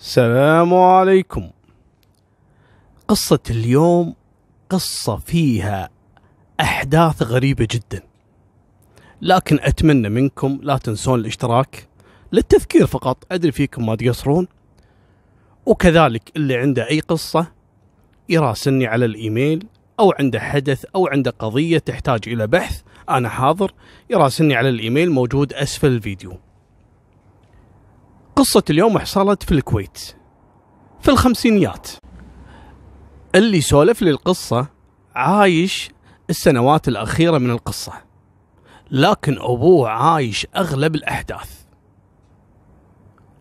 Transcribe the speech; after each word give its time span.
السلام 0.00 0.74
عليكم. 0.74 1.50
قصة 3.08 3.38
اليوم 3.50 4.14
قصة 4.70 5.16
فيها 5.16 5.90
أحداث 6.60 7.22
غريبة 7.22 7.68
جدا. 7.70 8.02
لكن 9.22 9.58
أتمنى 9.60 10.08
منكم 10.08 10.58
لا 10.62 10.78
تنسون 10.78 11.20
الاشتراك 11.20 11.88
للتذكير 12.32 12.86
فقط. 12.86 13.24
أدري 13.32 13.52
فيكم 13.52 13.86
ما 13.86 13.96
تقصرون. 13.96 14.48
وكذلك 15.66 16.32
اللي 16.36 16.56
عنده 16.56 16.88
أي 16.88 17.00
قصة 17.00 17.46
يراسلني 18.28 18.86
على 18.86 19.04
الإيميل 19.04 19.66
أو 20.00 20.12
عنده 20.18 20.40
حدث 20.40 20.84
أو 20.94 21.06
عنده 21.06 21.30
قضية 21.30 21.78
تحتاج 21.78 22.20
إلى 22.26 22.46
بحث 22.46 22.80
أنا 23.08 23.28
حاضر 23.28 23.72
يراسلني 24.10 24.54
على 24.54 24.68
الإيميل 24.68 25.10
موجود 25.10 25.52
أسفل 25.52 25.88
الفيديو. 25.88 26.38
قصة 28.40 28.62
اليوم 28.70 28.98
حصلت 28.98 29.42
في 29.42 29.52
الكويت 29.52 30.16
في 31.00 31.10
الخمسينيات. 31.10 31.88
اللي 33.34 33.60
سولف 33.60 34.02
لي 34.02 34.10
القصة 34.10 34.66
عايش 35.14 35.90
السنوات 36.30 36.88
الأخيرة 36.88 37.38
من 37.38 37.50
القصة 37.50 37.92
لكن 38.90 39.38
أبوه 39.38 39.90
عايش 39.90 40.46
أغلب 40.56 40.94
الأحداث 40.94 41.62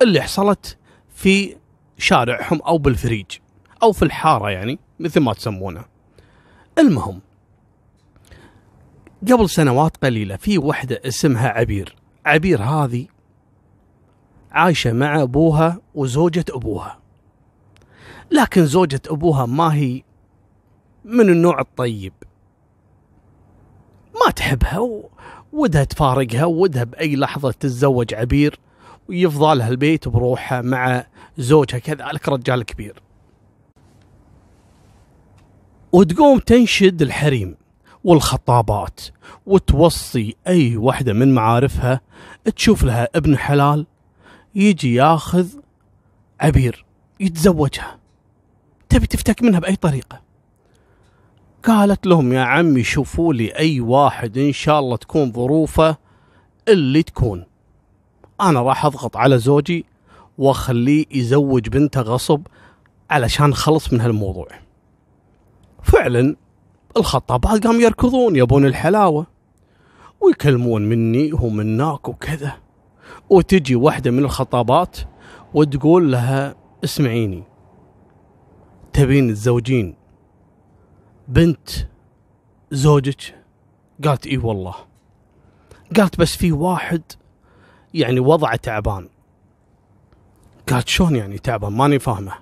اللي 0.01 0.21
حصلت 0.21 0.77
في 1.09 1.55
شارعهم 1.97 2.61
أو 2.61 2.77
بالفريج 2.77 3.25
أو 3.83 3.91
في 3.91 4.03
الحارة 4.03 4.49
يعني 4.49 4.79
مثل 4.99 5.19
ما 5.19 5.33
تسمونه. 5.33 5.85
المهم 6.79 7.21
قبل 9.31 9.49
سنوات 9.49 9.97
قليلة 9.97 10.35
في 10.35 10.57
وحدة 10.57 11.01
اسمها 11.05 11.49
عبير. 11.49 11.95
عبير 12.25 12.63
هذه 12.63 13.18
عايشة 14.51 14.91
مع 14.91 15.21
أبوها 15.21 15.81
وزوجة 15.95 16.45
أبوها. 16.49 16.99
لكن 18.31 18.65
زوجة 18.65 19.01
أبوها 19.07 19.45
ما 19.45 19.73
هي 19.73 20.01
من 21.05 21.29
النوع 21.29 21.59
الطيب. 21.59 22.13
ما 24.25 24.31
تحبها 24.31 24.89
ودها 25.53 25.83
تفارقها 25.83 26.45
ودها 26.45 26.83
بأي 26.83 27.15
لحظة 27.15 27.51
تتزوج 27.51 28.13
عبير 28.13 28.59
ويفضى 29.09 29.55
لها 29.55 29.69
البيت 29.69 30.07
بروحها 30.07 30.61
مع 30.61 31.05
زوجها 31.37 31.79
كذلك 31.79 32.29
رجال 32.29 32.63
كبير. 32.63 33.01
وتقوم 35.91 36.39
تنشد 36.39 37.01
الحريم 37.01 37.55
والخطابات 38.03 38.99
وتوصي 39.45 40.35
أي 40.47 40.77
وحدة 40.77 41.13
من 41.13 41.33
معارفها 41.33 42.01
تشوف 42.55 42.83
لها 42.83 43.07
ابن 43.15 43.37
حلال 43.37 43.85
يجي 44.59 44.93
ياخذ 44.93 45.47
عبير 46.41 46.85
يتزوجها. 47.19 47.99
تبي 48.89 49.07
تفتك 49.07 49.43
منها 49.43 49.59
بأي 49.59 49.75
طريقة؟ 49.75 50.21
قالت 51.63 52.07
لهم 52.07 52.33
يا 52.33 52.41
عمي 52.41 52.83
شوفوا 52.83 53.33
لي 53.33 53.55
أي 53.55 53.79
واحد 53.79 54.37
إن 54.37 54.51
شاء 54.51 54.79
الله 54.79 54.97
تكون 54.97 55.31
ظروفه 55.31 55.97
اللي 56.67 57.03
تكون. 57.03 57.45
أنا 58.41 58.61
راح 58.61 58.85
أضغط 58.85 59.17
على 59.17 59.37
زوجي 59.37 59.85
وأخليه 60.37 61.05
يزوج 61.11 61.69
بنته 61.69 62.01
غصب 62.01 62.41
علشان 63.09 63.53
خلص 63.53 63.93
من 63.93 64.01
هالموضوع. 64.01 64.47
فعلا 65.83 66.35
الخطابات 66.97 67.67
قام 67.67 67.81
يركضون 67.81 68.35
يبون 68.35 68.65
الحلاوة 68.65 69.27
ويكلمون 70.21 70.81
مني 70.81 71.33
ومناك 71.33 72.09
وكذا. 72.09 72.68
وتجي 73.29 73.75
واحدة 73.75 74.11
من 74.11 74.19
الخطابات 74.19 74.97
وتقول 75.53 76.11
لها 76.11 76.55
اسمعيني 76.83 77.43
تبين 78.93 79.33
تزوجين 79.33 79.95
بنت 81.27 81.69
زوجك؟ 82.71 83.35
قالت 84.05 84.27
إي 84.27 84.37
والله. 84.37 84.75
قالت 85.97 86.19
بس 86.19 86.35
في 86.35 86.51
واحد 86.51 87.01
يعني 87.93 88.19
وضعه 88.19 88.55
تعبان. 88.55 89.09
قالت 90.69 90.87
شلون 90.87 91.15
يعني 91.15 91.37
تعبان؟ 91.37 91.73
ماني 91.73 91.99
فاهمه. 91.99 92.33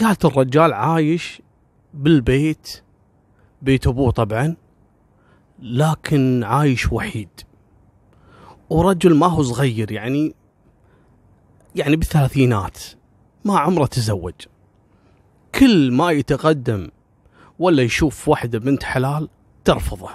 قالت 0.00 0.24
الرجال 0.24 0.72
عايش 0.72 1.42
بالبيت 1.94 2.82
بيت 3.62 3.86
أبوه 3.86 4.10
طبعا 4.10 4.56
لكن 5.58 6.44
عايش 6.44 6.92
وحيد. 6.92 7.28
ورجل 8.72 9.14
ما 9.14 9.26
هو 9.26 9.42
صغير 9.42 9.92
يعني 9.92 10.34
يعني 11.74 11.96
بالثلاثينات 11.96 12.78
ما 13.44 13.58
عمره 13.58 13.86
تزوج. 13.86 14.34
كل 15.54 15.92
ما 15.92 16.10
يتقدم 16.10 16.88
ولا 17.58 17.82
يشوف 17.82 18.28
واحدة 18.28 18.58
بنت 18.58 18.82
حلال 18.82 19.28
ترفضه. 19.64 20.10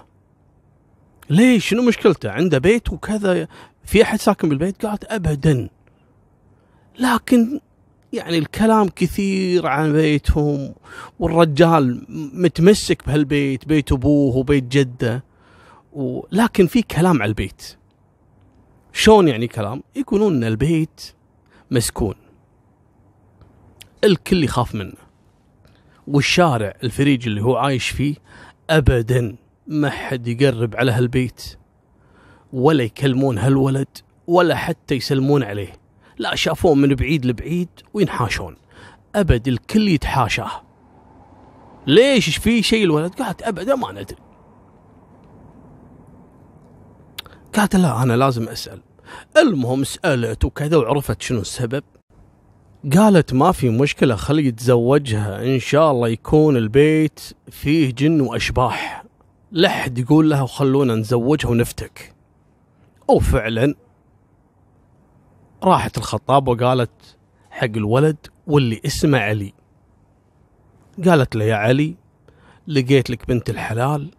ليش؟ 1.30 1.70
شنو 1.70 1.82
مشكلته؟ 1.82 2.30
عنده 2.32 2.58
بيت 2.58 2.94
وكذا 2.94 3.48
في 3.86 4.04
أحد 4.04 4.20
ساكن 4.20 4.50
بالبيت؟ 4.50 4.86
قالت 4.86 5.04
أبدا. 5.04 5.70
لكن 7.00 7.60
يعني 8.14 8.38
الكلام 8.38 8.90
كثير 8.90 9.68
عن 9.68 9.94
بيتهم 9.94 10.74
والرجال 11.20 12.06
متمسك 12.34 13.08
بهالبيت 13.08 13.68
بيت 13.68 13.92
أبوه 13.92 14.38
وبيت 14.38 14.64
جده 14.64 15.24
ولكن 15.94 16.68
في 16.68 16.82
كلام 16.82 17.22
على 17.22 17.30
البيت. 17.30 17.78
شلون 18.94 19.28
يعني 19.28 19.48
كلام؟ 19.48 19.84
يقولون 19.96 20.36
إن 20.36 20.44
البيت 20.44 21.14
مسكون. 21.72 22.16
الكل 24.04 24.44
يخاف 24.44 24.76
منه. 24.76 24.94
والشارع 26.08 26.74
الفريج 26.84 27.28
اللي 27.28 27.42
هو 27.42 27.56
عايش 27.56 27.90
فيه 27.90 28.16
ابدا 28.70 29.36
ما 29.68 29.90
حد 29.90 30.28
يقرب 30.28 30.76
على 30.76 30.92
هالبيت. 30.92 31.58
ولا 32.54 32.84
يكلمون 32.84 33.38
هالولد 33.38 33.88
ولا 34.28 34.56
حتى 34.56 34.96
يسلمون 34.96 35.44
عليه. 35.44 35.74
لا 36.18 36.36
شافوه 36.36 36.76
من 36.76 36.96
بعيد 36.96 37.26
لبعيد 37.26 37.70
وينحاشون. 37.94 38.58
ابد 39.16 39.48
الكل 39.48 39.88
يتحاشاه. 39.88 40.64
ليش؟ 41.88 42.38
في 42.38 42.64
شيء 42.64 42.84
الولد؟ 42.84 43.14
قالت 43.14 43.42
ابدا 43.44 43.76
ما 43.76 43.92
ندري. 43.92 44.27
قالت 47.58 47.76
لا 47.76 48.04
أنا 48.04 48.14
لازم 48.14 48.50
أسأل. 48.50 48.82
المهم 49.38 49.84
سألت 49.84 50.46
وكذا 50.46 50.78
وعرفت 50.78 51.22
شنو 51.22 51.42
السبب. 51.42 51.84
قالت 52.96 53.34
ما 53.34 53.52
في 53.52 53.70
مشكلة 53.70 54.16
خلي 54.16 54.46
يتزوجها. 54.46 55.44
إن 55.44 55.60
شاء 55.60 55.92
الله 55.92 56.08
يكون 56.08 56.58
البيت 56.58 57.20
فيه 57.52 57.94
جن 57.94 58.22
وأشباح. 58.22 59.04
لحد 59.52 59.98
يقول 59.98 60.30
لها 60.30 60.42
وخلونا 60.42 60.96
نزوجها 60.96 61.50
ونفتك. 61.50 62.16
وفعلا 63.08 63.76
راحت 65.64 65.98
الخطابه 65.98 66.52
وقالت 66.52 67.18
حق 67.52 67.64
الولد 67.66 68.18
واللي 68.48 68.82
اسمه 68.86 69.20
علي. 69.20 69.54
قالت 71.06 71.36
له 71.36 71.46
يا 71.46 71.56
علي 71.56 71.96
لقيت 72.68 73.10
لك 73.10 73.28
بنت 73.28 73.50
الحلال 73.50 74.12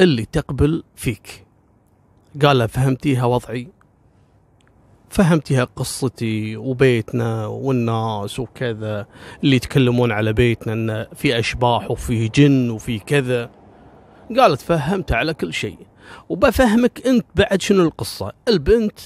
اللي 0.00 0.24
تقبل 0.24 0.84
فيك. 0.96 1.45
قال 2.42 2.68
فهمتيها 2.68 3.24
وضعي 3.24 3.68
فهمتيها 5.10 5.64
قصتي 5.64 6.56
وبيتنا 6.56 7.46
والناس 7.46 8.40
وكذا 8.40 9.06
اللي 9.44 9.56
يتكلمون 9.56 10.12
على 10.12 10.32
بيتنا 10.32 10.72
انه 10.72 11.06
في 11.14 11.38
أشباح 11.38 11.90
وفي 11.90 12.28
جن 12.28 12.70
وفي 12.70 12.98
كذا. 12.98 13.50
قالت 14.38 14.60
فهمت 14.60 15.12
على 15.12 15.34
كل 15.34 15.52
شيء 15.52 15.78
وبفهمك 16.28 17.06
أنت 17.06 17.26
بعد 17.34 17.62
شنو 17.62 17.82
القصة. 17.82 18.32
البنت 18.48 18.98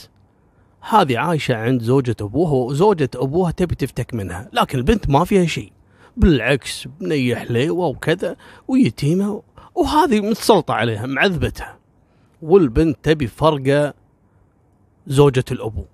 هذه 0.80 1.18
عايشة 1.18 1.54
عند 1.56 1.82
زوجة 1.82 2.16
أبوها 2.20 2.52
وزوجة 2.52 3.10
أبوها 3.14 3.50
تبي 3.50 3.74
تفتك 3.74 4.14
منها 4.14 4.48
لكن 4.52 4.78
البنت 4.78 5.10
ما 5.10 5.24
فيها 5.24 5.46
شيء 5.46 5.72
بالعكس 6.16 6.88
بنيه 7.00 7.34
حليوه 7.34 7.86
وكذا 7.86 8.36
ويتيمة 8.68 9.42
وهذه 9.74 10.20
متسلطة 10.20 10.74
عليها 10.74 11.06
معذبتها. 11.06 11.79
والبنت 12.42 12.98
تبي 13.02 13.26
فرقة 13.26 13.94
زوجة 15.06 15.44
الأبو. 15.52 15.84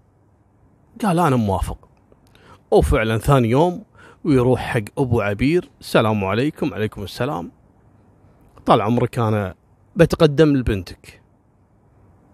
قال 1.02 1.18
أنا 1.18 1.36
موافق. 1.36 1.88
وفعلا 2.70 3.18
ثاني 3.18 3.48
يوم 3.48 3.84
ويروح 4.24 4.60
حق 4.60 4.84
أبو 4.98 5.20
عبير. 5.20 5.70
السلام 5.80 6.24
عليكم. 6.24 6.74
عليكم 6.74 7.02
السلام. 7.02 7.52
طال 8.66 8.80
عمرك 8.80 9.18
أنا 9.18 9.54
بتقدم 9.96 10.56
لبنتك. 10.56 11.22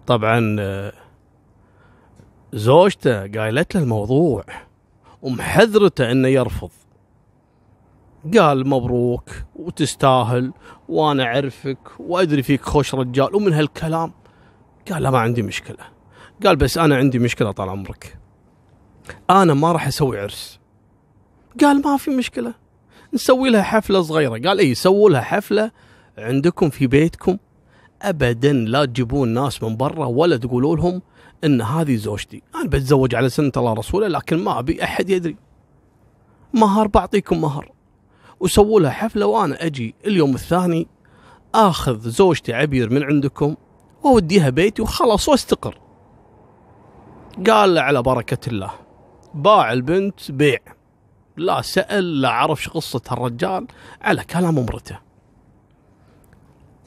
طبعا 0.06 0.56
زوجته 2.52 3.20
قايلت 3.20 3.74
له 3.74 3.82
الموضوع. 3.82 4.44
ومحذرته 5.22 6.10
إنه 6.10 6.28
يرفض. 6.28 6.70
قال 8.38 8.68
مبروك 8.68 9.30
وتستاهل 9.56 10.52
وأنا 10.92 11.24
أعرفك 11.24 11.78
وأدري 11.98 12.42
فيك 12.42 12.62
خوش 12.62 12.94
رجال 12.94 13.36
ومن 13.36 13.52
هالكلام؟ 13.52 14.12
قال 14.92 15.02
لا 15.02 15.10
ما 15.10 15.18
عندي 15.18 15.42
مشكلة. 15.42 15.84
قال 16.44 16.56
بس 16.56 16.78
أنا 16.78 16.96
عندي 16.96 17.18
مشكلة 17.18 17.50
طال 17.50 17.68
عمرك. 17.68 18.18
أنا 19.30 19.54
ما 19.54 19.72
راح 19.72 19.86
أسوي 19.86 20.20
عرس. 20.20 20.60
قال 21.60 21.82
ما 21.82 21.96
في 21.96 22.10
مشكلة. 22.10 22.54
نسوي 23.14 23.50
لها 23.50 23.62
حفلة 23.62 24.02
صغيرة. 24.02 24.48
قال 24.48 24.58
إي 24.58 24.74
سووا 24.74 25.10
لها 25.10 25.20
حفلة 25.20 25.70
عندكم 26.18 26.70
في 26.70 26.86
بيتكم. 26.86 27.38
ابدا 28.02 28.52
لا 28.52 28.84
تجيبون 28.84 29.28
ناس 29.28 29.62
من 29.62 29.76
برا 29.76 30.06
ولا 30.06 30.36
تقولوا 30.36 30.76
لهم 30.76 31.02
إن 31.44 31.62
هذه 31.62 31.96
زوجتي. 31.96 32.42
أنا 32.54 32.68
بتزوج 32.68 33.14
على 33.14 33.28
سنة 33.28 33.52
الله 33.56 33.72
رسوله 33.72 34.08
لكن 34.08 34.44
ما 34.44 34.58
أبي 34.58 34.84
أحد 34.84 35.10
يدري. 35.10 35.36
مهر 36.54 36.86
بعطيكم 36.86 37.40
مهر. 37.40 37.72
وسووا 38.42 38.80
لها 38.80 38.90
حفلة 38.90 39.26
وأنا 39.26 39.66
أجي 39.66 39.94
اليوم 40.06 40.34
الثاني 40.34 40.88
آخذ 41.54 42.08
زوجتي 42.08 42.52
عبير 42.52 42.90
من 42.90 43.02
عندكم 43.02 43.56
وأوديها 44.02 44.50
بيتي 44.50 44.82
وخلاص 44.82 45.28
واستقر. 45.28 45.78
قال 47.46 47.74
له 47.74 47.80
على 47.80 48.02
بركة 48.02 48.48
الله 48.48 48.70
باع 49.34 49.72
البنت 49.72 50.30
بيع. 50.30 50.58
لا 51.36 51.62
سأل 51.62 52.20
لا 52.20 52.30
عرف 52.30 52.68
قصة 52.68 53.02
الرجال 53.12 53.66
على 54.00 54.24
كلام 54.24 54.58
امرته. 54.58 54.98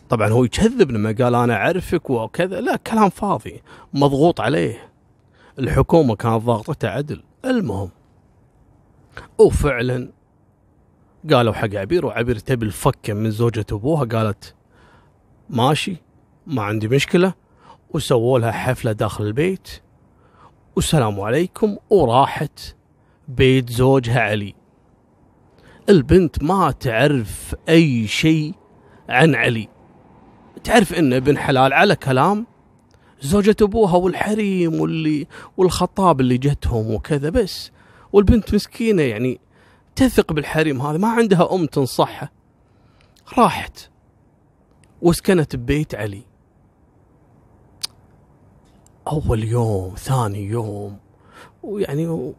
طبعا 0.09 0.27
هو 0.27 0.43
يكذب 0.43 0.91
لما 0.91 1.15
قال 1.19 1.35
أنا 1.35 1.55
أعرفك 1.55 2.09
وكذا 2.09 2.61
لا 2.61 2.75
كلام 2.75 3.09
فاضي 3.09 3.61
مضغوط 3.93 4.41
عليه. 4.41 4.91
الحكومة 5.59 6.15
كانت 6.15 6.43
ضاغطته 6.43 6.89
عدل. 6.89 7.23
المهم 7.45 7.89
وفعلا 9.37 10.14
قالوا 11.33 11.53
حق 11.53 11.75
عبير 11.75 12.05
وعبير 12.05 12.39
تبي 12.39 12.65
الفكه 12.65 13.13
من 13.13 13.31
زوجة 13.31 13.65
أبوها 13.71 14.05
قالت 14.05 14.55
ماشي 15.49 15.97
ما 16.47 16.61
عندي 16.61 16.87
مشكلة. 16.87 17.33
وسووا 17.89 18.39
لها 18.39 18.51
حفلة 18.51 18.91
داخل 18.91 19.23
البيت. 19.23 19.69
والسلام 20.75 21.21
عليكم 21.21 21.77
وراحت 21.89 22.75
بيت 23.27 23.69
زوجها 23.69 24.19
علي. 24.19 24.55
البنت 25.89 26.43
ما 26.43 26.71
تعرف 26.71 27.55
أي 27.69 28.07
شيء 28.07 28.53
عن 29.09 29.35
علي. 29.35 29.67
تعرف 30.63 30.93
انه 30.93 31.17
ابن 31.17 31.37
حلال 31.37 31.73
على 31.73 31.95
كلام 31.95 32.47
زوجة 33.21 33.55
أبوها 33.61 33.95
والحريم 33.95 34.81
واللي 34.81 35.27
والخطاب 35.57 36.21
اللي 36.21 36.37
جتهم 36.37 36.91
وكذا 36.91 37.29
بس. 37.29 37.71
والبنت 38.13 38.53
مسكينة 38.53 39.01
يعني 39.01 39.39
تثق 39.95 40.33
بالحريم 40.33 40.81
هذا 40.81 40.97
ما 40.97 41.07
عندها 41.07 41.55
أم 41.55 41.65
تنصحها. 41.65 42.29
راحت. 43.37 43.89
وسكنت 45.01 45.55
ببيت 45.55 45.95
علي. 45.95 46.23
أول 49.07 49.43
يوم 49.43 49.95
ثاني 49.95 50.45
يوم. 50.45 50.97
ويعني 51.63 52.33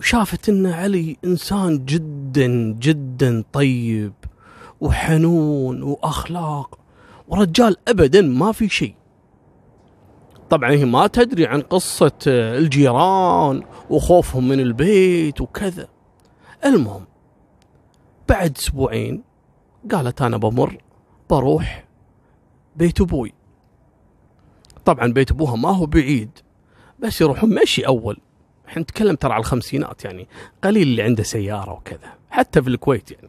وشافت 0.00 0.48
إن 0.48 0.66
علي 0.66 1.16
إنسان 1.24 1.84
جدا 1.84 2.76
جدا 2.78 3.44
طيب 3.52 4.12
وحنون 4.80 5.82
وأخلاق 5.82 6.78
ورجال 7.28 7.76
ابدا 7.88 8.22
ما 8.22 8.52
في 8.52 8.68
شيء. 8.68 8.94
طبعا 10.50 10.70
هي 10.70 10.84
ما 10.84 11.06
تدري 11.06 11.46
عن 11.46 11.60
قصة 11.60 12.12
الجيران 12.26 13.62
وخوفهم 13.90 14.48
من 14.48 14.60
البيت 14.60 15.40
وكذا. 15.40 15.88
المهم 16.64 17.04
بعد 18.28 18.56
أسبوعين 18.56 19.22
قالت 19.92 20.22
أنا 20.22 20.36
بمر 20.36 20.78
بروح 21.30 21.84
بيت 22.76 23.00
أبوي. 23.00 23.32
طبعا 24.84 25.12
بيت 25.12 25.30
أبوها 25.30 25.56
ما 25.56 25.68
هو 25.70 25.86
بعيد 25.86 26.30
بس 26.98 27.20
يروحون 27.20 27.54
مشي 27.62 27.86
أول. 27.86 28.20
إحنا 28.68 28.82
نتكلم 28.82 29.16
ترى 29.16 29.32
على 29.32 29.40
الخمسينات 29.40 30.04
يعني 30.04 30.28
قليل 30.64 30.82
اللي 30.82 31.02
عنده 31.02 31.22
سيارة 31.22 31.72
وكذا 31.72 32.14
حتى 32.30 32.62
في 32.62 32.68
الكويت 32.68 33.10
يعني. 33.10 33.28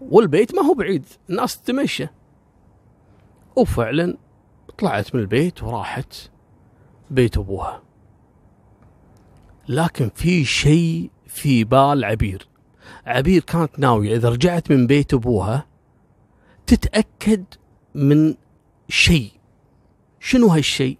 والبيت 0.00 0.54
ما 0.54 0.62
هو 0.62 0.74
بعيد 0.74 1.06
الناس 1.30 1.60
تمشى 1.62 2.06
وفعلا 3.56 4.16
طلعت 4.78 5.14
من 5.14 5.20
البيت 5.20 5.62
وراحت 5.62 6.14
بيت 7.10 7.38
أبوها. 7.38 7.82
لكن 9.68 10.10
في 10.14 10.44
شيء 10.44 11.10
في 11.26 11.64
بال 11.64 12.04
عبير. 12.04 12.48
عبير 13.06 13.42
كانت 13.42 13.78
ناوية 13.78 14.16
إذا 14.16 14.28
رجعت 14.28 14.70
من 14.70 14.86
بيت 14.86 15.14
أبوها 15.14 15.66
تتأكد 16.66 17.44
من 17.94 18.34
شيء. 18.88 19.32
شنو 20.20 20.46
هالشيء؟ 20.46 20.98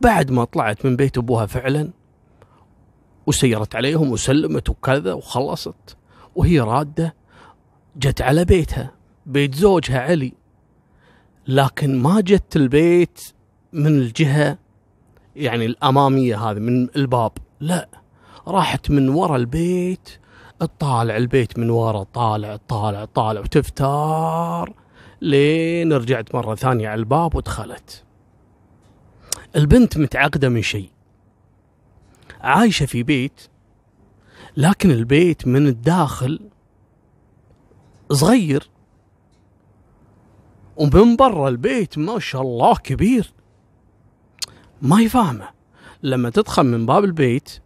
بعد 0.00 0.30
ما 0.30 0.44
طلعت 0.44 0.86
من 0.86 0.96
بيت 0.96 1.18
أبوها 1.18 1.46
فعلا 1.46 1.90
وسيرت 3.26 3.76
عليهم 3.76 4.10
وسلمت 4.10 4.68
وكذا 4.68 5.12
وخلصت 5.12 5.96
وهي 6.34 6.60
رادة 6.60 7.14
جت 7.96 8.22
على 8.22 8.44
بيتها 8.44 8.94
بيت 9.26 9.54
زوجها 9.54 10.00
علي. 10.00 10.32
لكن 11.46 12.02
ما 12.02 12.20
جت 12.20 12.56
البيت 12.56 13.20
من 13.72 13.86
الجهة 13.86 14.58
يعني 15.36 15.66
الأمامية 15.66 16.50
هذه 16.50 16.58
من 16.58 16.88
الباب. 16.96 17.32
لا 17.62 17.88
راحت 18.48 18.90
من 18.90 19.08
ورا 19.08 19.36
البيت 19.36 20.18
تطالع 20.60 21.16
البيت 21.16 21.58
من 21.58 21.70
ورا 21.70 22.02
طالع 22.02 22.56
طالع 22.56 23.04
طالع 23.04 23.40
وتفتار 23.40 24.74
لين 25.20 25.92
رجعت 25.92 26.34
مرة 26.34 26.54
ثانية 26.54 26.88
على 26.88 26.98
الباب 26.98 27.34
ودخلت. 27.34 28.04
البنت 29.56 29.98
متعقدة 29.98 30.48
من 30.48 30.62
شيء. 30.62 30.90
عايشة 32.40 32.86
في 32.86 33.02
بيت 33.02 33.40
لكن 34.56 34.90
البيت 34.90 35.46
من 35.46 35.66
الداخل 35.66 36.50
صغير. 38.12 38.70
ومن 40.76 41.16
برا 41.16 41.48
البيت 41.48 41.98
ما 41.98 42.18
شاء 42.18 42.42
الله 42.42 42.76
كبير. 42.76 43.32
ما 44.82 44.98
هي 44.98 45.08
فاهمة 45.08 45.61
لما 46.02 46.30
تدخل 46.30 46.62
من 46.62 46.86
باب 46.86 47.04
البيت 47.04 47.60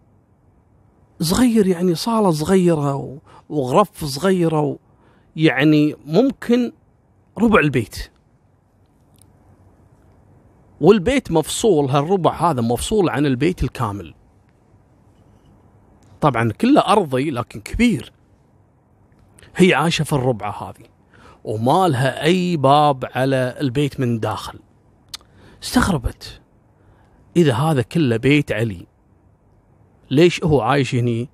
صغير 1.21 1.67
يعني 1.67 1.95
صالة 1.95 2.31
صغيرة 2.31 3.19
وغرف 3.49 4.05
صغيرة 4.05 4.79
يعني 5.37 5.95
ممكن 6.07 6.73
ربع 7.39 7.61
البيت. 7.61 8.11
والبيت 10.81 11.31
مفصول 11.31 11.91
هالربع 11.91 12.51
هذا 12.51 12.61
مفصول 12.61 13.09
عن 13.09 13.27
البيت 13.27 13.63
الكامل. 13.63 14.15
طبعا 16.21 16.53
كله 16.53 16.81
أرضي 16.81 17.31
لكن 17.31 17.61
كبير. 17.61 18.13
هي 19.57 19.75
عايشة 19.75 20.03
في 20.03 20.13
الربعة 20.13 20.71
هذه 20.71 20.87
وما 21.45 21.89
لها 21.89 22.23
أي 22.25 22.57
باب 22.57 23.05
على 23.15 23.57
البيت 23.61 24.01
من 24.01 24.21
داخل. 24.21 24.59
استغربت. 25.63 26.41
إذا 27.37 27.55
هذا 27.55 27.83
كله 27.83 28.17
بيت 28.17 28.53
علي. 28.53 28.87
ليش 30.11 30.45
هو 30.45 30.61
عايش 30.61 30.95
هني؟ 30.95 31.29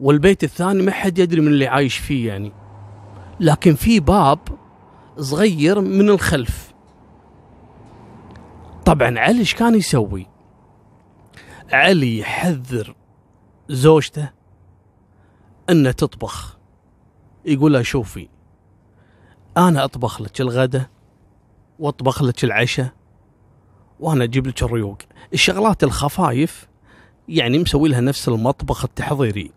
والبيت 0.00 0.44
الثاني 0.44 0.82
ما 0.82 0.92
حد 0.92 1.18
يدري 1.18 1.40
من 1.40 1.46
اللي 1.46 1.66
عايش 1.66 1.98
فيه 1.98 2.28
يعني. 2.28 2.52
لكن 3.40 3.74
في 3.74 4.00
باب 4.00 4.38
صغير 5.18 5.80
من 5.80 6.08
الخلف. 6.08 6.72
طبعا 8.84 9.18
علي 9.18 9.38
إيش 9.38 9.54
كان 9.54 9.74
يسوي؟ 9.74 10.26
علي 11.72 12.18
يحذر 12.18 12.94
زوجته 13.68 14.30
انه 15.70 15.90
تطبخ. 15.90 16.58
يقول 17.44 17.72
لها 17.72 17.82
شوفي 17.82 18.28
أنا 19.56 19.84
أطبخ 19.84 20.20
لك 20.20 20.40
الغداء 20.40 20.90
وأطبخ 21.78 22.22
لك 22.22 22.44
العشاء 22.44 22.92
وأنا 24.02 24.24
أجيب 24.24 24.46
لك 24.46 24.62
الريوق. 24.62 24.98
الشغلات 25.32 25.84
الخفايف 25.84 26.68
يعني 27.28 27.58
مسوي 27.58 27.88
لها 27.88 28.00
نفس 28.00 28.28
المطبخ 28.28 28.84
التحضيري. 28.84 29.50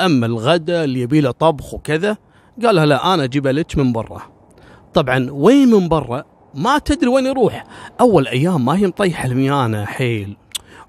أما 0.00 0.26
الغداء 0.26 0.84
اللي 0.84 1.00
يبي 1.00 1.20
له 1.20 1.30
طبخ 1.30 1.74
وكذا 1.74 2.16
قال 2.64 2.74
لها 2.74 2.86
لا 2.86 3.14
أنا 3.14 3.24
اجيبها 3.24 3.52
لك 3.52 3.78
من 3.78 3.92
برا. 3.92 4.22
طبعا 4.94 5.30
وين 5.30 5.68
من 5.68 5.88
برا؟ 5.88 6.24
ما 6.54 6.78
تدري 6.78 7.08
وين 7.08 7.26
يروح. 7.26 7.64
أول 8.00 8.28
أيام 8.28 8.64
ما 8.64 8.76
هي 8.76 8.86
مطيحه 8.86 9.26
الميانة 9.26 9.84
حيل. 9.84 10.36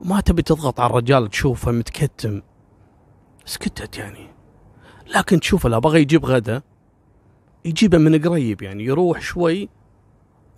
وما 0.01 0.22
تبي 0.22 0.41
تضغط 0.41 0.79
على 0.79 0.89
الرجال 0.89 1.29
تشوفه 1.29 1.72
متكتم. 1.72 2.41
سكتت 3.46 3.98
يعني. 3.98 4.27
لكن 5.15 5.39
تشوفه 5.39 5.70
لا 5.70 5.79
بغى 5.79 6.01
يجيب 6.01 6.25
غدا 6.25 6.62
يجيبه 7.65 7.98
من 7.98 8.22
قريب 8.22 8.62
يعني 8.62 8.84
يروح 8.84 9.22
شوي 9.22 9.70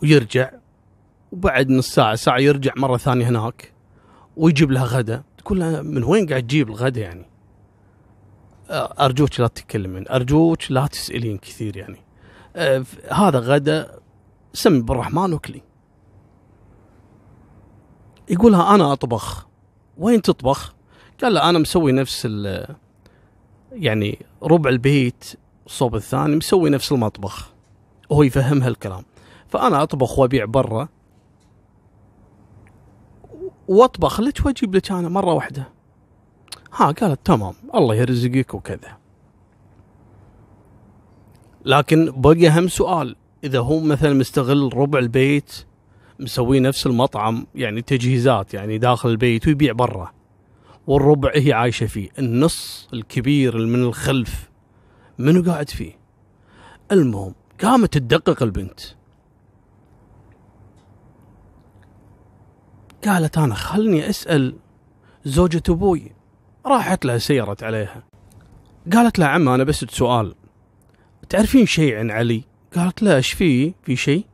ويرجع. 0.04 0.50
وبعد 1.32 1.70
نص 1.70 1.88
ساعة 1.88 2.16
ساعة 2.16 2.38
يرجع 2.38 2.74
مرة 2.78 2.98
ثانية 2.98 3.30
هناك 3.30 3.74
ويجيب 4.38 4.72
لها 4.72 4.86
غدا. 4.86 5.24
تقول 5.38 5.60
لها 5.60 5.82
من 5.82 6.04
وين 6.04 6.28
قاعد 6.28 6.44
تجيب 6.44 6.70
الغدا 6.70 7.02
يعني؟ 7.02 7.26
أرجوك 9.00 9.40
لا 9.40 9.48
تتكلمين 9.48 10.08
أرجوك 10.08 10.72
لا 10.72 10.88
تسألين 10.88 11.38
كثير 11.38 11.78
يعني. 11.78 11.98
أه 12.56 12.86
هذا 13.12 13.40
غدا 13.40 14.00
سمي 14.54 14.82
بالرحمن 14.82 15.34
وكلي. 15.34 15.62
يقولها 18.30 18.76
أنا 18.76 18.94
أطبخ. 18.94 19.48
وين 19.98 20.22
تطبخ؟ 20.22 20.76
قال 21.22 21.34
له 21.34 21.50
أنا 21.50 21.60
مسوي 21.60 21.92
نفس 21.92 22.28
يعني 23.72 24.26
ربع 24.44 24.70
البيت 24.70 25.26
الصوب 25.66 25.96
الثاني 25.96 26.36
مسوي 26.36 26.70
نفس 26.70 26.92
المطبخ. 26.92 27.54
وهو 28.10 28.24
يفهمها 28.24 28.68
الكلام. 28.68 29.06
فأنا 29.48 29.84
أطبخ 29.84 30.20
وأبيع 30.20 30.46
برا. 30.46 30.88
واطبخ 33.68 34.22
لك 34.22 34.46
واجيب 34.46 34.76
لك 34.76 34.92
أنا 34.92 35.10
مرة 35.10 35.34
واحدة. 35.34 35.70
ها 36.74 36.92
قالت 36.92 37.26
تمام 37.26 37.54
الله 37.76 37.96
يرزقك 37.96 38.54
وكذا. 38.54 38.98
لكن 41.66 42.14
بقي 42.16 42.50
هم 42.50 42.68
سؤال 42.68 43.16
إذا 43.44 43.60
هو 43.60 43.80
مثلا 43.80 44.14
مستغل 44.14 44.70
ربع 44.74 45.00
البيت 45.00 45.66
مسوي 46.20 46.60
نفس 46.60 46.88
المطعم 46.88 47.48
يعني 47.56 47.82
تجهيزات 47.82 48.54
يعني 48.54 48.78
داخل 48.78 49.10
البيت 49.10 49.48
ويبيع 49.48 49.74
برا 49.74 50.12
والربع 50.88 51.32
هي 51.36 51.54
عايشة 51.54 51.86
فيه 51.86 52.10
النص 52.20 52.90
الكبير 52.94 53.58
من 53.58 53.84
الخلف 53.84 54.50
منو 55.18 55.52
قاعد 55.52 55.70
فيه؟ 55.70 55.92
المهم 56.92 57.34
قامت 57.64 57.94
تدقق 57.94 58.44
البنت. 58.44 58.80
قالت 63.06 63.38
أنا 63.38 63.56
خلني 63.56 64.10
أسأل 64.10 64.56
زوجة 65.26 65.64
أبوي. 65.70 66.12
راحت 66.66 67.06
لها 67.06 67.18
سيرت 67.18 67.64
عليها. 67.64 68.04
قالت 68.94 69.20
لها 69.20 69.28
عم 69.28 69.50
أنا 69.50 69.64
بس 69.64 69.86
سؤال. 69.86 70.36
تعرفين 71.30 71.66
شيء 71.66 71.96
عن 71.96 72.12
علي؟ 72.12 72.44
قالت 72.76 73.04
لا 73.04 73.16
إيش 73.16 73.34
فيه؟ 73.34 73.74
في 73.84 73.96
شيء؟ 73.96 74.26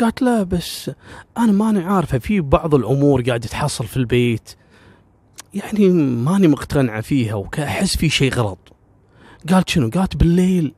قالت 0.00 0.22
لا 0.22 0.42
بس 0.42 0.90
أنا 1.38 1.52
ماني 1.52 1.84
عارفة. 1.84 2.18
في 2.18 2.40
بعض 2.40 2.74
الأمور 2.74 3.22
قاعدة 3.22 3.48
تحصل 3.48 3.86
في 3.86 3.96
البيت. 3.96 4.54
يعني 5.54 5.88
ماني 5.88 6.48
مقتنعة 6.48 7.00
فيها 7.00 7.34
وكأحس 7.34 7.96
في 7.96 8.08
شيء 8.08 8.34
غلط. 8.34 8.58
قالت 9.50 9.68
شنو؟ 9.68 9.90
قالت 9.90 10.16
بالليل 10.16 10.74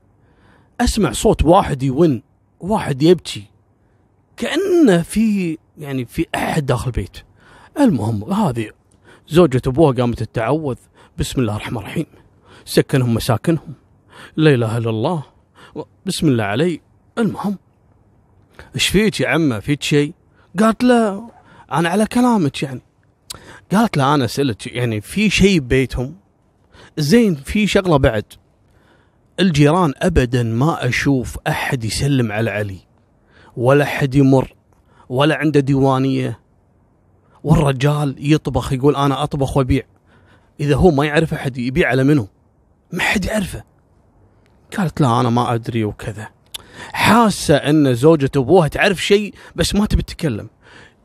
أسمع 0.81 1.13
صوت 1.13 1.45
واحد 1.45 1.83
يون 1.83 2.23
واحد 2.61 3.03
يبكي. 3.03 3.45
كأنه 4.37 5.03
في 5.03 5.59
يعني 5.79 6.05
في 6.05 6.27
أحد 6.35 6.67
داخل 6.67 6.87
البيت. 6.87 7.17
المهم 7.81 8.33
هذه 8.33 8.71
زوجة 9.29 9.63
أبوها 9.67 9.93
قامت 9.95 10.23
تتعوذ. 10.23 10.77
بسم 11.19 11.41
الله 11.41 11.57
الرحمن 11.57 11.79
الرحيم. 11.79 12.07
سكنهم 12.65 13.15
مساكنهم. 13.15 13.75
لا 14.37 14.55
إله 14.55 14.79
إلا 14.79 14.91
الله. 14.91 15.23
بسم 16.07 16.29
الله 16.29 16.45
علي. 16.45 16.81
المهم 17.19 17.59
إيش 18.75 18.89
فيك 18.89 19.21
يا 19.21 19.29
عمة؟ 19.29 19.61
فيك 19.61 19.83
شيء؟ 19.83 20.13
قالت 20.59 20.85
لا 20.85 21.29
أنا 21.73 21.89
على 21.89 22.07
كلامك 22.07 22.63
يعني. 22.63 22.81
قالت 23.73 23.97
لا 23.97 24.15
أنا 24.15 24.25
أسألك 24.25 24.67
يعني 24.67 25.01
في 25.01 25.31
شيء 25.31 25.61
ببيتهم؟ 25.61 26.17
زين 26.99 27.35
في 27.35 27.67
شغلة 27.67 27.97
بعد. 27.97 28.25
الجيران 29.41 29.93
ابدا 29.97 30.43
ما 30.43 30.89
أشوف 30.89 31.39
أحد 31.49 31.85
يسلم 31.85 32.33
على 32.33 32.51
علي 32.51 32.79
ولا 33.57 33.85
أحد 33.85 34.15
يمر. 34.15 34.54
ولا 35.09 35.35
عنده 35.35 35.61
ديوانية. 35.61 36.41
والرجال 37.45 38.17
يطبخ 38.19 38.73
يقول 38.73 38.97
أنا 38.97 39.23
أطبخ 39.23 39.57
وأبيع. 39.57 39.83
إذا 40.61 40.77
هو 40.77 40.91
ما 40.91 41.05
يعرف 41.07 41.35
أحد 41.35 41.59
يبيع 41.59 41.89
على 41.89 42.05
منه 42.05 42.29
ما 42.93 43.03
حد 43.03 43.25
يعرفه. 43.25 43.65
قالت 44.79 45.01
لا 45.01 45.21
أنا 45.21 45.31
ما 45.31 45.55
أدري 45.55 45.85
وكذا. 45.85 46.29
حاسة 46.93 47.57
إن 47.57 47.95
زوجة 47.95 48.31
أبوها 48.37 48.69
تعرف 48.69 49.03
شيء 49.03 49.35
بس 49.57 49.75
ما 49.75 49.87
تبي 49.87 50.03
تتكلم. 50.03 50.49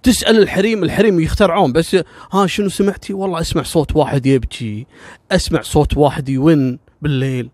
تسأل 0.04 0.40
الحريم 0.40 0.84
الحريم 0.84 1.20
يخترعون 1.20 1.72
بس 1.74 1.98
ها 2.32 2.48
شنو 2.48 2.70
سمعتي؟ 2.70 3.14
والله 3.14 3.42
أسمع 3.42 3.64
صوت 3.64 3.96
واحد 3.96 4.26
يبكي 4.26 4.86
أسمع 5.32 5.62
صوت 5.62 5.98
واحد 5.98 6.30
يون 6.30 6.80
بالليل. 7.02 7.50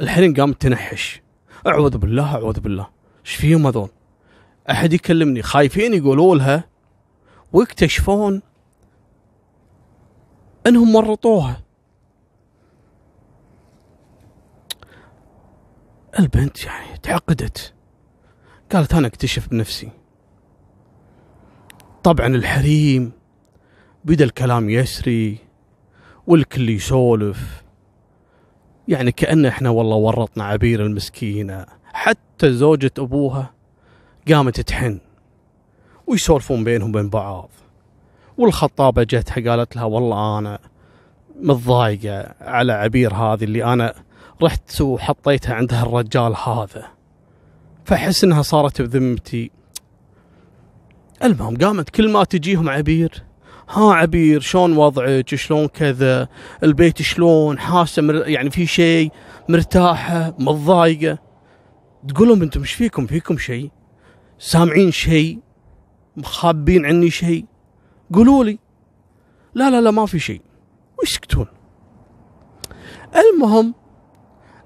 الحريم 0.00 0.34
قامت 0.34 0.62
تنحش. 0.62 1.22
أعوذ 1.66 1.98
بالله 1.98 2.34
أعوذ 2.34 2.60
بالله. 2.60 2.86
إيش 3.26 3.34
فيهم 3.34 3.66
هذول؟ 3.66 3.88
أحد 4.70 4.92
يكلمني. 4.92 5.42
خايفين 5.42 5.94
يقولوا 5.94 6.36
لها 6.36 6.64
ويكتشفون 7.52 8.42
إنهم 10.66 10.92
مرطوها. 10.92 11.62
البنت 16.18 16.64
يعني 16.64 16.98
تعقدت. 16.98 17.74
قالت 18.72 18.94
أنا 18.94 19.06
أكتشف 19.06 19.48
بنفسي. 19.48 19.90
طبعا 22.02 22.26
الحريم 22.26 23.12
بدا 24.04 24.24
الكلام 24.24 24.70
يسري 24.70 25.38
والكل 26.26 26.68
يسولف. 26.68 27.62
يعني 28.88 29.12
كأن 29.12 29.46
إحنا 29.46 29.70
والله 29.70 29.96
ورطنا 29.96 30.44
عبير 30.44 30.86
المسكينة. 30.86 31.66
حتى 31.84 32.52
زوجة 32.52 32.92
أبوها 32.98 33.54
قامت 34.28 34.60
تحن 34.60 35.00
ويسولفون 36.06 36.64
بينهم 36.64 36.92
بين 36.92 37.08
بعض. 37.08 37.50
والخطابة 38.38 39.02
جتها 39.02 39.50
قالت 39.50 39.76
لها 39.76 39.84
والله 39.84 40.38
أنا 40.38 40.58
متضايقة 41.40 42.34
على 42.40 42.72
عبير 42.72 43.14
هذه 43.14 43.44
اللي 43.44 43.64
أنا 43.64 43.94
رحت 44.42 44.80
وحطيتها 44.80 45.54
عند 45.54 45.74
هالرجال 45.74 46.36
هذا. 46.36 46.86
فأحس 47.84 48.24
إنها 48.24 48.42
صارت 48.42 48.82
بذمتي. 48.82 49.50
المهم 51.24 51.56
قامت 51.56 51.90
كل 51.90 52.12
ما 52.12 52.24
تجيهم 52.24 52.68
عبير 52.68 53.22
ها 53.70 53.94
عبير 53.94 54.40
شلون 54.40 54.76
وضعك؟ 54.76 55.34
شلون 55.34 55.66
كذا؟ 55.66 56.28
البيت 56.62 57.02
شلون؟ 57.02 57.58
حاسة 57.58 58.02
مر... 58.02 58.28
يعني 58.28 58.50
في 58.50 58.66
شيء؟ 58.66 59.10
مرتاحة؟ 59.48 60.34
متضايقة؟ 60.38 61.18
تقول 62.08 62.28
لهم 62.28 62.42
أنتم 62.42 62.60
إيش 62.60 62.72
فيكم؟ 62.72 63.06
فيكم 63.06 63.38
شيء؟ 63.38 63.70
سامعين 64.40 64.90
شيء 64.90 65.38
مخابين 66.16 66.86
عني 66.86 67.10
شيء. 67.10 67.44
قولوا 68.14 68.44
لي. 68.44 68.58
لا 69.54 69.70
لا 69.70 69.80
لا 69.80 69.90
ما 69.90 70.06
في 70.06 70.18
شيء. 70.18 70.40
ويسكتون 70.98 71.46
المهم 73.16 73.74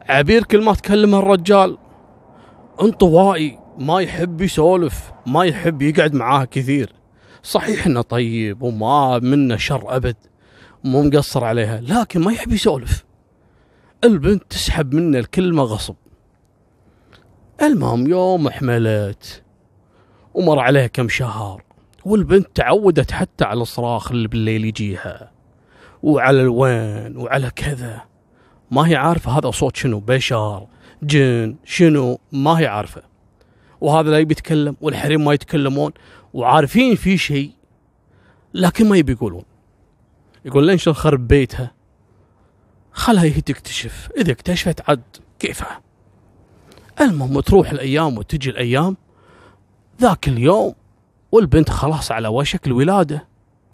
عبير 0.08 0.44
كل 0.44 0.64
ما 0.64 0.74
تكلم 0.74 1.14
الرجال 1.14 1.78
انطوائي 2.82 3.58
ما 3.78 4.00
يحب 4.00 4.40
يسولف 4.40 5.12
ما 5.26 5.44
يحب 5.44 5.82
يقعد 5.82 6.14
معاه 6.14 6.44
كثير. 6.44 6.92
صحيح 7.42 7.86
إنه 7.86 8.02
طيب 8.02 8.62
وما 8.62 9.18
منه 9.18 9.56
شر 9.56 9.96
أبد 9.96 10.16
مو 10.84 11.02
مقصر 11.02 11.44
عليها 11.44 11.80
لكن 11.80 12.20
ما 12.20 12.32
يحب 12.32 12.52
يسولف. 12.52 13.04
البنت 14.04 14.42
تسحب 14.50 14.94
منه 14.94 15.18
الكلمة 15.18 15.62
غصب. 15.62 15.94
المهم 17.62 18.06
يوم 18.06 18.50
حملت 18.50 19.43
ومر 20.34 20.58
عليها 20.58 20.86
كم 20.86 21.08
شهر. 21.08 21.62
والبنت 22.04 22.46
تعودت 22.54 23.12
حتى 23.12 23.44
على 23.44 23.62
الصراخ 23.62 24.10
اللي 24.10 24.28
بالليل 24.28 24.64
يجيها. 24.64 25.30
وعلى 26.02 26.40
الوين 26.40 27.16
وعلى 27.16 27.50
كذا. 27.50 28.02
ما 28.70 28.88
هي 28.88 28.96
عارفة 28.96 29.38
هذا 29.38 29.50
صوت 29.50 29.76
شنو؟ 29.76 30.00
بشر 30.00 30.66
جن 31.02 31.56
شنو؟ 31.64 32.18
ما 32.32 32.58
هي 32.58 32.66
عارفة. 32.66 33.02
وهذا 33.80 34.10
لا 34.10 34.18
يبي 34.18 34.32
يتكلم 34.32 34.76
والحريم 34.80 35.24
ما 35.24 35.32
يتكلمون 35.32 35.92
وعارفين 36.34 36.94
في 36.94 37.18
شيء 37.18 37.52
لكن 38.54 38.88
ما 38.88 38.96
يبي 38.96 39.12
يقولون. 39.12 39.44
يقول 40.44 40.66
لين 40.66 40.78
شلون 40.78 40.96
خرب 40.96 41.28
بيتها؟ 41.28 41.74
خلها 42.92 43.24
هي 43.24 43.40
تكتشف. 43.40 44.08
إذا 44.16 44.32
اكتشفت 44.32 44.90
عد 44.90 45.02
كيفها؟ 45.38 45.80
المهم 47.00 47.40
تروح 47.40 47.70
الأيام 47.70 48.18
وتجي 48.18 48.50
الأيام 48.50 48.96
ذاك 50.00 50.28
اليوم 50.28 50.74
والبنت 51.32 51.70
خلاص 51.70 52.12
على 52.12 52.28
وشك 52.28 52.66
الولادة. 52.66 53.26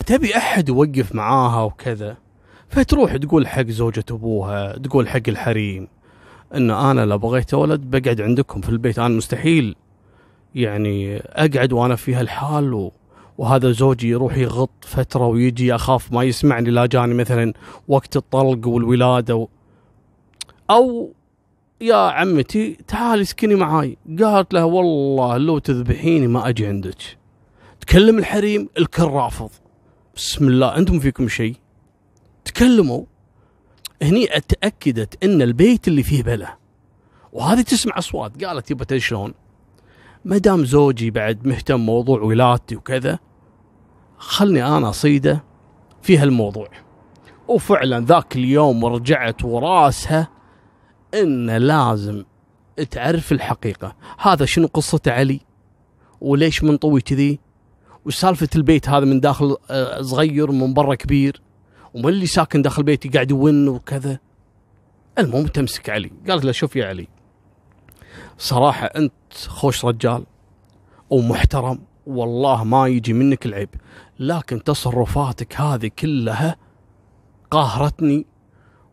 تبي 0.07 0.37
أحد 0.37 0.69
يوقف 0.69 1.15
معاها 1.15 1.63
وكذا؟ 1.63 2.17
فتروح 2.69 3.17
تقول 3.17 3.47
حق 3.49 3.67
زوجة 3.67 4.05
أبوها 4.11 4.79
تقول 4.79 5.09
حق 5.09 5.29
الحريم 5.29 5.89
إن 6.55 6.71
أنا 6.71 7.07
لو 7.07 7.19
بغيت 7.19 7.55
ولد 7.55 7.81
بقعد 7.81 8.21
عندكم 8.21 8.61
في 8.61 8.69
البيت. 8.69 8.99
أنا 8.99 9.09
مستحيل 9.09 9.77
يعني 10.55 11.17
أقعد 11.17 11.73
وأنا 11.73 11.97
في 11.97 12.15
هالحال 12.15 12.75
و... 12.75 12.93
وهذا 13.39 13.73
زوجي 13.73 14.09
يروح 14.09 14.37
يغط 14.37 14.71
فترة 14.81 15.27
ويجي 15.27 15.75
أخاف 15.75 16.13
ما 16.13 16.23
يسمعني 16.23 16.71
لا 16.71 16.87
جاني 16.87 17.15
مثلا 17.15 17.53
وقت 17.89 18.17
الطلق 18.17 18.69
والولادة 18.69 19.37
و... 19.37 19.49
أو 20.71 21.13
يا 21.81 21.97
عمتي 21.97 22.79
تعالي 22.89 23.23
اسكني 23.23 23.55
معاي. 23.55 23.97
قالت 24.23 24.55
له 24.55 24.65
والله 24.65 25.37
لو 25.37 25.59
تذبحيني 25.59 26.27
ما 26.27 26.49
أجي 26.49 26.67
عندك. 26.67 27.19
تكلم 27.81 28.19
الحريم 28.19 28.69
الكل 28.79 29.03
رافض 29.03 29.51
بسم 30.17 30.49
الله 30.49 30.77
أنتم 30.77 30.99
فيكم 30.99 31.29
شيء؟ 31.29 31.57
تكلموا. 32.45 33.05
هني 34.03 34.37
أتأكدت 34.37 35.25
إن 35.25 35.43
البيت 35.43 35.89
اللي 35.89 36.03
فيه 36.03 36.23
بلا. 36.23 36.57
وهذه 37.33 37.61
تسمع 37.61 37.99
أصوات. 37.99 38.45
قالت 38.45 38.71
يبا 38.71 38.99
شلون؟ 38.99 39.35
ما 40.25 40.39
دام 40.39 40.65
زوجي 40.65 41.11
بعد 41.11 41.47
مهتم 41.47 41.81
موضوع 41.81 42.21
ولادتي 42.21 42.77
وكذا 42.77 43.19
خلني 44.19 44.67
أنا 44.67 44.89
أصيده 44.89 45.45
في 46.03 46.19
هالموضوع. 46.19 46.69
وفعلا 47.49 48.01
ذاك 48.01 48.37
اليوم 48.37 48.85
رجعت 48.85 49.45
وراسها 49.45 50.40
إن 51.15 51.51
لازم 51.51 52.25
تعرف 52.91 53.33
الحقيقة. 53.33 53.97
هذا 54.19 54.45
شنو 54.45 54.67
قصة 54.67 55.01
علي؟ 55.07 55.41
وليش 56.21 56.65
منطوي 56.65 57.01
كذي؟ 57.01 57.41
وسالفة 58.05 58.49
البيت 58.57 58.89
هذا 58.89 59.05
من 59.05 59.21
داخل 59.21 59.57
آه، 59.71 60.03
صغير 60.03 60.51
ومن 60.51 60.75
برا 60.75 60.95
كبير. 60.95 61.43
ومن 61.95 62.09
اللي 62.09 62.27
ساكن 62.27 62.63
داخل 62.63 62.83
بيتي 62.83 63.09
قاعد 63.09 63.31
يون 63.31 63.69
وكذا. 63.69 64.19
المهم 65.19 65.47
تمسك 65.47 65.91
علي. 65.91 66.11
قالت 66.29 66.45
له 66.45 66.53
شوف 66.53 66.77
يا 66.77 66.87
علي 66.87 67.09
صراحة 68.39 68.87
أنت 68.87 69.13
خوش 69.47 69.85
رجال 69.85 70.27
ومحترم. 71.11 71.79
والله 72.07 72.65
ما 72.65 72.87
يجي 72.87 73.13
منك 73.13 73.47
العيب. 73.47 73.69
لكن 74.19 74.63
تصرفاتك 74.65 75.61
هذه 75.61 75.91
كلها 75.99 76.57
قاهرتني 77.51 78.27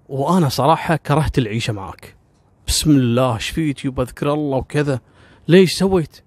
وأنا 0.09 0.49
صراحة 0.49 0.95
كرهت 0.95 1.37
العيشة 1.37 1.73
معك 1.73 2.15
بسم 2.67 2.91
الله 2.91 3.35
إيش 3.35 3.49
فيك 3.49 3.85
أذكر 3.85 4.33
الله 4.33 4.57
وكذا. 4.57 4.99
ليش 5.47 5.73
سويت؟ 5.73 6.23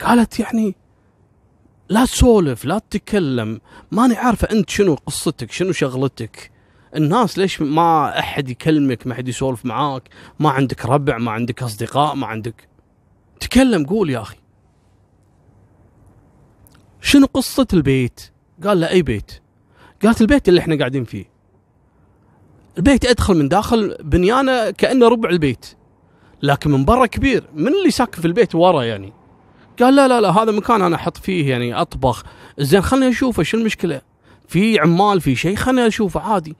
قالت 0.00 0.40
يعني 0.40 0.74
لا 1.88 2.04
تسولف 2.04 2.64
لا 2.64 2.78
تتكلم. 2.78 3.60
ماني 3.92 4.16
عارفة 4.16 4.48
أنت 4.50 4.70
شنو 4.70 4.94
قصتك 4.94 5.50
شنو 5.50 5.72
شغلتك. 5.72 6.50
الناس 6.96 7.38
ليش 7.38 7.62
ما 7.62 8.18
أحد 8.18 8.48
يكلمك 8.48 9.06
ما 9.06 9.14
حد 9.14 9.28
يسولف 9.28 9.64
معاك؟ 9.64 10.08
ما 10.38 10.50
عندك 10.50 10.86
ربع 10.86 11.18
ما 11.18 11.30
عندك 11.30 11.62
أصدقاء 11.62 12.14
ما 12.14 12.26
عندك. 12.26 12.68
تكلم 13.40 13.86
قول 13.86 14.10
يا 14.10 14.20
أخي. 14.22 14.36
شنو 17.00 17.26
قصة 17.26 17.66
البيت؟ 17.72 18.30
قال 18.64 18.80
له 18.80 18.90
أي 18.90 19.02
بيت. 19.02 19.42
قالت 20.02 20.20
البيت 20.20 20.48
اللي 20.48 20.60
إحنا 20.60 20.78
قاعدين 20.78 21.04
فيه. 21.04 21.33
البيت 22.76 23.04
أدخل 23.04 23.34
من 23.34 23.48
داخل 23.48 23.96
بنيانة 24.00 24.70
كأنه 24.70 25.08
ربع 25.08 25.28
البيت. 25.28 25.66
لكن 26.42 26.70
من 26.70 26.84
برا 26.84 27.06
كبير. 27.06 27.44
من 27.54 27.68
اللي 27.68 27.90
ساكن 27.90 28.20
في 28.20 28.26
البيت 28.26 28.54
ورا 28.54 28.82
يعني؟ 28.82 29.12
قال 29.80 29.96
لا 29.96 30.08
لا 30.08 30.20
لا 30.20 30.30
هذا 30.30 30.52
مكان 30.52 30.82
أنا 30.82 30.96
أحط 30.96 31.16
فيه 31.16 31.50
يعني 31.50 31.74
أطبخ. 31.80 32.24
زين 32.58 32.82
خليني 32.82 33.08
أشوفه 33.08 33.42
شو 33.42 33.56
المشكلة؟ 33.56 34.00
في 34.48 34.78
عمال 34.78 35.20
في 35.20 35.34
شيء؟ 35.34 35.56
خليني 35.56 35.86
أشوفه 35.86 36.20
عادي. 36.20 36.56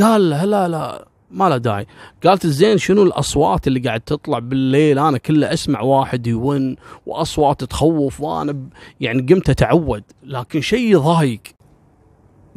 قال 0.00 0.30
لا 0.30 0.46
لا 0.46 0.68
لا 0.68 1.08
ما 1.30 1.48
له 1.48 1.56
داعي. 1.56 1.86
قالت 2.24 2.46
زين 2.46 2.78
شنو 2.78 3.02
الأصوات 3.02 3.66
اللي 3.66 3.80
قاعد 3.80 4.00
تطلع 4.00 4.38
بالليل؟ 4.38 4.98
أنا 4.98 5.18
كله 5.18 5.52
أسمع 5.52 5.80
واحد 5.80 6.26
يون 6.26 6.76
وأصوات 7.06 7.64
تخوف 7.64 8.20
وأنا. 8.20 8.68
يعني 9.00 9.22
قمت 9.22 9.50
أتعود. 9.50 10.02
لكن 10.22 10.60
شيء 10.60 10.92
يضايق 10.92 11.40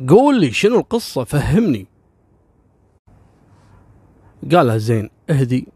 قول 0.09 0.39
لي 0.39 0.51
شنو 0.51 0.79
القصة؟ 0.79 1.23
فهمني. 1.23 1.87
قالها 4.51 4.77
زين 4.77 5.09
اهدي. 5.29 5.67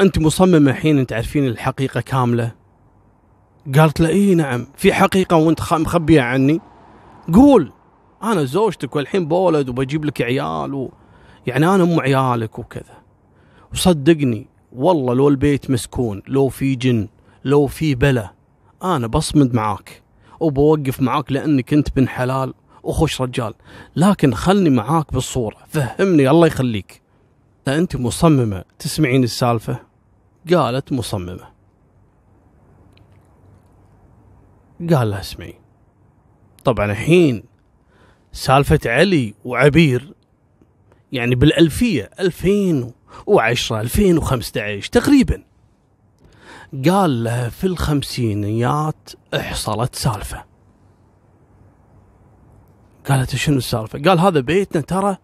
أنت 0.00 0.18
مصممة 0.18 0.70
الحين 0.70 1.06
تعرفين 1.06 1.46
الحقيقة 1.46 2.00
كاملة؟ 2.00 2.52
قالت 3.74 4.00
له 4.00 4.08
اي 4.08 4.34
نعم. 4.34 4.66
في 4.76 4.92
حقيقة 4.92 5.36
وأنت 5.36 5.72
مخبية 5.72 6.20
عني؟ 6.20 6.60
قول. 7.34 7.72
أنا 8.22 8.44
زوجتك 8.44 8.96
والحين 8.96 9.28
بولد 9.28 9.68
وبجيب 9.68 10.04
لك 10.04 10.22
عيال 10.22 10.74
و... 10.74 10.92
يعني 11.46 11.66
أنا 11.74 11.82
ام 11.82 12.00
عيالك 12.00 12.58
وكذا. 12.58 13.02
وصدقني 13.72 14.46
والله 14.72 15.14
لو 15.14 15.28
البيت 15.28 15.70
مسكون 15.70 16.22
لو 16.28 16.48
في 16.48 16.74
جن 16.74 17.08
لو 17.44 17.66
في 17.66 17.94
بلا 17.94 18.32
أنا 18.82 19.06
بصمد 19.06 19.54
معاك 19.54 20.02
وبوقف 20.40 21.00
معاك 21.00 21.32
لانك 21.32 21.72
انت 21.72 21.96
بن 21.96 22.08
حلال 22.08 22.54
وخش 22.82 23.20
رجال. 23.20 23.54
لكن 23.96 24.34
خلني 24.34 24.70
معاك 24.70 25.12
بالصورة 25.12 25.56
فهمني 25.68 26.30
الله 26.30 26.46
يخليك. 26.46 27.01
أنت 27.68 27.96
مصممة 27.96 28.64
تسمعين 28.78 29.24
السالفة؟ 29.24 29.78
قالت 30.54 30.92
مصممة. 30.92 31.52
قال 34.90 35.10
لها 35.10 35.20
اسمعي. 35.20 35.54
طبعا 36.64 36.92
الحين 36.92 37.44
سالفة 38.32 38.80
علي 38.86 39.34
وعبير 39.44 40.14
يعني 41.12 41.34
بالألفية 41.34 42.10
2010 42.20 43.80
2015 43.80 44.90
تقريبا. 44.90 45.44
قال 46.88 47.24
له 47.24 47.48
في 47.48 47.66
الخمسينيات 47.66 49.10
حصلت 49.34 49.94
سالفة. 49.94 50.44
قالت 53.08 53.36
شنو 53.36 53.56
السالفة؟ 53.56 54.02
قال 54.02 54.20
هذا 54.20 54.40
بيتنا 54.40 54.82
ترى 54.82 55.16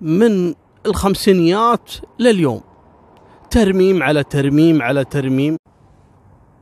من 0.00 0.54
الخمسينيات 0.86 1.92
لليوم. 2.18 2.60
ترميم 3.50 4.02
على 4.02 4.24
ترميم 4.24 4.82
على 4.82 5.04
ترميم. 5.04 5.56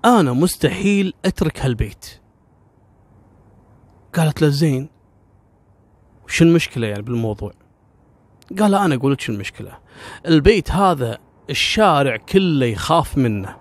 أنا 0.05 0.33
مستحيل 0.33 1.15
أترك 1.25 1.61
هالبيت. 1.61 2.21
قالت 4.15 4.43
له 4.43 4.49
زين 4.49 4.89
وش 6.25 6.43
المشكلة 6.43 6.87
يعني 6.87 7.03
بالموضوع؟ 7.03 7.53
قال 8.59 8.75
أنا 8.75 8.95
أقول 8.95 9.13
لك 9.13 9.29
المشكلة 9.29 9.79
البيت 10.27 10.71
هذا 10.71 11.19
الشارع 11.51 12.17
كله 12.17 12.67
يخاف 12.67 13.19
منه. 13.19 13.57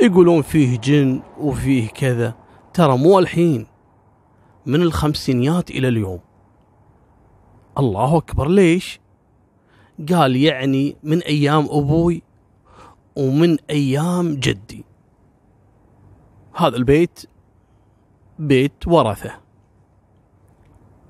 يقولون 0.00 0.42
فيه 0.42 0.78
جن 0.78 1.22
وفيه 1.38 1.88
كذا. 1.88 2.34
ترى 2.74 2.98
مو 2.98 3.18
الحين 3.18 3.66
من 4.66 4.82
الخمسينيات 4.82 5.70
إلى 5.70 5.88
اليوم. 5.88 6.20
الله 7.78 8.16
أكبر 8.16 8.48
ليش؟ 8.48 9.00
قال 10.12 10.36
يعني 10.36 10.96
من 11.02 11.22
أيام 11.22 11.64
أبوي 11.64 12.22
ومن 13.16 13.56
أيام 13.70 14.34
جدي. 14.34 14.84
هذا 16.54 16.76
البيت 16.76 17.20
بيت 18.38 18.86
ورثة. 18.86 19.40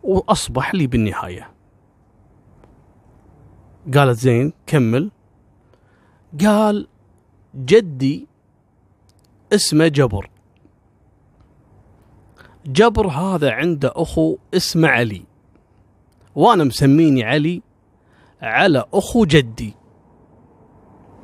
وأصبح 0.02 0.74
لي 0.74 0.86
بالنهاية. 0.86 1.50
قالت 3.94 4.18
زين 4.18 4.52
كمل. 4.66 5.10
قال 6.44 6.88
جدي 7.54 8.26
اسمه 9.52 9.88
جبر. 9.88 10.30
جبر 12.66 13.08
هذا 13.08 13.50
عنده 13.50 13.92
أخو 13.96 14.38
اسمه 14.54 14.88
علي. 14.88 15.24
وأنا 16.34 16.64
مسميني 16.64 17.24
علي 17.24 17.62
على 18.42 18.84
أخو 18.94 19.24
جدي. 19.24 19.74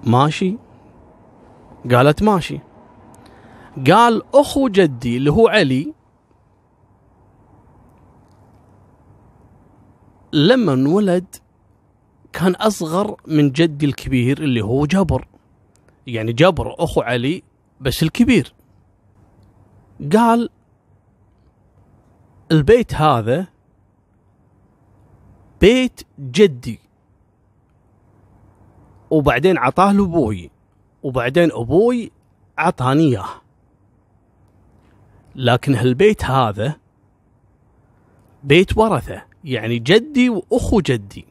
ماشي؟ 0.04 0.56
قالت 1.90 2.22
ماشي. 2.22 2.60
قال 3.90 4.22
أخو 4.34 4.68
جدي 4.68 5.16
اللي 5.16 5.32
هو 5.32 5.48
علي 5.48 5.94
لما 10.32 10.72
انولد 10.72 11.36
كان 12.32 12.54
أصغر 12.54 13.16
من 13.26 13.50
جدي 13.50 13.86
الكبير 13.86 14.38
اللي 14.42 14.60
هو 14.60 14.86
جبر 14.86 15.28
يعني 16.06 16.32
جبر 16.32 16.74
أخو 16.84 17.00
علي 17.00 17.42
بس 17.80 18.02
الكبير. 18.02 18.54
قال 20.12 20.50
البيت 22.52 22.94
هذا 22.94 23.46
بيت 25.60 26.00
جدي. 26.20 26.83
وبعدين 29.14 29.58
عطاه 29.58 29.92
لأبوي. 29.92 30.50
وبعدين 31.02 31.52
أبوي 31.52 32.10
عطاني 32.58 33.02
اياه 33.02 33.28
لكن 35.34 35.74
هالبيت 35.74 36.24
هذا 36.24 36.76
بيت 38.44 38.78
ورثة. 38.78 39.22
يعني 39.44 39.78
جدي 39.78 40.30
وأخو 40.30 40.80
جدي. 40.80 41.26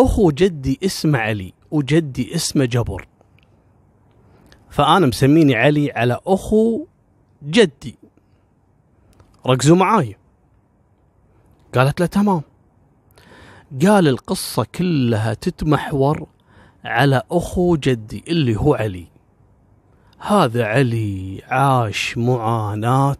أخو 0.00 0.30
جدي 0.30 0.78
اسمه 0.84 1.18
علي 1.18 1.52
وجدي 1.70 2.34
اسمه 2.34 2.64
جبر. 2.64 3.08
فأنا 4.70 5.06
مسميني 5.06 5.54
علي 5.54 5.92
على 5.92 6.20
أخو 6.26 6.86
جدي. 7.42 7.98
ركزوا 9.46 9.76
معاي. 9.76 10.16
قالت 11.74 12.00
له 12.00 12.06
تمام. 12.06 12.42
قال 13.82 14.08
القصة 14.08 14.66
كلها 14.74 15.34
تتمحور 15.34 16.26
على 16.84 17.22
أخو 17.30 17.76
جدي 17.76 18.24
اللي 18.28 18.56
هو 18.56 18.74
علي. 18.74 19.06
هذا 20.18 20.64
علي 20.64 21.42
عاش 21.44 22.18
معاناة 22.18 23.16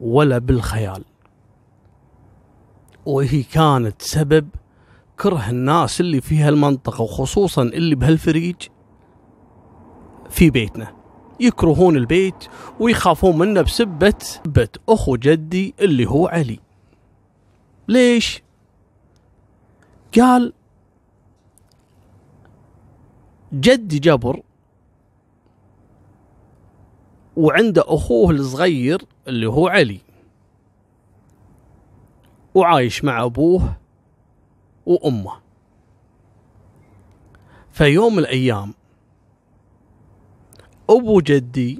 ولا 0.00 0.38
بالخيال. 0.38 1.04
وهي 3.06 3.42
كانت 3.42 4.02
سبب 4.02 4.48
كره 5.18 5.50
الناس 5.50 6.00
اللي 6.00 6.20
في 6.20 6.38
هالمنطقة 6.38 7.02
وخصوصا 7.02 7.62
اللي 7.62 7.94
بهالفريج 7.94 8.56
في 10.30 10.50
بيتنا. 10.50 10.94
يكرهون 11.40 11.96
البيت 11.96 12.44
ويخافون 12.80 13.38
منه 13.38 13.62
بسبة 13.62 14.14
سبة 14.18 14.68
أخو 14.88 15.16
جدي 15.16 15.74
اللي 15.80 16.06
هو 16.06 16.26
علي. 16.26 16.60
ليش؟ 17.88 18.42
قال 20.18 20.52
جدي 23.52 23.98
جبر 23.98 24.42
وعنده 27.36 27.84
أخوه 27.86 28.30
الصغير 28.30 29.02
اللي 29.28 29.46
هو 29.46 29.68
علي. 29.68 30.00
وعايش 32.54 33.04
مع 33.04 33.24
أبوه 33.24 33.76
وأمه. 34.86 35.32
فيوم 37.72 38.12
من 38.12 38.18
الأيام 38.18 38.74
أبو 40.90 41.20
جدي 41.20 41.78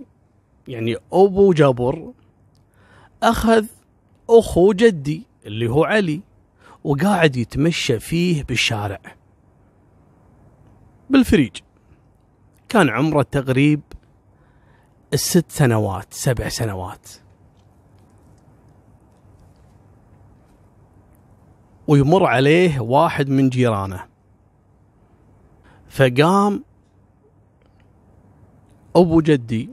يعني 0.69 0.97
أبو 1.13 1.53
جبر 1.53 2.13
أخذ 3.23 3.67
أخو 4.31 4.73
جدي 4.73 5.27
اللي 5.47 5.71
هو 5.71 5.85
علي 5.85 6.21
وقاعد 6.85 7.37
يتمشى 7.37 8.01
فيه 8.01 8.45
بالشارع. 8.45 9.18
بالفريج. 11.11 11.57
كان 12.69 12.89
عمره 12.89 13.23
تقريب 13.23 13.81
الست 15.13 15.45
سنوات 15.49 16.15
سبع 16.15 16.49
سنوات. 16.49 17.09
ويمر 21.89 22.27
عليه 22.27 22.81
واحد 22.81 23.29
من 23.29 23.49
جيرانه. 23.49 24.05
فقام 25.89 26.65
أبو 28.97 29.21
جدي 29.21 29.71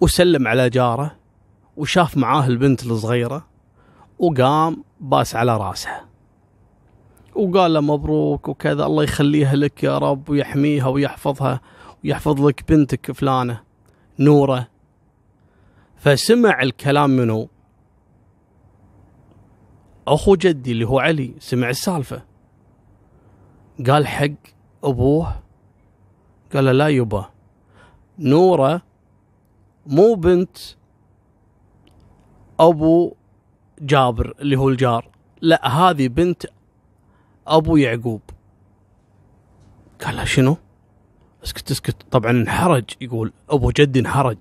وسلم 0.00 0.48
على 0.48 0.70
جاره 0.70 1.16
وشاف 1.76 2.16
معاه 2.16 2.46
البنت 2.46 2.86
الصغيرة 2.86 3.46
وقام 4.18 4.84
باس 5.00 5.36
على 5.36 5.56
راسها 5.56 6.11
وقال 7.34 7.74
له 7.74 7.80
مبروك 7.80 8.48
وكذا 8.48 8.86
الله 8.86 9.02
يخليها 9.02 9.56
لك 9.56 9.84
يا 9.84 9.98
رب 9.98 10.28
ويحميها 10.28 10.86
ويحفظها 10.86 11.60
ويحفظ 12.04 12.46
لك 12.46 12.64
بنتك 12.68 13.12
فلانة 13.12 13.60
نورة. 14.18 14.68
فسمع 15.96 16.62
الكلام 16.62 17.10
منه. 17.10 17.48
أخو 20.08 20.34
جدي 20.34 20.72
اللي 20.72 20.84
هو 20.84 20.98
علي 20.98 21.34
سمع 21.38 21.70
السالفة. 21.70 22.22
قال 23.86 24.06
حق 24.06 24.28
أبوه. 24.84 25.42
قال 26.54 26.64
لا 26.64 26.88
يبا. 26.88 27.30
نورة 28.18 28.82
مو 29.86 30.14
بنت 30.14 30.56
أبو 32.60 33.14
جابر 33.80 34.34
اللي 34.40 34.56
هو 34.56 34.68
الجار. 34.68 35.08
لا 35.40 35.68
هذه 35.68 36.08
بنت 36.08 36.46
أبو 37.46 37.76
يعقوب. 37.76 38.20
قال 40.04 40.16
له 40.16 40.24
شنو؟ 40.24 40.56
اسكت 41.44 41.70
اسكت. 41.70 41.96
طبعا 42.10 42.30
انحرج. 42.30 42.84
يقول 43.00 43.32
أبو 43.50 43.70
جدي 43.70 44.00
انحرج. 44.00 44.38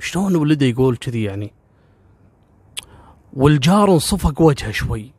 شلون 0.00 0.36
ولده 0.36 0.66
يقول 0.66 0.96
كذي 0.96 1.22
يعني؟ 1.22 1.52
والجار 3.32 3.92
انصفق 3.92 4.40
وجهه 4.40 4.70
شوي. 4.70 5.12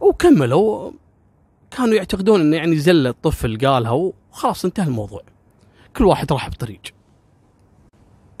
وكملوا. 0.00 0.90
كانوا 1.70 1.94
يعتقدون 1.94 2.40
إنه 2.40 2.56
يعني 2.56 2.76
زله 2.76 3.10
الطفل 3.10 3.66
قالها 3.66 3.90
وخلاص 3.90 4.64
انتهى 4.64 4.86
الموضوع. 4.86 5.22
كل 5.96 6.04
واحد 6.04 6.32
راح 6.32 6.48
بطريق. 6.48 6.80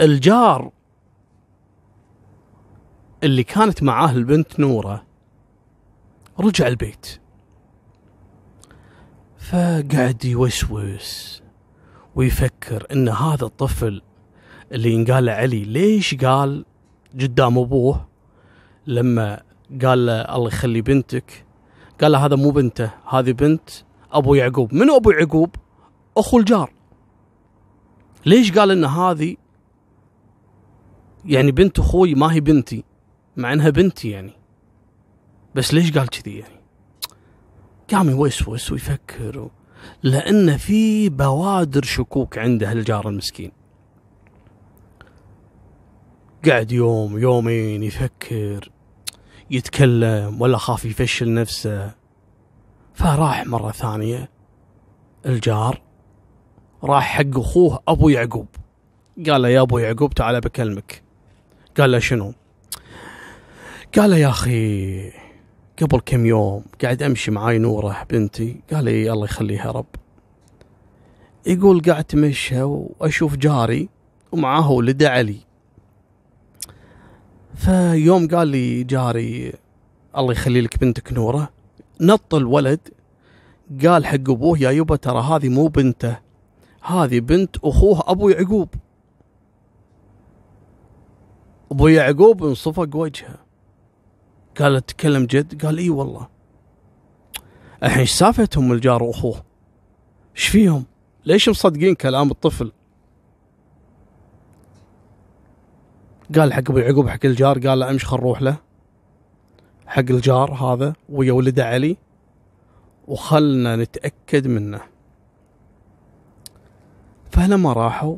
الجار 0.00 0.70
اللي 3.22 3.44
كانت 3.44 3.82
معاه 3.82 4.12
البنت 4.12 4.60
نوره 4.60 5.04
رجع 6.40 6.66
البيت. 6.66 7.20
فقعد 9.38 10.24
يوسوس 10.24 11.42
ويفكر 12.14 12.86
إن 12.92 13.08
هذا 13.08 13.44
الطفل 13.44 14.02
اللي 14.72 14.92
ينقال 14.92 15.24
له 15.24 15.32
علي 15.32 15.64
ليش 15.64 16.14
قال 16.14 16.64
قدام 17.14 17.58
أبوه 17.58 18.08
لما 18.86 19.42
قال 19.82 20.06
له 20.06 20.36
الله 20.36 20.48
يخلي 20.48 20.80
بنتك 20.80 21.44
قال 22.00 22.12
له 22.12 22.26
هذا 22.26 22.36
مو 22.36 22.50
بنته 22.50 22.90
هذه 23.08 23.32
بنت 23.32 23.70
أبو 24.12 24.34
يعقوب. 24.34 24.74
من 24.74 24.90
أبو 24.90 25.10
يعقوب؟ 25.10 25.54
أخو 26.16 26.38
الجار. 26.38 26.72
ليش 28.26 28.52
قال 28.52 28.70
إن 28.70 28.84
هذه 28.84 29.36
يعني 31.24 31.52
بنت 31.52 31.78
أخوي 31.78 32.14
ما 32.14 32.32
هي 32.32 32.40
بنتي؟ 32.40 32.84
مع 33.36 33.52
إنها 33.52 33.70
بنتي 33.70 34.10
يعني. 34.10 34.32
بس 35.54 35.74
ليش 35.74 35.92
قال 35.98 36.08
كذي 36.08 36.38
يعني؟ 36.38 36.60
قام 37.92 38.10
يوسوس 38.10 38.72
ويفكر 38.72 39.38
و... 39.38 39.50
لأن 40.02 40.56
في 40.56 41.08
بوادر 41.08 41.82
شكوك 41.82 42.38
عنده 42.38 42.72
الجار 42.72 43.08
المسكين. 43.08 43.52
قعد 46.48 46.72
يوم 46.72 47.18
يومين 47.18 47.82
يفكر 47.82 48.70
يتكلم 49.50 50.40
ولا 50.40 50.58
خاف 50.58 50.84
يفشل 50.84 51.34
نفسه. 51.34 51.94
فراح 52.94 53.46
مرة 53.46 53.72
ثانية 53.72 54.30
الجار 55.26 55.80
راح 56.84 57.04
حق 57.04 57.38
أخوه 57.38 57.82
أبو 57.88 58.08
يعقوب. 58.08 58.48
قال 59.26 59.42
له 59.42 59.48
يا 59.48 59.60
أبو 59.60 59.78
يعقوب 59.78 60.14
تعال 60.14 60.40
بكلمك. 60.40 61.02
قال 61.78 61.92
له 61.92 61.98
شنو؟ 61.98 62.34
قال 63.96 64.10
له 64.10 64.16
يا 64.16 64.28
أخي 64.28 65.23
قبل 65.82 66.00
كم 66.00 66.26
يوم 66.26 66.64
قاعد 66.82 67.02
أمشي 67.02 67.30
معاي 67.30 67.58
نورة 67.58 68.06
بنتي 68.10 68.60
قال 68.72 68.84
لي 68.84 69.12
الله 69.12 69.24
يخليها 69.24 69.70
رب. 69.70 69.86
يقول 71.46 71.80
قاعد 71.80 71.98
اتمشى 71.98 72.62
وأشوف 72.62 73.36
جاري 73.36 73.88
ومعاه 74.32 74.70
ولده 74.70 75.10
علي. 75.10 75.38
فيوم 77.54 78.28
قال 78.28 78.48
لي 78.48 78.84
جاري 78.84 79.52
الله 80.16 80.32
يخلي 80.32 80.60
لك 80.60 80.78
بنتك 80.78 81.12
نورة 81.12 81.48
نط 82.00 82.34
الولد 82.34 82.80
قال 83.86 84.06
حق 84.06 84.30
أبوه 84.30 84.58
يا 84.58 84.70
يبا 84.70 84.96
ترى 84.96 85.20
هذه 85.20 85.48
مو 85.48 85.66
بنته 85.66 86.18
هذه 86.82 87.20
بنت 87.20 87.56
أخوه 87.56 88.02
أبو 88.06 88.28
يعقوب. 88.28 88.68
أبو 91.72 91.88
يعقوب 91.88 92.44
انصفق 92.44 92.96
وجهه. 92.96 93.43
قال 94.60 94.86
تتكلم 94.86 95.24
جد؟ 95.24 95.64
قال 95.66 95.78
إي 95.78 95.90
والله. 95.90 96.28
الحين 97.82 97.98
إيش 97.98 98.12
سالفتهم 98.12 98.72
الجار 98.72 99.02
وأخوه؟ 99.02 99.42
إيش 100.36 100.48
فيهم؟ 100.48 100.84
ليش 101.24 101.48
مصدقين 101.48 101.94
كلام 101.94 102.30
الطفل؟ 102.30 102.72
قال 106.34 106.52
حق 106.52 106.70
أبو 106.70 106.78
يعقوب 106.78 107.08
حق 107.08 107.18
الجار 107.24 107.58
قال 107.58 107.78
له 107.78 107.90
أمشي 107.90 108.06
خل 108.06 108.16
نروح 108.16 108.42
له. 108.42 108.56
حق 109.86 110.00
الجار 110.10 110.52
هذا 110.52 110.94
ويا 111.08 111.32
ولده 111.32 111.64
علي 111.64 111.96
وخلنا 113.08 113.76
نتأكد 113.76 114.46
منه. 114.46 114.80
فلما 117.30 117.72
راحوا 117.72 118.16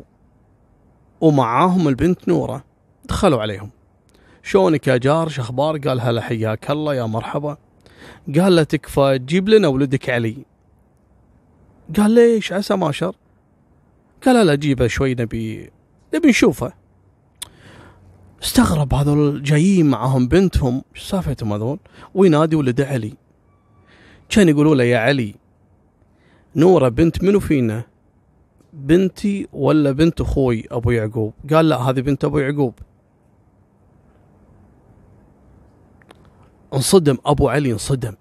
ومعاهم 1.21 1.89
البنت 1.89 2.29
نورة 2.29 2.65
دخلوا 3.05 3.43
عليهم. 3.43 3.71
شلونك 4.47 4.87
يا 4.87 4.97
جار 4.97 5.29
شو 5.29 5.43
أخبار؟ 5.43 5.79
قال 5.79 6.01
هلا 6.01 6.21
حياك 6.21 6.71
الله 6.71 6.95
يا 6.95 7.05
مرحبا. 7.05 7.57
قال 8.39 8.57
له 8.57 8.63
تكفى 8.63 9.19
تجيب 9.19 9.49
لنا 9.49 9.69
ولدك 9.69 10.11
علي. 10.11 10.37
قال 11.97 12.11
ليش؟ 12.11 12.53
عسى 12.53 12.77
ما 12.77 12.93
شر. 12.93 13.15
قال 14.27 14.47
لا 14.47 14.55
جيبه 14.55 14.87
شوي 14.87 15.15
نبي 15.15 15.71
نبي 16.15 16.29
نشوفه. 16.29 16.73
استغرب 18.43 18.95
هذول 18.95 19.43
جايين 19.43 19.87
معهم 19.87 20.29
بنتهم. 20.29 20.83
شو 20.95 21.07
سالفتهم 21.07 21.53
هذول؟ 21.53 21.79
وينادي 22.15 22.57
ولده 22.57 22.87
علي. 22.87 23.15
كان 24.29 24.49
يقولوا 24.49 24.75
له 24.75 24.85
يا 24.85 24.99
علي 24.99 25.35
نورة 26.57 26.89
بنت 26.89 27.25
منو 27.25 27.41
فينا؟ 27.41 27.83
بنتي 28.73 29.49
ولا 29.53 29.93
بنت 29.93 30.21
أخوي 30.21 30.65
أبو 30.71 30.91
يعقوب؟ 30.91 31.35
قال 31.53 31.69
لا 31.69 31.77
هذه 31.77 32.01
بنت 32.01 32.25
أبو 32.25 32.39
يعقوب. 32.39 32.75
انصدم 36.75 37.19
أبو 37.27 37.49
علي 37.49 37.73
انصدم. 37.73 38.15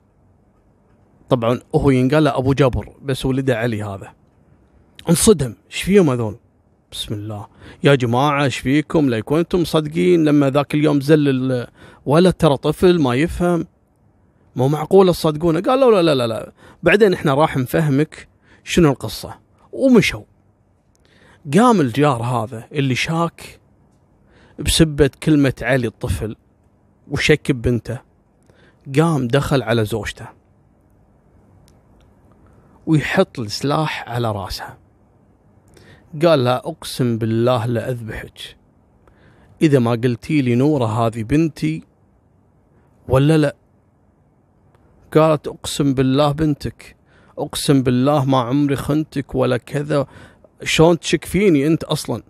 طبعا 1.29 1.60
هو 1.75 1.89
ينقال 1.89 2.27
أبو 2.27 2.53
جبر 2.53 2.93
بس 3.01 3.25
ولده 3.25 3.58
علي 3.58 3.84
هذا. 3.84 4.13
انصدم 5.10 5.55
إيش 5.71 5.81
فيهم 5.81 6.10
هذول؟ 6.10 6.36
بسم 6.91 7.13
الله. 7.13 7.47
يا 7.84 7.95
جماعة 7.95 8.43
إيش 8.43 8.58
فيكم؟ 8.58 9.10
لا 9.10 9.19
كنتم 9.19 9.62
مصدقين 9.62 10.23
لما 10.23 10.49
ذاك 10.49 10.75
اليوم 10.75 11.01
زل 11.01 11.67
ولا 12.05 12.31
ترى 12.31 12.58
طفل 12.58 13.01
ما 13.01 13.15
يفهم. 13.15 13.67
مو 14.55 14.67
معقوله 14.67 15.12
تصدقونه 15.12 15.62
قال 15.62 15.79
لا 15.79 16.01
لا 16.01 16.15
لا 16.15 16.27
لا. 16.27 16.51
بعدين 16.84 17.13
إحنا 17.13 17.34
راح 17.34 17.58
نفهمك 17.58 18.27
شنو 18.63 18.91
القصة. 18.91 19.39
ومشوا. 19.71 20.23
قام 21.53 21.81
الجار 21.81 22.23
هذا 22.23 22.67
اللي 22.71 22.95
شاك 22.95 23.60
بسبة 24.60 25.10
كلمة 25.23 25.53
علي 25.62 25.88
الطفل 25.88 26.36
وشك 27.08 27.51
ببنته 27.51 27.99
قام 29.00 29.28
دخل 29.28 29.63
على 29.63 29.86
زوجته 29.86 30.28
ويحط 32.86 33.39
السلاح 33.39 34.10
على 34.10 34.32
راسها. 34.32 34.78
قال 36.26 36.43
لها 36.43 36.58
أقسم 36.58 37.17
بالله 37.17 37.65
لاذبحك 37.65 38.58
إذا 39.62 39.80
ما 39.80 39.91
قلتي 39.91 40.41
لي 40.41 40.56
نوره 40.56 40.86
هذه 40.86 41.24
بنتي 41.24 41.84
ولا 43.08 43.38
لا؟ 43.38 43.56
قالت 45.13 45.48
أقسم 45.48 45.93
بالله 45.93 46.32
بنتك. 46.32 46.95
أقسم 47.38 47.84
بالله 47.84 48.26
ما 48.26 48.39
عمري 48.39 48.76
خنتك 48.76 49.36
ولا 49.36 49.58
كذا. 49.58 50.08
شلون 50.63 51.00
تشك 51.00 51.26
فيني 51.26 51.67
أنت 51.67 51.84
أصلا؟ 51.84 52.24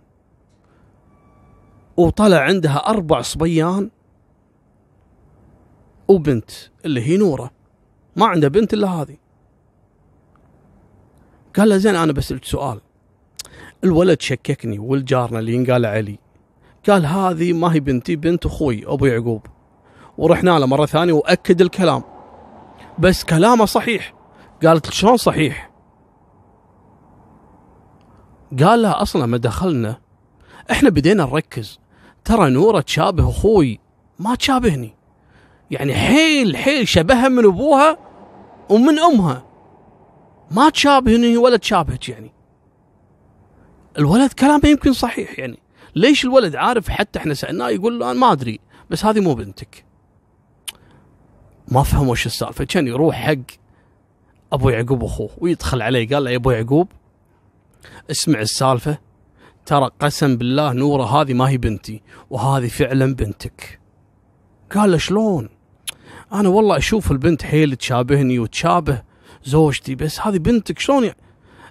وطلع 1.96 2.38
عندها 2.38 2.76
أربع 2.76 3.20
صبيان 3.22 3.90
وبنت 6.08 6.50
اللي 6.84 7.02
هي 7.02 7.16
نورة. 7.16 7.50
ما 8.16 8.26
عنده 8.26 8.48
بنت 8.48 8.74
إلا 8.74 8.88
هذه. 8.88 9.16
قال 11.56 11.68
له 11.68 11.76
زين 11.76 11.96
أنا 11.96 12.12
بسالك 12.12 12.44
سؤال. 12.44 12.80
الولد 13.84 14.20
شككني 14.20 14.78
والجارنا 14.78 15.38
اللي 15.38 15.54
ينقال 15.54 15.86
علي. 15.86 16.18
قال 16.88 17.06
هذه 17.06 17.52
ما 17.52 17.74
هي 17.74 17.80
بنتي 17.80 18.16
بنت 18.16 18.46
أخوي 18.46 18.86
أبو 18.86 19.06
يعقوب. 19.06 19.46
ورحنا 20.18 20.58
له 20.58 20.66
مرة 20.66 20.86
ثانية 20.86 21.12
وأكد 21.12 21.60
الكلام. 21.60 22.02
بس 22.98 23.24
كلامه 23.24 23.64
صحيح. 23.64 24.14
قالت 24.64 24.90
شلون 24.90 25.16
صحيح؟ 25.16 25.70
قال 28.62 28.82
لها 28.82 29.02
أصلا 29.02 29.26
ما 29.26 29.36
دخلنا 29.36 30.00
إحنا 30.70 30.90
بدينا 30.90 31.24
نركز. 31.24 31.80
ترى 32.24 32.50
نورة 32.50 32.80
تشابه 32.80 33.30
أخوي 33.30 33.80
ما 34.18 34.34
تشابهني. 34.34 34.95
يعني 35.70 35.94
حيل 35.94 36.56
حيل 36.56 36.88
شبهها 36.88 37.28
من 37.28 37.44
أبوها 37.44 37.98
ومن 38.70 38.98
أمها. 38.98 39.46
ما 40.50 40.70
تشابهني 40.70 41.36
ولا 41.36 41.56
تشابهك 41.56 42.08
يعني. 42.08 42.32
الولد 43.98 44.32
كلامه 44.32 44.68
يمكن 44.68 44.92
صحيح 44.92 45.38
يعني. 45.38 45.58
ليش 45.94 46.24
الولد 46.24 46.56
عارف 46.56 46.88
حتى 46.88 47.18
إحنا 47.18 47.34
سألناه 47.34 47.68
يقول 47.68 48.02
أنا 48.02 48.12
ما 48.12 48.32
أدري 48.32 48.60
بس 48.90 49.04
هذه 49.04 49.20
مو 49.20 49.34
بنتك. 49.34 49.84
ما 51.68 51.82
فهم 51.82 52.08
وش 52.08 52.26
السالفة. 52.26 52.64
كان 52.64 52.86
يروح 52.86 53.16
حق 53.16 53.36
أبو 54.52 54.70
يعقوب 54.70 55.04
أخوه 55.04 55.30
ويدخل 55.38 55.82
عليه 55.82 56.08
قال 56.08 56.24
له 56.24 56.30
يا 56.30 56.36
أبو 56.36 56.50
يعقوب 56.50 56.88
اسمع 58.10 58.40
السالفة. 58.40 58.98
ترى 59.66 59.90
قسم 60.00 60.36
بالله 60.36 60.72
نورة 60.72 61.04
هذه 61.04 61.34
ما 61.34 61.48
هي 61.48 61.56
بنتي 61.56 62.02
وهذه 62.30 62.68
فعلا 62.68 63.14
بنتك. 63.14 63.80
قال 64.74 64.90
له 64.90 64.98
شلون؟ 64.98 65.55
أنا 66.32 66.48
والله 66.48 66.76
أشوف 66.76 67.12
البنت 67.12 67.42
حيل 67.42 67.76
تشابهني 67.76 68.38
وتشابه 68.38 69.02
زوجتي 69.44 69.94
بس 69.94 70.20
هذه 70.20 70.38
بنتك 70.38 70.78
شلون 70.78 71.04
يعني 71.04 71.16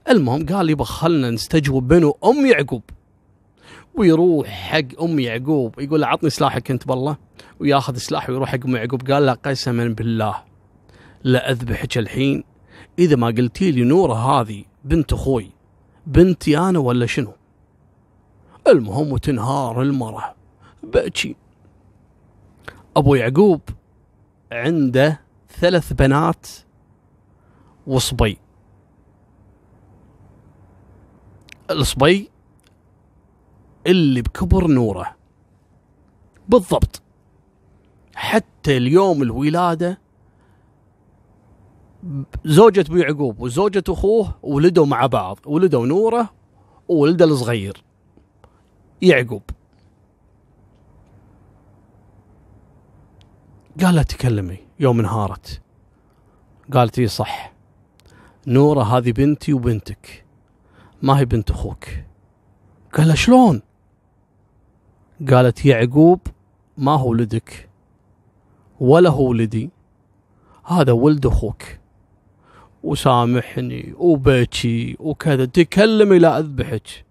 المهم 0.09 0.45
قال 0.45 0.69
يبا 0.69 0.83
خلنا 0.83 1.29
نستجوب 1.29 1.87
بنو 1.87 2.17
أم 2.25 2.45
يعقوب. 2.45 2.83
ويروح 3.95 4.47
حق 4.47 5.01
أم 5.01 5.19
يعقوب 5.19 5.79
يقول 5.79 6.01
له 6.01 6.07
عطني 6.07 6.29
سلاحك 6.29 6.71
أنت 6.71 6.87
بالله. 6.87 7.17
وياخذ 7.59 7.97
سلاحه 7.97 8.33
ويروح 8.33 8.49
حق 8.49 8.65
أم 8.65 8.75
يعقوب 8.75 9.11
قال 9.11 9.25
له 9.25 9.33
قسما 9.33 9.87
بالله 9.87 10.35
لا 11.23 11.51
أذبحك 11.51 11.97
الحين. 11.97 12.43
إذا 12.99 13.15
ما 13.15 13.27
قلتي 13.27 13.71
لي 13.71 13.83
نورة 13.83 14.13
هذه 14.13 14.63
بنت 14.83 15.13
أخوي 15.13 15.51
بنتي 16.07 16.57
أنا 16.57 16.79
ولا 16.79 17.05
شنو؟ 17.05 17.33
المهم 18.67 19.11
وتنهار 19.11 19.81
المرة 19.81 20.35
بكي 20.83 21.35
أبو 22.97 23.15
يعقوب 23.15 23.61
عنده 24.55 25.21
ثلاث 25.49 25.93
بنات 25.93 26.47
وصبي. 27.87 28.37
الصبي 31.71 32.29
اللي 33.87 34.21
بكبر 34.21 34.67
نوره. 34.67 35.15
بالضبط. 36.49 37.01
حتى 38.15 38.77
اليوم 38.77 39.21
الولادة 39.21 39.99
زوجة 42.45 42.81
أبو 42.81 42.95
يعقوب 42.95 43.39
وزوجة 43.39 43.83
أخوه 43.89 44.35
ولدوا 44.43 44.85
مع 44.85 45.05
بعض 45.05 45.39
ولدوا 45.45 45.85
نوره 45.85 46.33
وولده 46.87 47.25
الصغير 47.25 47.83
يعقوب. 49.01 49.43
قال 53.83 53.95
لها 53.95 54.03
تكلمي 54.03 54.57
يوم 54.79 54.99
انهارت. 54.99 55.61
قالت 56.73 56.99
اي 56.99 57.07
صح. 57.07 57.53
نورة 58.47 58.83
هذه 58.83 59.11
بنتي 59.11 59.53
وبنتك. 59.53 60.25
ما 61.01 61.19
هي 61.19 61.25
بنت 61.25 61.51
أخوك. 61.51 61.85
قال 62.93 63.17
شلون؟ 63.17 63.61
قالت 65.29 65.65
يعقوب 65.65 66.19
ما 66.77 66.91
هو 66.91 67.09
ولدك؟ 67.09 67.69
ولا 68.79 69.09
هو 69.09 69.29
ولدي. 69.29 69.69
هذا 70.65 70.91
ولد 70.91 71.25
أخوك. 71.25 71.63
وسامحني 72.83 73.93
وبكي 73.97 74.97
وكذا. 74.99 75.45
تكلمي 75.45 76.19
لا 76.19 76.39
أذبحك. 76.39 77.05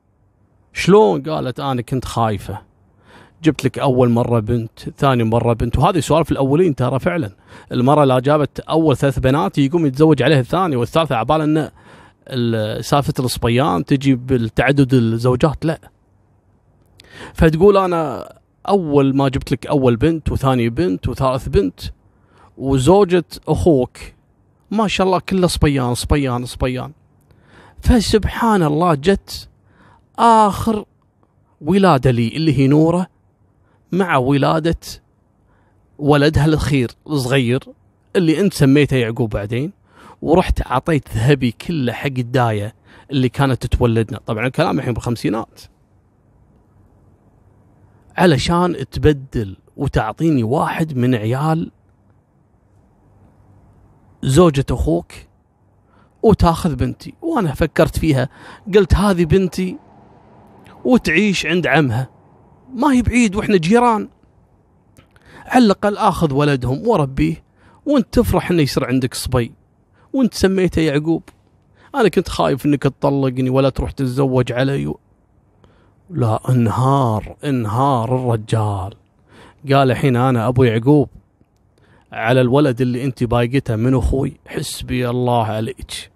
شلون؟ 0.73 1.23
قالت 1.23 1.61
أنا 1.61 1.83
كنت 1.83 2.05
خايفة. 2.05 2.74
جبت 3.45 3.65
لك 3.65 3.79
أول 3.79 4.11
مرة 4.11 4.41
بنت 4.41 4.79
ثاني 4.99 5.25
مرة 5.25 5.53
بنت. 5.53 5.79
وهذه 5.79 6.01
سوالف 6.01 6.33
الأولين 6.33 6.75
ترى 6.75 6.99
فعلا. 6.99 7.31
المرة 7.73 8.05
لا 8.05 8.19
جابت 8.19 8.61
أول 8.61 8.97
ثلاث 8.97 9.19
بنات 9.19 9.59
يقوم 9.59 9.87
يتزوج 9.87 10.23
عليها 10.23 10.41
الثانية 10.41 10.77
والثالثة 10.77 11.17
عبال 11.17 11.41
أن 11.41 11.71
سالفة 12.83 13.15
الصبيان 13.19 13.85
تجي 13.85 14.15
بالتعدد 14.15 14.95
الزوجات 14.95 15.65
لا. 15.65 15.79
فتقول 17.35 17.77
أنا 17.77 18.33
أول 18.69 19.17
ما 19.17 19.29
جبت 19.29 19.53
لك 19.53 19.67
أول 19.67 19.97
بنت 19.97 20.33
وثاني 20.33 20.69
بنت 20.69 21.09
وثالث 21.09 21.49
بنت 21.49 21.81
وزوجة 22.59 23.25
أخوك. 23.49 23.99
ما 24.71 24.89
شاء 24.89 25.07
الله 25.07 25.19
كله 25.19 25.47
صبيان 25.47 25.95
صبيان 25.95 26.45
صبيان. 26.45 26.93
فسبحان 27.81 28.63
الله 28.63 28.95
جت 28.95 29.49
آخر 30.19 30.85
ولادة 31.61 32.11
لي 32.11 32.29
اللي 32.29 32.59
هي 32.59 32.67
نورة 32.67 33.14
مع 33.93 34.17
ولادة 34.17 34.77
ولدها 35.99 36.45
الأخير 36.45 36.91
الصغير 37.07 37.61
اللي 38.17 38.41
انت 38.41 38.55
سميته 38.55 38.97
يعقوب 38.97 39.31
بعدين 39.31 39.73
ورحت 40.23 40.67
أعطيت 40.67 41.09
ذهبي 41.09 41.51
كله 41.51 41.93
حق 41.93 42.07
الداية 42.07 42.75
اللي 43.11 43.29
كانت 43.29 43.67
تتولدنا. 43.67 44.21
طبعا 44.27 44.47
الكلام 44.47 44.79
الحين 44.79 44.95
بالخمسينات. 44.95 45.61
علشان 48.17 48.77
تبدل 48.91 49.57
وتعطيني 49.77 50.43
واحد 50.43 50.97
من 50.97 51.15
عيال 51.15 51.71
زوجة 54.23 54.65
أخوك 54.71 55.13
وتأخذ 56.23 56.77
بنتي. 56.77 57.15
وأنا 57.23 57.55
فكرت 57.55 57.99
فيها 57.99 58.29
قلت 58.75 58.95
هذه 58.95 59.25
بنتي 59.25 59.79
وتعيش 60.85 61.47
عند 61.47 61.67
عمها. 61.67 62.14
ما 62.75 62.93
هي 62.93 63.03
بعيد 63.03 63.37
وإحنا 63.37 63.57
جيران. 63.57 64.09
على 65.47 65.65
الاقل 65.65 65.97
اخذ 65.97 66.33
ولدهم 66.33 66.89
واربيه 66.89 67.43
وأنت 67.87 68.07
تفرح 68.13 68.51
إنه 68.51 68.63
يصير 68.63 68.85
عندك 68.85 69.15
صبي. 69.15 69.53
وأنت 70.13 70.35
سميته 70.35 70.83
يعقوب. 70.83 71.23
أنا 71.95 72.09
كنت 72.09 72.29
خايف 72.29 72.67
إنك 72.67 72.83
تطلقني 72.83 73.51
ولا 73.51 73.69
تروح 73.69 73.91
تتزوج 73.91 74.53
علي. 74.53 74.95
لا 76.11 76.41
انهار 76.49 77.37
انهار 77.45 78.17
الرجال. 78.17 78.95
قال 79.73 79.91
الحين 79.91 80.17
أنا 80.17 80.49
أبو 80.49 80.65
يعقوب. 80.65 81.09
على 82.13 82.41
الولد 82.41 82.81
اللي 82.81 83.05
أنت 83.05 83.25
بايقته 83.25 83.77
من 83.77 83.95
أخوي 83.95 84.37
حسبي 84.47 85.11
الله 85.11 85.45
عليك. 85.45 86.11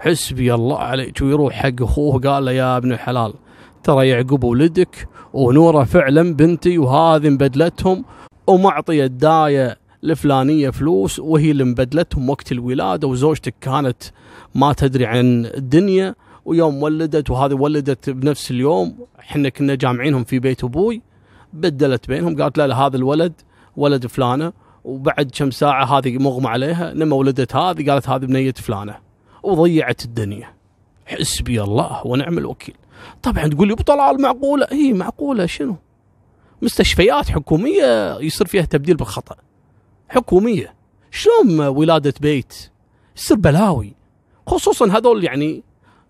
حسبي 0.00 0.54
الله 0.54 0.78
عليك 0.78 1.22
ويروح 1.22 1.54
حق 1.54 1.82
أخوه 1.82 2.20
قال 2.20 2.44
له 2.44 2.52
يا 2.52 2.76
ابن 2.76 2.92
الحلال 2.92 3.34
ترى 3.82 4.08
يعقوب 4.08 4.44
ولدك 4.44 5.08
ونورة 5.34 5.84
فعلا 5.84 6.34
بنتي 6.34 6.78
وهذه 6.78 7.30
مبدلتهم 7.30 8.04
ومعطيه 8.46 9.04
الداية 9.04 9.78
الفلانية 10.04 10.70
فلوس 10.70 11.18
وهي 11.18 11.50
اللي 11.50 11.64
مبدلتهم 11.64 12.30
وقت 12.30 12.52
الولادة 12.52 13.08
وزوجتك 13.08 13.54
كانت 13.60 14.02
ما 14.54 14.72
تدري 14.72 15.06
عن 15.06 15.46
الدنيا 15.46 16.14
ويوم 16.44 16.82
ولدت 16.82 17.30
وهذه 17.30 17.54
ولدت 17.54 18.10
بنفس 18.10 18.50
اليوم. 18.50 18.98
إحنا 19.20 19.48
كنا 19.48 19.74
جامعينهم 19.74 20.24
في 20.24 20.38
بيت 20.38 20.64
أبوي 20.64 21.02
بدلت 21.52 22.08
بينهم 22.08 22.42
قالت 22.42 22.58
لا 22.58 22.66
لا 22.66 22.76
هذا 22.76 22.96
الولد 22.96 23.32
ولد 23.76 24.06
فلانة. 24.06 24.52
وبعد 24.84 25.30
كم 25.34 25.50
ساعة 25.50 25.98
هذه 25.98 26.18
مغمى 26.18 26.48
عليها 26.48 26.94
لما 26.94 27.16
ولدت 27.16 27.56
هذه 27.56 27.90
قالت 27.90 28.08
هذه 28.08 28.24
بنية 28.24 28.52
فلانة. 28.52 28.96
وضيعت 29.42 30.04
الدنيا. 30.04 30.48
حسبي 31.06 31.62
الله 31.62 32.06
ونعم 32.06 32.38
الوكيل. 32.38 32.74
طبعا 33.22 33.46
تقول 33.46 33.68
لي 33.68 33.74
ابو 33.74 33.82
طلال 33.82 34.22
معقوله 34.22 34.66
اي 34.72 34.92
معقولة 34.92 35.46
شنو؟ 35.46 35.76
مستشفيات 36.62 37.30
حكومية 37.30 38.18
يصير 38.18 38.46
فيها 38.46 38.64
تبديل 38.64 38.96
بالخطأ. 38.96 39.36
حكومية. 40.08 40.74
شلون 41.10 41.60
ولادة 41.60 42.14
بيت؟ 42.20 42.70
يصير 43.16 43.36
بلاوي. 43.36 43.94
خصوصا 44.46 44.86
هذول 44.86 45.24
يعني 45.24 45.62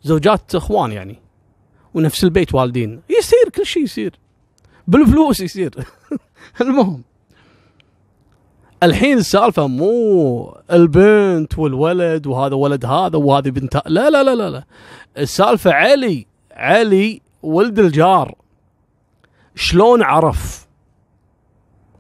زوجات 0.03 0.55
إخوان 0.55 0.93
يعني. 0.93 1.19
ونفس 1.95 2.25
البيت 2.25 2.55
والدين. 2.55 3.01
يصير 3.19 3.49
كل 3.55 3.67
شيء 3.67 3.83
يصير. 3.83 4.19
بالفلوس 4.89 5.41
يصير. 5.41 5.75
المهم. 6.61 7.03
الحين 8.83 9.19
السالفة 9.19 9.67
مو 9.67 10.57
البنت 10.73 11.59
والولد 11.59 12.27
وهذا 12.27 12.55
ولد 12.55 12.85
هذا 12.85 13.17
وهذه 13.19 13.51
بنت. 13.51 13.83
لا 13.87 14.11
لا 14.11 14.23
لا 14.23 14.51
لا. 14.51 14.65
السالفة 15.19 15.73
علي. 15.73 16.27
علي 16.53 17.21
ولد 17.43 17.79
الجار. 17.79 18.35
شلون 19.55 20.03
عرف؟ 20.03 20.69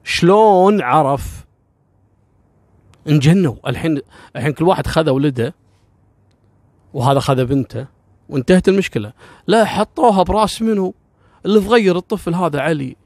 شلون 0.04 0.82
عرف؟ 0.82 1.44
انجنوا. 3.08 3.54
الحين 3.66 4.00
الحين 4.36 4.52
كل 4.52 4.64
واحد 4.64 4.86
خذ 4.86 5.10
ولده 5.10 5.54
وهذا 6.94 7.20
خذ 7.20 7.44
بنته 7.44 7.86
وانتهت 8.28 8.68
المشكلة. 8.68 9.12
لا 9.46 9.64
حطوها 9.64 10.22
براس 10.22 10.62
منو؟ 10.62 10.94
اللي 11.46 11.60
صغير 11.60 11.96
الطفل 11.96 12.34
هذا 12.34 12.60
علي. 12.60 12.96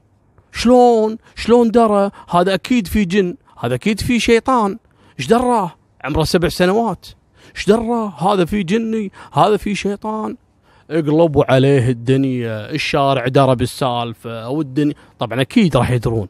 شلون؟ 0.51 1.17
شلون 1.35 1.71
درى؟ 1.71 2.11
هذا 2.29 2.53
أكيد 2.53 2.87
في 2.87 3.05
جن 3.05 3.35
هذا 3.59 3.75
أكيد 3.75 4.01
في 4.01 4.19
شيطان. 4.19 4.79
إيش 5.19 5.27
دراه؟ 5.27 5.75
عمره 6.03 6.23
سبع 6.23 6.49
سنوات. 6.49 7.07
إيش 7.55 7.67
دراه؟ 7.67 8.33
هذا 8.33 8.45
في 8.45 8.63
جني 8.63 9.11
هذا 9.33 9.57
في 9.57 9.75
شيطان. 9.75 10.37
اقلبوا 10.91 11.51
عليه 11.51 11.89
الدنيا 11.89 12.71
الشارع 12.71 13.27
درى 13.27 13.55
بالسالفه 13.55 14.49
والدنيا. 14.49 14.93
طبعا 15.19 15.41
أكيد 15.41 15.77
راح 15.77 15.91
يدرون. 15.91 16.27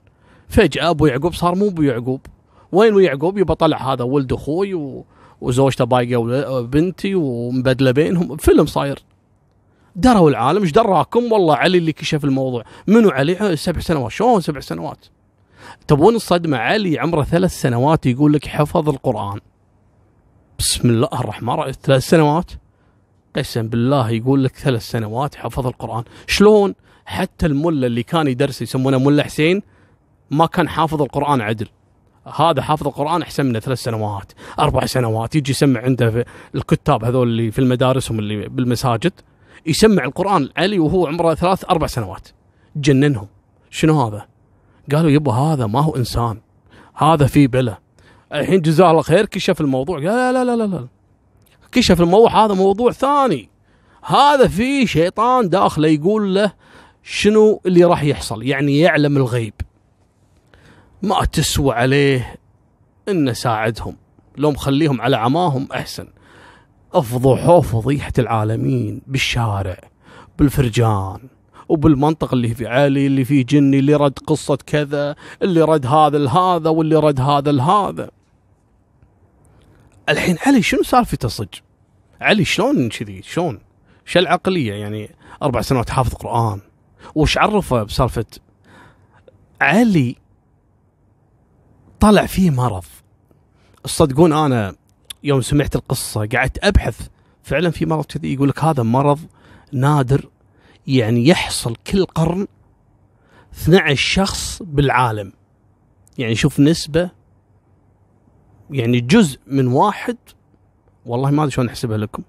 فجأة 0.49 0.89
أبو 0.89 1.05
يعقوب 1.05 1.33
صار 1.33 1.55
مو 1.55 1.67
أبو 1.67 1.81
يعقوب. 1.81 2.21
وين 2.71 2.89
أبو 2.89 2.99
يعقوب؟ 2.99 3.37
يبى 3.37 3.55
طلع 3.55 3.93
هذا 3.93 4.03
ولد 4.03 4.33
أخوي 4.33 4.73
و... 4.73 5.05
وزوجته 5.41 5.85
بايقه 5.85 6.61
بنتي 6.61 7.15
ومبدلة 7.15 7.91
بينهم. 7.91 8.37
فيلم 8.37 8.65
صاير. 8.65 8.99
دروا 9.95 10.29
العالم. 10.29 10.61
إيش 10.61 10.71
دراكم؟ 10.71 11.31
والله 11.31 11.55
علي 11.55 11.77
اللي 11.77 11.93
كشف 11.93 12.23
الموضوع. 12.23 12.63
منو 12.87 13.09
علي؟ 13.09 13.55
سبع 13.55 13.79
سنوات. 13.79 14.11
شلون 14.11 14.41
سبع 14.41 14.59
سنوات؟ 14.59 15.05
تبون 15.87 16.15
الصدمة 16.15 16.57
علي 16.57 16.99
عمره 16.99 17.23
ثلاث 17.23 17.61
سنوات 17.61 18.05
يقول 18.05 18.33
لك 18.33 18.47
حفظ 18.47 18.89
القرآن. 18.89 19.39
بسم 20.59 20.89
الله 20.89 21.09
الرحمن 21.13 21.53
الرحيم. 21.53 21.73
ثلاث 21.83 22.03
سنوات؟ 22.03 22.51
قسم 23.37 23.67
بالله 23.67 24.09
يقول 24.09 24.43
لك 24.43 24.55
ثلاث 24.55 24.81
سنوات 24.81 25.35
حفظ 25.35 25.67
القرآن. 25.67 26.03
شلون 26.27 26.75
حتى 27.05 27.45
الملا 27.45 27.87
اللي 27.87 28.03
كان 28.03 28.27
يدرس 28.27 28.61
يسمونه 28.61 28.97
ملا 28.97 29.23
حسين 29.23 29.61
ما 30.31 30.45
كان 30.45 30.69
حافظ 30.69 31.01
القرآن 31.01 31.41
عدل. 31.41 31.67
هذا 32.35 32.61
حافظ 32.61 32.87
القرآن 32.87 33.21
أحسن 33.21 33.45
منه 33.45 33.59
ثلاث 33.59 33.83
سنوات 33.83 34.31
أربع 34.59 34.85
سنوات. 34.85 35.35
يجي 35.35 35.51
يسمع 35.51 35.81
عنده 35.81 36.09
في 36.11 36.25
الكتاب 36.55 37.03
هذول 37.03 37.27
اللي 37.27 37.51
في 37.51 37.59
المدارس 37.59 38.11
هم 38.11 38.19
اللي 38.19 38.49
بالمساجد 38.49 39.13
يسمع 39.65 40.03
القرآن 40.03 40.49
علي 40.57 40.79
وهو 40.79 41.07
عمره 41.07 41.33
ثلاث 41.33 41.65
أربع 41.69 41.87
سنوات. 41.87 42.27
جننهم. 42.75 43.27
شنو 43.69 44.01
هذا؟ 44.01 44.25
قالوا 44.91 45.11
يبا 45.11 45.31
هذا 45.31 45.67
ما 45.67 45.81
هو 45.81 45.95
إنسان 45.95 46.37
هذا 46.95 47.25
في 47.25 47.47
بلا. 47.47 47.77
الحين 48.33 48.61
جزاه 48.61 48.91
الله 48.91 49.01
خير 49.01 49.25
كشف 49.25 49.61
الموضوع. 49.61 49.97
قال 49.97 50.05
لا 50.05 50.31
لا 50.31 50.43
لا 50.43 50.55
لا, 50.55 50.63
لا. 50.63 50.87
كشف 51.71 52.01
الموضوع 52.01 52.45
هذا 52.45 52.53
موضوع 52.53 52.91
ثاني. 52.91 53.49
هذا 54.03 54.47
في 54.47 54.87
شيطان 54.87 55.49
داخله 55.49 55.87
يقول 55.87 56.35
له 56.35 56.51
شنو 57.03 57.61
اللي 57.65 57.83
راح 57.83 58.03
يحصل 58.03 58.43
يعني 58.43 58.79
يعلم 58.79 59.17
الغيب. 59.17 59.53
ما 61.01 61.25
تسوى 61.25 61.73
عليه 61.73 62.35
إن 63.09 63.33
ساعدهم. 63.33 63.95
لو 64.37 64.51
مخليهم 64.51 65.01
على 65.01 65.17
عماهم 65.17 65.67
أحسن. 65.73 66.07
افضحوا 66.93 67.61
فضيحة 67.61 68.13
العالمين 68.19 69.01
بالشارع 69.07 69.77
بالفرجان 70.39 71.19
وبالمنطقة 71.69 72.33
اللي 72.33 72.53
في 72.53 72.67
علي 72.67 73.07
اللي 73.07 73.25
فيه 73.25 73.45
جني 73.45 73.79
اللي 73.79 73.95
رد 73.95 74.19
قصة 74.19 74.57
كذا 74.65 75.15
اللي 75.41 75.61
رد 75.61 75.85
هذا 75.85 76.17
لهذا 76.17 76.69
واللي 76.69 76.95
رد 76.95 77.21
هذا 77.21 77.51
لهذا. 77.51 78.09
الحين 80.09 80.37
علي 80.45 80.61
شنو 80.61 80.83
سالفته 80.83 81.27
صج 81.27 81.47
علي 82.21 82.45
شلون 82.45 82.89
كذي؟ 82.89 83.21
شلون؟ 83.21 83.59
شو 84.05 84.19
العقلية 84.19 84.73
يعني 84.73 85.15
أربع 85.43 85.61
سنوات 85.61 85.89
حافظ 85.89 86.13
قرآن. 86.13 86.61
وش 87.15 87.37
عرفه 87.37 87.83
بسالفة 87.83 88.25
علي 89.61 90.15
طلع 91.99 92.25
فيه 92.25 92.49
مرض. 92.49 92.85
تصدقون 93.83 94.33
أنا 94.33 94.75
يوم 95.23 95.41
سمعت 95.41 95.75
القصة 95.75 96.27
قعدت 96.27 96.65
أبحث 96.65 97.07
فعلا 97.43 97.69
في 97.69 97.85
مرض 97.85 98.05
كذي 98.05 98.33
يقول 98.33 98.49
لك 98.49 98.63
هذا 98.63 98.83
مرض 98.83 99.19
نادر 99.71 100.29
يعني 100.87 101.27
يحصل 101.27 101.75
كل 101.75 102.05
قرن 102.05 102.47
12 103.53 103.95
شخص 103.95 104.63
بالعالم. 104.63 105.33
يعني 106.17 106.35
شوف 106.35 106.59
نسبة 106.59 107.16
يعني 108.71 108.99
جزء 108.99 109.39
من 109.47 109.67
واحد 109.67 110.17
والله 111.05 111.31
ما 111.31 111.43
أدري 111.43 111.51
شلون 111.51 111.67
أحسبها 111.67 111.97
لكم 111.97 112.23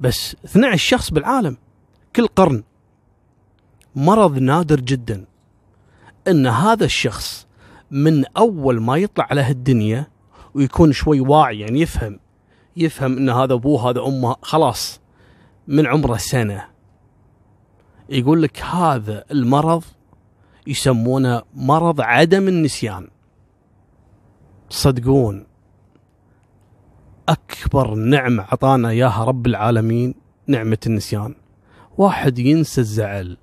بس 0.00 0.36
12 0.44 0.76
شخص 0.76 1.10
بالعالم 1.10 1.56
كل 2.16 2.26
قرن 2.26 2.62
مرض 3.96 4.38
نادر 4.38 4.80
جدا 4.80 5.24
إن 6.28 6.46
هذا 6.46 6.84
الشخص 6.84 7.46
من 7.90 8.24
أول 8.36 8.80
ما 8.82 8.96
يطلع 8.96 9.26
على 9.30 9.40
هالدنيا 9.40 10.06
ويكون 10.54 10.92
شوي 10.92 11.20
واعي 11.20 11.60
يعني 11.60 11.80
يفهم 11.80 12.18
يفهم 12.76 13.16
إن 13.16 13.30
هذا 13.30 13.54
أبوه 13.54 13.90
هذا 13.90 14.00
أمه 14.00 14.36
خلاص 14.42 15.00
من 15.68 15.86
عمره 15.86 16.16
سنة 16.16 16.64
يقول 18.08 18.42
لك 18.42 18.60
هذا 18.60 19.24
المرض 19.30 19.84
يسمونه 20.66 21.42
مرض 21.54 22.00
عدم 22.00 22.48
النسيان. 22.48 23.08
صدقون 24.70 25.46
أكبر 27.28 27.94
نعمة 27.94 28.42
اعطانا 28.42 28.88
إياها 28.88 29.24
رب 29.24 29.46
العالمين 29.46 30.14
نعمة 30.46 30.78
النسيان. 30.86 31.34
واحد 31.98 32.38
ينسى 32.38 32.80
الزعل 32.80 33.36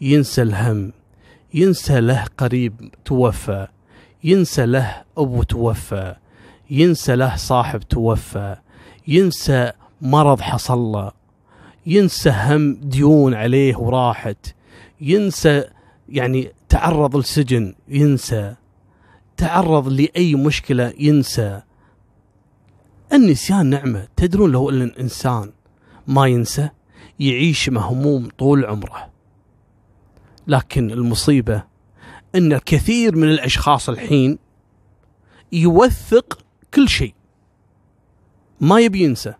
ينسى 0.00 0.42
الهم 0.42 0.92
ينسى 1.54 2.00
له 2.00 2.24
قريب 2.38 2.90
توفى 3.04 3.66
ينسى 4.24 4.66
له 4.66 5.02
ابو 5.18 5.42
توفى 5.42 6.14
ينسى 6.70 7.16
له 7.16 7.36
صاحب 7.36 7.80
توفى 7.80 8.56
ينسى 9.08 9.72
مرض 10.00 10.40
حصل 10.40 10.78
له 10.78 11.12
ينسى 11.86 12.30
هم 12.30 12.74
ديون 12.74 13.34
عليه 13.34 13.76
وراحت 13.76 14.54
ينسى 15.00 15.64
يعني 16.08 16.52
تعرض 16.68 17.16
لسجن 17.16 17.74
ينسى 17.88 18.54
تعرض 19.36 19.88
لأي 19.88 20.34
مشكلة 20.34 20.92
ينسى. 20.98 21.62
النسيان 23.12 23.66
نعمة. 23.66 24.08
تدرون 24.16 24.52
لو 24.52 24.70
أن 24.70 24.82
الإنسان 24.82 25.52
ما 26.06 26.26
ينسى 26.26 26.68
يعيش 27.20 27.68
مهموم 27.68 28.28
طول 28.38 28.64
عمره. 28.64 29.10
لكن 30.46 30.90
المصيبة 30.90 31.62
أن 32.34 32.52
الكثير 32.52 33.16
من 33.16 33.28
الأشخاص 33.28 33.88
الحين 33.88 34.38
يوثق 35.52 36.38
كل 36.74 36.88
شيء. 36.88 37.14
ما 38.60 38.80
يبي 38.80 39.02
ينسى. 39.02 39.34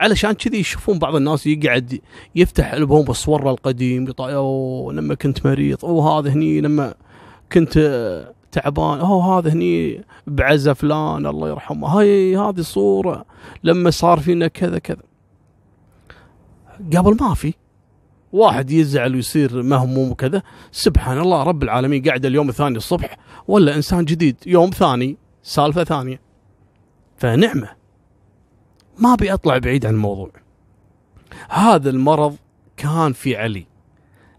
علشان 0.00 0.32
كذي 0.32 0.58
يشوفون 0.58 0.98
بعض 0.98 1.14
الناس 1.14 1.46
يقعد 1.46 2.00
يفتح 2.34 2.72
ألبوم 2.72 3.04
بالصور 3.04 3.50
القديم 3.50 4.14
لما 4.92 5.14
كنت 5.14 5.46
مريض 5.46 5.84
أوه 5.84 6.18
هذا 6.18 6.30
هني 6.30 6.60
لما 6.60 6.94
كنت 7.52 7.78
تعبان 8.52 9.00
أوه 9.00 9.38
هذا 9.38 9.52
هني 9.52 10.04
بعزة 10.26 10.72
فلان 10.72 11.26
الله 11.26 11.48
يرحمه. 11.48 11.88
هاي 11.88 12.36
هذه 12.36 12.58
الصورة 12.58 13.24
لما 13.64 13.90
صار 13.90 14.20
فينا 14.20 14.48
كذا 14.48 14.78
كذا. 14.78 15.02
قبل 16.96 17.16
ما 17.20 17.34
في 17.34 17.54
واحد 18.32 18.70
يزعل 18.70 19.14
ويصير 19.14 19.62
مهموم 19.62 20.10
وكذا 20.10 20.42
سبحان 20.72 21.18
الله 21.18 21.42
رب 21.42 21.62
العالمين 21.62 22.02
قاعد 22.02 22.26
اليوم 22.26 22.48
الثاني 22.48 22.76
الصبح 22.76 23.16
ولا 23.48 23.76
إنسان 23.76 24.04
جديد 24.04 24.36
يوم 24.46 24.70
ثاني 24.70 25.16
سالفة 25.42 25.84
ثانية. 25.84 26.20
فنعمة. 27.16 27.68
ما 28.98 29.14
أبي 29.14 29.32
أطلع 29.32 29.58
بعيد 29.58 29.86
عن 29.86 29.94
الموضوع. 29.94 30.30
هذا 31.48 31.90
المرض 31.90 32.36
كان 32.76 33.12
في 33.12 33.36
علي. 33.36 33.66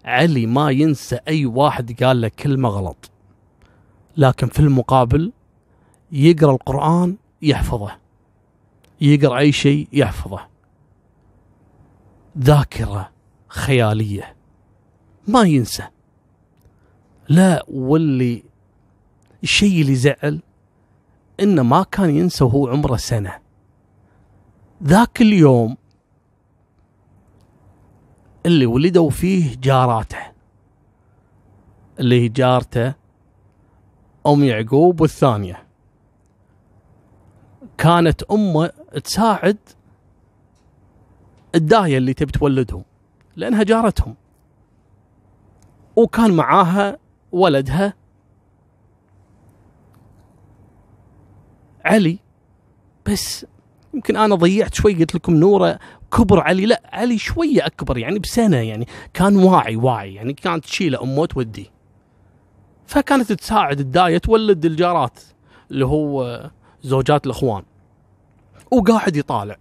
علي 0.05 0.45
ما 0.45 0.71
ينسى 0.71 1.19
أي 1.27 1.45
واحد 1.45 2.03
قال 2.03 2.21
له 2.21 2.27
كلمة 2.27 2.69
غلط. 2.69 3.10
لكن 4.17 4.47
في 4.47 4.59
المقابل 4.59 5.31
يقرأ 6.11 6.51
القرآن 6.51 7.17
يحفظه. 7.41 7.97
يقرأ 9.01 9.39
أي 9.39 9.51
شيء 9.51 9.87
يحفظه. 9.93 10.47
ذاكرة 12.37 13.11
خيالية. 13.47 14.35
ما 15.27 15.41
ينسى. 15.41 15.87
لا 17.29 17.65
واللي 17.67 18.43
الشيء 19.43 19.81
اللي 19.81 19.95
زعل 19.95 20.41
إنه 21.39 21.63
ما 21.63 21.83
كان 21.83 22.09
ينسى 22.09 22.43
وهو 22.43 22.67
عمره 22.67 22.95
سنة. 22.95 23.39
ذاك 24.83 25.21
اليوم 25.21 25.77
اللي 28.45 28.65
ولدوا 28.65 29.09
فيه 29.09 29.55
جاراته. 29.61 30.31
اللي 31.99 32.21
هي 32.21 32.27
جارته 32.27 33.00
أم 34.27 34.43
يعقوب 34.43 35.01
والثانية. 35.01 35.63
كانت 37.77 38.23
امه 38.23 38.71
تساعد 39.03 39.57
الدايه 41.55 41.97
اللي 41.97 42.13
تبي 42.13 42.31
تولدهم 42.31 42.83
لأنها 43.35 43.63
جارتهم. 43.63 44.15
وكان 45.95 46.31
معاها 46.33 46.97
ولدها 47.31 47.93
علي. 51.85 52.19
بس 53.05 53.45
يمكن 53.93 54.15
أنا 54.17 54.35
ضيعت 54.35 54.73
شوي 54.73 54.93
قلت 54.93 55.15
لكم 55.15 55.35
نورة 55.35 55.79
كبر 56.11 56.39
علي. 56.39 56.65
لا 56.65 56.81
علي 56.85 57.17
شوية 57.17 57.65
أكبر 57.65 57.97
يعني 57.97 58.19
بسنة 58.19 58.57
يعني 58.57 58.87
كان 59.13 59.35
واعي 59.35 59.75
واعي 59.75 60.13
يعني 60.13 60.33
كانت 60.33 60.65
تشيله 60.65 61.03
أمه 61.03 61.25
توديه 61.25 61.80
فكانت 62.91 63.31
تساعد 63.31 63.79
الدايه 63.79 64.17
تولد 64.17 64.65
الجارات 64.65 65.19
اللي 65.71 65.85
هو 65.85 66.39
زوجات 66.83 67.25
الأخوان. 67.25 67.63
وقاعد 68.71 69.15
يطالع. 69.15 69.57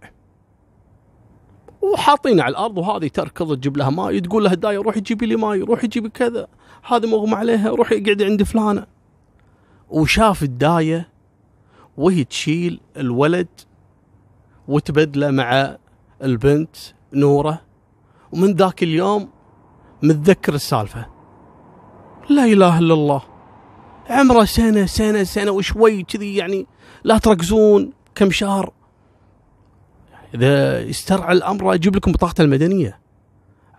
وحاطينه 1.81 2.43
على 2.43 2.51
الأرض 2.51 2.77
وهذه 2.77 3.07
تركض 3.07 3.55
تجيب 3.55 3.77
لها 3.77 3.89
ماي 3.89 4.21
تقول 4.21 4.43
لها 4.43 4.53
الداية 4.53 4.77
روحي 4.77 4.99
جيبي 4.99 5.25
لي 5.25 5.35
ماي 5.35 5.61
روحي 5.61 5.87
جيبي 5.87 6.09
كذا. 6.09 6.47
هذه 6.83 7.05
مغمى 7.05 7.35
عليها 7.35 7.69
روحي 7.69 8.03
اقعدي 8.03 8.25
عند 8.25 8.43
فلانة. 8.43 8.87
وشاف 9.89 10.43
الداية 10.43 11.09
وهي 11.97 12.23
تشيل 12.23 12.79
الولد 12.97 13.47
وتبدله 14.67 15.31
مع 15.31 15.77
البنت 16.23 16.75
نورة. 17.13 17.61
ومن 18.31 18.53
ذاك 18.53 18.83
اليوم 18.83 19.29
متذكر 20.03 20.53
السالفة. 20.53 21.20
لا 22.29 22.45
إله 22.45 22.79
إلا 22.79 22.93
الله. 22.93 23.21
عمره 24.09 24.45
سنة 24.45 24.85
سنة 24.85 25.23
سنة 25.23 25.51
وشوي 25.51 26.03
كذي 26.03 26.35
يعني 26.35 26.67
لا 27.03 27.17
تركزون 27.17 27.93
كم 28.15 28.31
شهر. 28.31 28.73
إذا 30.35 30.89
استرعى 30.89 31.33
الأمر 31.33 31.73
أجيب 31.73 31.95
لكم 31.95 32.11
بطاقته 32.11 32.41
المدنية 32.41 32.99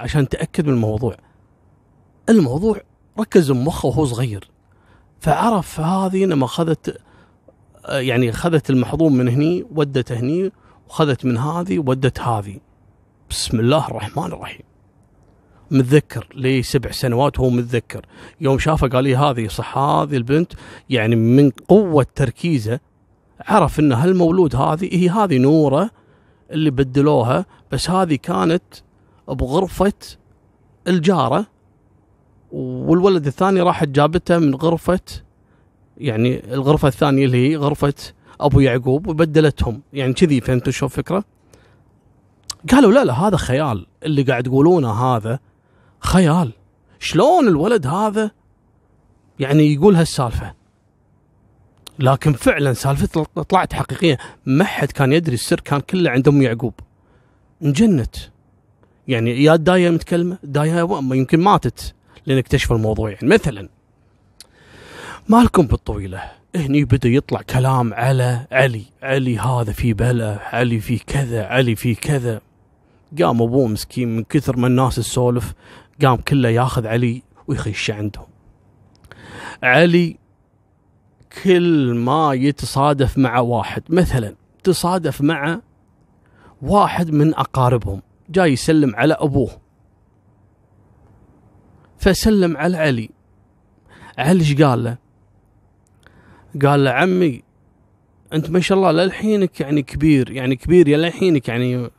عشان 0.01 0.29
تأكد 0.29 0.67
من 0.67 0.73
الموضوع. 0.73 1.17
الموضوع 2.29 2.81
ركز 3.21 3.51
مخه 3.51 3.87
وهو 3.87 4.05
صغير. 4.05 4.51
فعرف 5.21 5.81
هذه 5.81 6.25
لما 6.25 6.45
اخذت 6.45 7.01
يعني 7.89 8.31
اخذت 8.31 8.71
المحظوظ 8.71 9.13
من 9.13 9.29
هني 9.29 9.67
ودت 9.75 10.13
هني 10.13 10.53
وخذت 10.89 11.25
من 11.25 11.39
هذه 11.39 11.79
ودت 11.79 12.21
هذه. 12.21 12.61
بسم 13.31 13.61
الله 13.61 13.89
الرحمن 13.89 14.25
الرحيم. 14.25 14.72
متذكر 15.73 16.29
لي 16.35 16.63
سبع 16.63 16.91
سنوات 16.91 17.41
وهو 17.41 17.51
متذكر 17.51 18.07
يوم 18.41 18.59
شافه 18.59 18.89
قال 18.89 19.05
لي 19.05 19.17
هذه 19.17 19.49
صح 19.49 19.79
هذه 19.79 20.17
البنت 20.17 20.53
يعني 20.91 21.17
من 21.17 21.51
قوة 21.69 22.07
تركيزه 22.15 22.81
عرف 23.41 23.81
إن 23.81 23.93
هالمولود 23.93 24.57
هذه 24.57 24.89
هي 24.93 25.09
هذه 25.09 25.39
نورة 25.39 25.91
اللي 26.51 26.71
بدلوها 26.71 27.47
بس 27.73 27.91
هذه 27.91 28.15
كانت 28.15 28.63
بغرفة 29.29 29.93
الجارة 30.89 31.47
والولد 32.53 33.27
الثاني 33.27 33.61
راحت 33.61 33.89
جابته 33.89 34.39
من 34.39 34.55
غرفة 34.55 35.01
يعني 35.97 36.55
الغرفة 36.55 36.89
الثانية 36.89 37.25
اللي 37.25 37.51
هي 37.51 37.57
غرفة 37.57 37.95
أبو 38.41 38.61
يعقوب 38.61 39.07
وبدلتهم 39.07 39.83
يعني 39.93 40.13
كذي 40.13 40.41
فهمتوا 40.41 40.73
شو 40.73 40.87
الفكرة؟ 40.87 41.25
قالوا 42.71 42.93
لا 42.93 43.05
لا 43.05 43.13
هذا 43.13 43.37
خيال 43.37 43.87
اللي 44.03 44.23
قاعد 44.23 44.43
تقولونه 44.43 44.91
هذا 44.91 45.39
خيال 46.03 46.53
شلون 46.99 47.49
الولد 47.49 47.87
هذا 47.87 48.31
يعني 49.39 49.75
يقول 49.75 49.97
هالسالفة؟ 49.97 50.55
لكن 51.99 52.33
فعلا 52.33 52.73
سالفة 52.73 53.25
طلعت 53.25 53.73
حقيقية 53.73 54.19
ما 54.47 54.65
حد 54.65 54.93
كان 54.93 55.13
يدري 55.13 55.35
السر 55.35 55.61
كان 55.61 55.81
كله 55.81 56.11
عند 56.11 56.29
أم 56.29 56.43
يعقوب. 56.43 56.75
انجنت. 57.63 58.17
يعني 59.09 59.45
يا 59.45 59.57
داية 59.57 59.91
متكلمة 59.91 60.39
داية 60.43 60.89
يمكن 61.13 61.41
ماتت 61.41 61.95
لين 62.27 62.39
اكتشف 62.39 62.73
الموضوع 62.73 63.11
يعني. 63.11 63.29
مثلا 63.29 63.69
مالكم 65.29 65.67
بالطويلة؟ 65.67 66.23
هني 66.57 66.85
بدأ 66.85 67.09
يطلع 67.09 67.43
كلام 67.43 67.95
على 67.95 68.47
علي 68.53 68.85
علي 69.03 69.39
هذا 69.39 69.73
في 69.73 69.93
بلا 69.93 70.39
علي 70.43 70.81
في 70.81 70.99
كذا 70.99 71.47
علي 71.47 71.77
في 71.77 71.95
كذا. 71.95 72.41
قام 73.21 73.43
ابوه 73.43 73.67
مسكين 73.67 74.17
من 74.17 74.25
كثر 74.25 74.57
ما 74.57 74.67
الناس 74.67 74.97
تسولف 74.97 75.55
قام 76.03 76.17
كله 76.17 76.49
ياخذ 76.49 76.87
علي 76.87 77.23
ويخش 77.47 77.91
عندهم. 77.91 78.27
علي 79.63 80.19
كل 81.45 81.95
ما 81.95 82.35
يتصادف 82.35 83.19
مع 83.19 83.39
واحد 83.39 83.83
مثلا 83.89 84.35
تصادف 84.65 85.21
مع 85.21 85.61
واحد 86.63 87.11
من 87.11 87.35
أقاربهم 87.35 88.03
جاي 88.29 88.53
يسلم 88.53 88.97
على 88.97 89.15
أبوه. 89.15 89.51
فسلم 91.99 92.57
على 92.57 92.77
علي. 92.77 93.11
علي 94.19 94.41
إيش 94.41 94.63
قال 94.63 94.85
له؟ 94.85 94.99
قال 96.63 96.85
له 96.85 96.91
عمي 96.91 97.43
أنت 98.33 98.51
ما 98.51 98.61
شاء 98.61 98.79
الله 98.79 98.93
للحينك 98.93 99.61
يعني 99.61 99.83
كبير 99.83 100.31
يعني 100.31 100.57
كبير 100.57 100.89
يا 100.89 100.97
للحينك 100.97 101.49
يعني 101.49 101.91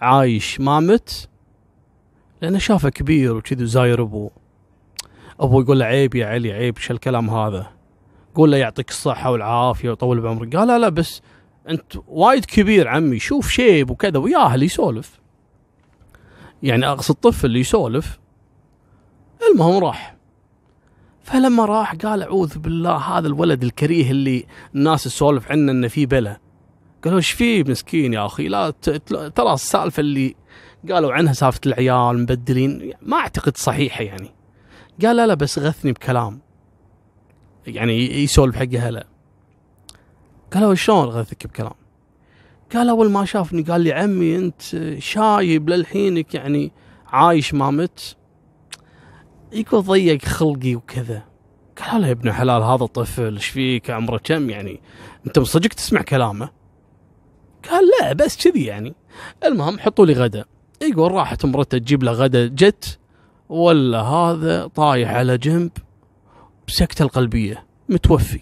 عايش 0.00 0.60
ما 0.60 0.80
مت 0.80 1.28
لأنه 2.42 2.58
شافه 2.58 2.88
كبير 2.88 3.36
وكذي 3.36 3.66
زاير 3.66 4.02
أبوه. 4.02 4.30
أبوه 5.40 5.62
يقول 5.62 5.78
له 5.78 5.84
عيب 5.84 6.14
يا 6.14 6.26
علي 6.26 6.52
عيب 6.52 6.78
شو 6.78 6.94
الكلام 6.94 7.30
هذا؟ 7.30 7.66
قول 8.34 8.50
له 8.50 8.56
يعطيك 8.56 8.90
الصحة 8.90 9.30
والعافية 9.30 9.88
ويطول 9.88 10.20
بعمرك. 10.20 10.56
قال 10.56 10.68
لا 10.68 10.78
لا 10.78 10.88
بس 10.88 11.22
أنت 11.68 11.92
وايد 12.08 12.44
كبير 12.44 12.88
عمي 12.88 13.18
شوف 13.18 13.48
شيب 13.48 13.90
وكذا 13.90 14.18
وياه 14.18 14.54
اللي 14.54 14.66
يسولف. 14.66 15.20
يعني 16.62 16.86
أقصد 16.86 17.14
طفل 17.14 17.56
يسولف 17.56 18.18
المهم 19.52 19.84
راح. 19.84 20.16
فلما 21.22 21.64
راح 21.64 21.94
قال 21.94 22.22
أعوذ 22.22 22.58
بالله 22.58 22.96
هذا 22.96 23.26
الولد 23.26 23.62
الكريه 23.62 24.10
اللي 24.10 24.46
الناس 24.74 25.04
تسولف 25.04 25.50
عنه 25.50 25.72
إنه 25.72 25.88
في 25.88 26.06
بلا. 26.06 26.45
قالوا 27.06 27.18
إيش 27.18 27.30
فيه 27.30 27.64
مسكين 27.64 28.12
يا 28.12 28.26
أخي؟ 28.26 28.48
لا 28.48 28.70
ترى 29.34 29.52
السالفة 29.52 30.00
اللي 30.00 30.34
قالوا 30.90 31.12
عنها 31.12 31.32
سالفة 31.32 31.60
العيال 31.66 32.18
مبدلين 32.18 32.92
ما 33.02 33.16
أعتقد 33.16 33.56
صحيحة 33.56 34.02
يعني. 34.04 34.30
قال 35.02 35.16
لا 35.16 35.26
لا 35.26 35.34
بس 35.34 35.58
غثني 35.58 35.92
بكلام. 35.92 36.40
يعني 37.66 38.22
يسولف 38.22 38.56
حق 38.56 38.74
هلا 38.74 39.06
قالوا 40.54 40.74
شلون 40.74 41.08
غثك 41.08 41.46
بكلام؟ 41.46 41.74
قال 42.74 42.88
أول 42.88 43.10
ما 43.10 43.24
شافني 43.24 43.62
قال 43.62 43.80
لي 43.80 43.92
عمي 43.92 44.36
أنت 44.36 44.62
شايب 44.98 45.70
للحينك 45.70 46.34
يعني 46.34 46.72
عايش 47.06 47.54
ما 47.54 47.70
مت. 47.70 48.16
يقول 49.52 49.82
ضيق 49.82 50.24
خلقي 50.24 50.74
وكذا. 50.74 51.22
قال 51.82 52.00
له 52.00 52.06
يا 52.06 52.12
ابن 52.12 52.32
حلال 52.32 52.62
هذا 52.62 52.86
طفل 52.86 53.34
إيش 53.34 53.46
فيك؟ 53.46 53.90
عمره 53.90 54.20
كم 54.24 54.50
يعني؟ 54.50 54.80
أنت 55.26 55.38
مصدق 55.38 55.68
تسمع 55.68 56.02
كلامه؟ 56.02 56.50
قال 57.70 57.84
لا 58.00 58.12
بس 58.12 58.48
كذي 58.48 58.64
يعني. 58.64 58.94
المهم 59.44 59.78
حطوا 59.78 60.06
لي 60.06 60.12
غدا. 60.12 60.44
يقول 60.82 61.12
راحت 61.12 61.46
مرته 61.46 61.78
تجيب 61.78 62.02
له 62.02 62.12
غدا 62.12 62.46
جت 62.46 62.98
ولا 63.48 64.00
هذا 64.00 64.66
طايح 64.66 65.10
على 65.10 65.38
جنب 65.38 65.70
بسكتة 66.68 67.02
القلبية 67.02 67.64
متوفي. 67.88 68.40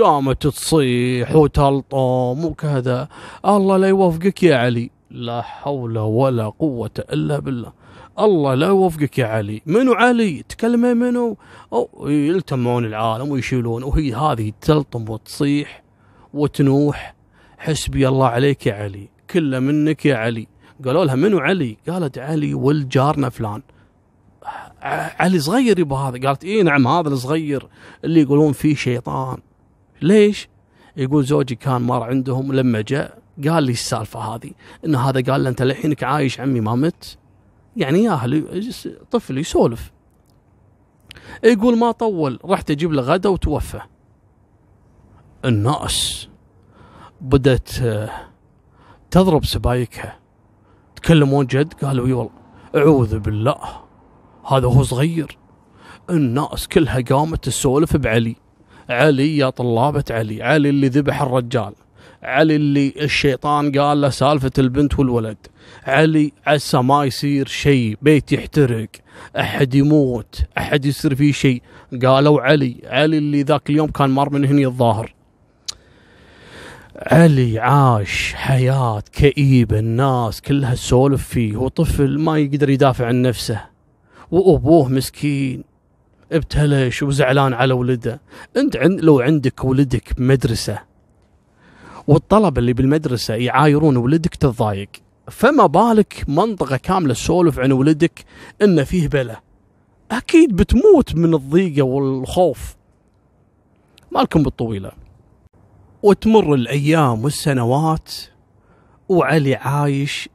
قامت 0.00 0.46
تصيح 0.46 1.36
وتلطم 1.36 2.44
وكذا. 2.44 3.08
الله 3.46 3.76
لا 3.76 3.88
يوفقك 3.88 4.42
يا 4.42 4.56
علي. 4.56 4.90
لا 5.10 5.42
حول 5.42 5.98
ولا 5.98 6.48
قوة 6.48 6.90
إلا 6.98 7.38
بالله. 7.38 7.72
الله 8.18 8.54
لا 8.54 8.66
يوفقك 8.66 9.18
يا 9.18 9.26
علي. 9.26 9.62
منو 9.66 9.92
علي؟ 9.92 10.42
تكلمي 10.48 10.94
منو؟ 10.94 11.36
أو 11.72 12.08
يلتمون 12.08 12.84
العالم 12.84 13.30
ويشيلون 13.30 13.82
وهي 13.82 14.14
هذه 14.14 14.52
تلطم 14.60 15.10
وتصيح 15.10 15.82
وتنوح. 16.34 17.15
حسبي 17.58 18.08
الله 18.08 18.26
عليك 18.26 18.66
يا 18.66 18.74
علي 18.74 19.08
كله 19.30 19.58
منك 19.58 20.06
يا 20.06 20.16
علي. 20.16 20.46
قالوا 20.84 21.04
لها 21.04 21.14
منو 21.14 21.38
علي؟ 21.38 21.76
قالت 21.88 22.18
علي 22.18 22.54
ولد 22.54 22.88
جارنا 22.88 23.28
فلان. 23.28 23.62
علي 25.20 25.38
صغير 25.38 25.78
يبا 25.78 25.96
هذا. 25.96 26.28
قالت 26.28 26.44
اي 26.44 26.62
نعم 26.62 26.88
هذا 26.88 27.08
الصغير 27.08 27.68
اللي 28.04 28.20
يقولون 28.20 28.52
فيه 28.52 28.74
شيطان. 28.74 29.38
ليش؟ 30.02 30.48
يقول 30.96 31.24
زوجي 31.24 31.54
كان 31.54 31.82
مر 31.82 32.02
عندهم 32.02 32.52
لما 32.52 32.80
جاء 32.80 33.18
قال 33.48 33.64
لي 33.64 33.72
السالفة 33.72 34.20
هذه؟ 34.20 34.50
إن 34.84 34.94
هذا 34.94 35.32
قال 35.32 35.44
له 35.44 35.50
أنت 35.50 35.62
للحينك 35.62 36.04
عايش 36.04 36.40
عمي 36.40 36.60
ما 36.60 36.74
مت. 36.74 37.18
يعني 37.76 38.04
ياهل 38.04 38.62
طفل 39.10 39.38
يسولف. 39.38 39.92
يقول 41.44 41.78
ما 41.78 41.90
طول 41.90 42.38
رحت 42.44 42.70
أجيب 42.70 42.92
له 42.92 43.02
غدا 43.02 43.28
وتوفى. 43.28 43.80
الناس. 45.44 46.28
بدت 47.20 47.80
آه، 47.82 48.10
تضرب 49.10 49.44
سبايكها. 49.44 50.18
تكلمون 50.96 51.46
جد 51.46 51.72
قالوا 51.72 52.06
إي 52.06 52.12
والله 52.12 52.30
أعوذ 52.76 53.18
بالله 53.18 53.56
هذا 54.46 54.66
هو 54.66 54.82
صغير. 54.82 55.38
الناس 56.10 56.68
كلها 56.68 57.00
قامت 57.00 57.44
تسولف 57.44 57.96
بعلي. 57.96 58.36
علي 58.90 59.36
يا 59.36 59.50
طلابة 59.50 60.04
علي 60.10 60.42
علي 60.42 60.68
اللي 60.68 60.88
ذبح 60.88 61.22
الرجال 61.22 61.74
علي 62.22 62.56
اللي 62.56 62.94
الشيطان 63.00 63.78
قال 63.78 64.00
له 64.00 64.08
سالفة 64.08 64.50
البنت 64.58 64.98
والولد. 64.98 65.36
علي 65.84 66.32
عسى 66.46 66.78
ما 66.78 67.04
يصير 67.04 67.46
شيء 67.46 67.96
بيت 68.02 68.32
يحترق 68.32 68.88
أحد 69.40 69.74
يموت 69.74 70.42
أحد 70.58 70.84
يصير 70.84 71.14
فيه 71.14 71.32
شيء 71.32 71.62
قالوا 72.04 72.40
علي 72.40 72.82
علي 72.84 73.18
اللي 73.18 73.42
ذاك 73.42 73.70
اليوم 73.70 73.90
كان 73.90 74.10
مر 74.10 74.30
من 74.30 74.44
هني 74.44 74.66
الظاهر. 74.66 75.15
علي 76.98 77.58
عاش 77.58 78.34
حياة 78.34 79.02
كئيبة 79.12 79.78
الناس 79.78 80.40
كلها 80.40 80.74
تسولف 80.74 81.28
فيه 81.28 81.56
وطفل 81.56 82.18
ما 82.18 82.38
يقدر 82.38 82.70
يدافع 82.70 83.06
عن 83.06 83.22
نفسه 83.22 83.60
وأبوه 84.30 84.88
مسكين 84.88 85.64
ابتلش 86.32 87.02
وزعلان 87.02 87.52
على 87.52 87.74
ولده. 87.74 88.20
أنت 88.56 88.76
عند 88.76 89.00
لو 89.00 89.20
عندك 89.20 89.64
ولدك 89.64 90.16
بمدرسة 90.18 90.78
والطلبة 92.06 92.58
اللي 92.58 92.72
بالمدرسة 92.72 93.34
يعايرون 93.34 93.96
ولدك 93.96 94.34
تتضايق 94.34 94.88
فما 95.30 95.66
بالك 95.66 96.24
منطقة 96.28 96.76
كاملة 96.76 97.14
تسولف 97.14 97.58
عن 97.58 97.72
ولدك 97.72 98.24
إنه 98.62 98.84
فيه 98.84 99.08
بلا؟ 99.08 99.40
أكيد 100.10 100.56
بتموت 100.56 101.14
من 101.14 101.34
الضيقة 101.34 101.82
والخوف. 101.82 102.76
مالكم 104.12 104.42
بالطويلة. 104.42 105.05
وتمر 106.06 106.54
الأيام 106.54 107.24
والسنوات 107.24 108.12
وعلي 109.08 109.54
عايش 109.54 110.28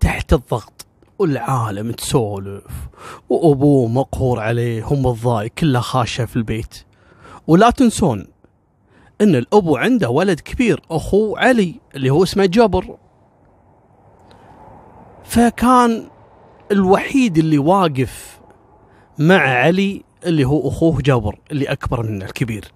تحت 0.00 0.32
الضغط 0.32 0.86
والعالم 1.18 1.90
تسولف 1.92 2.88
وأبوه 3.28 3.88
مقهور 3.88 4.40
عليه 4.40 4.92
ومتضايق 4.92 5.50
كله 5.58 5.80
خاشه 5.80 6.24
في 6.24 6.36
البيت. 6.36 6.74
ولا 7.46 7.70
تنسون 7.70 8.26
إن 9.20 9.34
الابو 9.34 9.76
عنده 9.76 10.10
ولد 10.10 10.40
كبير 10.40 10.82
اخوه 10.90 11.40
علي 11.40 11.74
اللي 11.94 12.10
هو 12.10 12.22
اسمه 12.22 12.46
جبر 12.46 12.96
فكان 15.24 16.08
الوحيد 16.72 17.38
اللي 17.38 17.58
واقف 17.58 18.40
مع 19.18 19.40
علي 19.40 20.04
اللي 20.26 20.44
هو 20.44 20.68
أخوه 20.68 21.02
جابر 21.02 21.38
اللي 21.50 21.64
أكبر 21.64 22.02
منه 22.02 22.24
الكبير. 22.24 22.72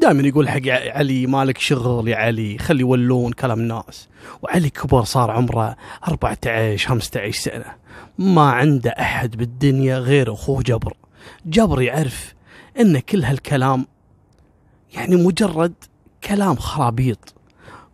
دائما 0.00 0.28
يقول 0.28 0.48
حق 0.48 0.66
علي 0.66 1.26
مالك 1.26 1.58
شغل 1.58 2.08
يا 2.08 2.16
علي 2.16 2.58
خلي 2.58 2.80
يولون 2.80 3.32
كلام 3.32 3.60
الناس. 3.60 4.08
وعلي 4.42 4.70
كبر 4.70 5.04
صار 5.04 5.30
عمره 5.30 5.76
14 6.08 6.88
15 6.88 7.30
سنة. 7.40 7.64
ما 8.18 8.50
عنده 8.50 8.90
أحد 8.90 9.36
بالدنيا 9.36 9.98
غير 9.98 10.32
أخوه 10.32 10.62
جبر. 10.62 10.94
جبر 11.46 11.82
يعرف 11.82 12.34
إن 12.80 12.98
كل 12.98 13.24
هالكلام 13.24 13.86
يعني 14.94 15.16
مجرد 15.16 15.74
كلام 16.24 16.56
خرابيط. 16.56 17.34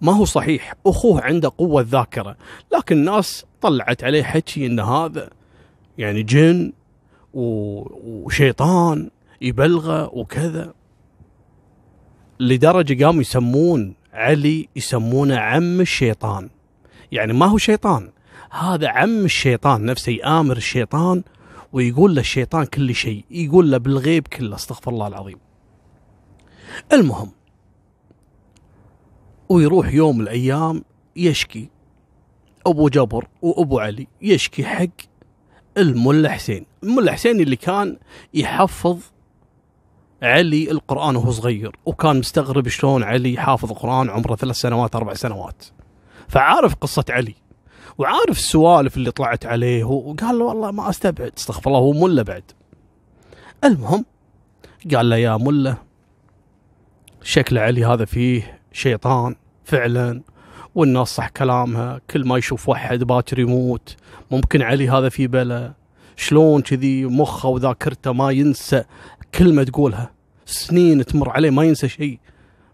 ما 0.00 0.12
هو 0.12 0.24
صحيح 0.24 0.74
أخوه 0.86 1.22
عنده 1.22 1.52
قوة 1.58 1.86
ذاكرة 1.88 2.36
لكن 2.74 2.96
الناس 2.96 3.44
طلعت 3.60 4.04
عليه 4.04 4.22
حكي 4.22 4.66
إن 4.66 4.80
هذا 4.80 5.30
يعني 5.98 6.22
جن 6.22 6.72
وشيطان 7.34 9.10
يبلغه 9.40 10.14
وكذا. 10.14 10.72
لدرجة 12.40 13.04
قاموا 13.04 13.20
يسمون 13.20 13.94
علي 14.12 14.68
يسمونه 14.76 15.36
عم 15.36 15.80
الشيطان. 15.80 16.48
يعني 17.12 17.32
ما 17.32 17.46
هو 17.46 17.58
شيطان 17.58 18.10
هذا 18.50 18.88
عم 18.88 19.24
الشيطان 19.24 19.84
نفسه 19.84 20.12
يآمر 20.12 20.56
الشيطان 20.56 21.22
ويقول 21.72 22.14
له 22.14 22.20
الشيطان 22.20 22.64
كل 22.64 22.94
شيء 22.94 23.24
يقول 23.30 23.70
له 23.70 23.78
بالغيب 23.78 24.28
كله 24.28 24.54
استغفر 24.54 24.90
الله 24.90 25.06
العظيم. 25.06 25.38
المهم 26.92 27.30
ويروح 29.48 29.94
يوم 29.94 30.20
الأيام 30.20 30.84
يشكي 31.16 31.68
أبو 32.66 32.88
جبر 32.88 33.28
وأبو 33.42 33.78
علي 33.78 34.06
يشكي 34.22 34.64
حق 34.64 34.86
الملا 35.78 36.30
حسين 36.30 36.66
الملا 36.82 37.12
حسين 37.12 37.40
اللي 37.40 37.56
كان 37.56 37.96
يحفظ 38.34 38.98
علي 40.22 40.70
القرآن 40.70 41.16
وهو 41.16 41.30
صغير 41.30 41.76
وكان 41.86 42.18
مستغرب 42.18 42.68
شلون 42.68 43.02
علي 43.02 43.36
حافظ 43.40 43.70
القرآن 43.70 44.10
عمره 44.10 44.36
ثلاث 44.36 44.56
سنوات 44.56 44.96
أربع 44.96 45.14
سنوات. 45.14 45.64
فعارف 46.28 46.74
قصة 46.74 47.04
علي 47.10 47.34
وعارف 47.98 48.38
السوالف 48.38 48.96
اللي 48.96 49.10
طلعت 49.10 49.46
عليه 49.46 49.84
وقال 49.84 50.38
له 50.38 50.44
والله 50.44 50.70
ما 50.70 50.90
أستبعد 50.90 51.32
استغفر 51.36 51.70
الله 51.70 51.80
هو 51.80 51.92
ملا 51.92 52.22
بعد. 52.22 52.42
المهم 53.64 54.04
قال 54.94 55.10
له 55.10 55.16
يا 55.16 55.36
ملا 55.36 55.76
شكل 57.22 57.58
علي 57.58 57.84
هذا 57.84 58.04
فيه 58.04 58.60
شيطان 58.72 59.34
فعلا 59.64 60.22
والناس 60.74 61.08
صح 61.08 61.28
كلامها 61.28 62.00
كل 62.10 62.26
ما 62.26 62.38
يشوف 62.38 62.68
واحد 62.68 63.04
باكر 63.04 63.38
يموت 63.38 63.96
ممكن 64.30 64.62
علي 64.62 64.88
هذا 64.88 65.08
فيه 65.08 65.28
بلا. 65.28 65.72
شلون 66.16 66.62
كذي 66.62 67.04
مخه 67.04 67.48
وذاكرته 67.48 68.12
ما 68.12 68.30
ينسى 68.30 68.84
كلمة 69.38 69.62
تقولها. 69.62 70.10
سنين 70.46 71.04
تمر 71.04 71.30
عليه 71.30 71.50
ما 71.50 71.64
ينسى 71.64 71.88
شيء. 71.88 72.18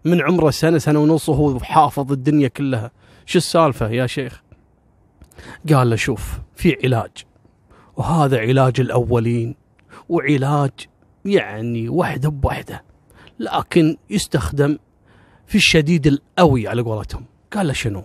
من 0.05 0.21
عمره 0.21 0.49
سنة 0.49 0.77
سنة 0.77 0.99
ونص 0.99 1.29
وهو 1.29 1.59
حافظ 1.59 2.11
الدنيا 2.11 2.47
كلها. 2.47 2.91
شو 3.25 3.37
السالفة 3.37 3.89
يا 3.89 4.07
شيخ؟ 4.07 4.41
قال 5.73 5.89
له 5.89 5.95
شوف 5.95 6.39
في 6.55 6.77
علاج. 6.83 7.11
وهذا 7.97 8.39
علاج 8.39 8.79
الأولين. 8.79 9.55
وعلاج 10.09 10.71
يعني 11.25 11.89
وحدة 11.89 12.29
بوحدة. 12.29 12.83
لكن 13.39 13.97
يستخدم 14.09 14.77
في 15.47 15.55
الشديد 15.55 16.07
القوي 16.07 16.67
على 16.67 16.81
قولتهم. 16.81 17.25
قال 17.53 17.67
له 17.67 17.73
شنو؟ 17.73 18.03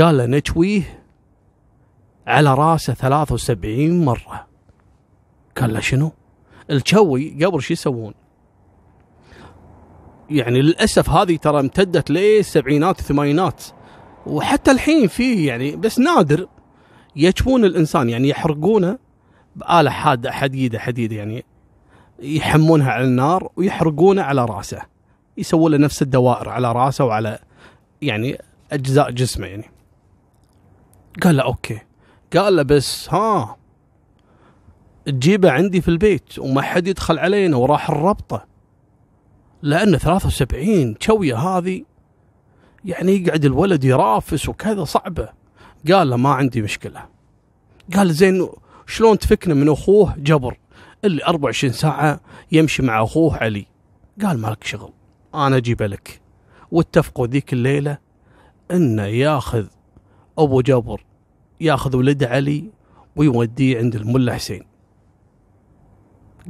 قال 0.00 0.16
له 0.16 0.26
نشويه 0.26 1.04
على 2.26 2.54
رأسه 2.54 2.94
73 2.94 4.04
مرة. 4.04 4.46
قال 5.56 5.74
له 5.74 5.80
شنو؟ 5.80 6.12
الشوي 6.70 7.44
قبل 7.44 7.62
شو 7.62 7.72
يسوون؟ 7.72 8.14
يعني 10.30 10.62
للأسف 10.62 11.10
هذه 11.10 11.36
ترى 11.36 11.60
امتدت 11.60 12.10
للسبعينات 12.10 12.98
الثمانينات 12.98 13.64
وحتى 14.26 14.70
الحين 14.70 15.06
في 15.06 15.44
يعني 15.44 15.76
بس 15.76 15.98
نادر 15.98 16.48
يشوون 17.16 17.64
الإنسان 17.64 18.10
يعني 18.10 18.28
يحرقونه 18.28 18.98
بآلة 19.56 19.90
حادة 19.90 20.32
حديدة 20.32 20.78
حديدة 20.78 21.16
يعني. 21.16 21.44
يحمونها 22.18 22.90
على 22.90 23.04
النار 23.04 23.50
ويحرقونه 23.56 24.22
على 24.22 24.44
رأسه. 24.44 24.82
يسوون 25.36 25.72
له 25.72 25.78
نفس 25.78 26.02
الدوائر 26.02 26.48
على 26.48 26.72
رأسه 26.72 27.04
وعلى 27.04 27.38
يعني 28.02 28.38
أجزاء 28.72 29.10
جسمه 29.10 29.46
يعني. 29.46 29.64
قال 31.22 31.36
له 31.36 31.42
أوكي. 31.42 31.78
قال 32.36 32.56
له 32.56 32.62
بس 32.62 33.14
ها 33.14 33.56
تجيبه 35.06 35.50
عندي 35.50 35.80
في 35.80 35.88
البيت 35.88 36.38
وما 36.38 36.62
حد 36.62 36.88
يدخل 36.88 37.18
علينا 37.18 37.56
وراح 37.56 37.90
الربطة. 37.90 38.46
لأن 39.62 39.96
73 39.98 40.94
شوية 41.00 41.36
هذه 41.36 41.84
يعني 42.84 43.12
يقعد 43.12 43.44
الولد 43.44 43.84
يرافس 43.84 44.48
وكذا 44.48 44.84
صعبة. 44.84 45.28
قال 45.92 46.10
له 46.10 46.16
ما 46.16 46.30
عندي 46.30 46.62
مشكلة. 46.62 47.06
قال 47.94 48.14
زين 48.14 48.48
شلون 48.86 49.18
تفكنا 49.18 49.54
من 49.54 49.68
أخوه 49.68 50.14
جبر؟ 50.18 50.58
اللي 51.04 51.24
24 51.24 51.72
ساعة 51.72 52.20
يمشي 52.52 52.82
مع 52.82 53.02
أخوه 53.02 53.36
علي. 53.36 53.66
قال 54.22 54.38
مالك 54.38 54.64
شغل 54.64 54.92
أنا 55.34 55.56
اجيبه 55.56 55.86
لك. 55.86 56.20
واتفقوا 56.70 57.26
ذيك 57.26 57.52
الليلة 57.52 57.98
إنه 58.70 59.02
ياخذ 59.02 59.66
أبو 60.38 60.60
جبر 60.60 61.04
ياخذ 61.60 61.96
ولده 61.96 62.28
علي 62.28 62.70
ويوديه 63.16 63.78
عند 63.78 63.94
الملا 63.94 64.34
حسين. 64.34 64.73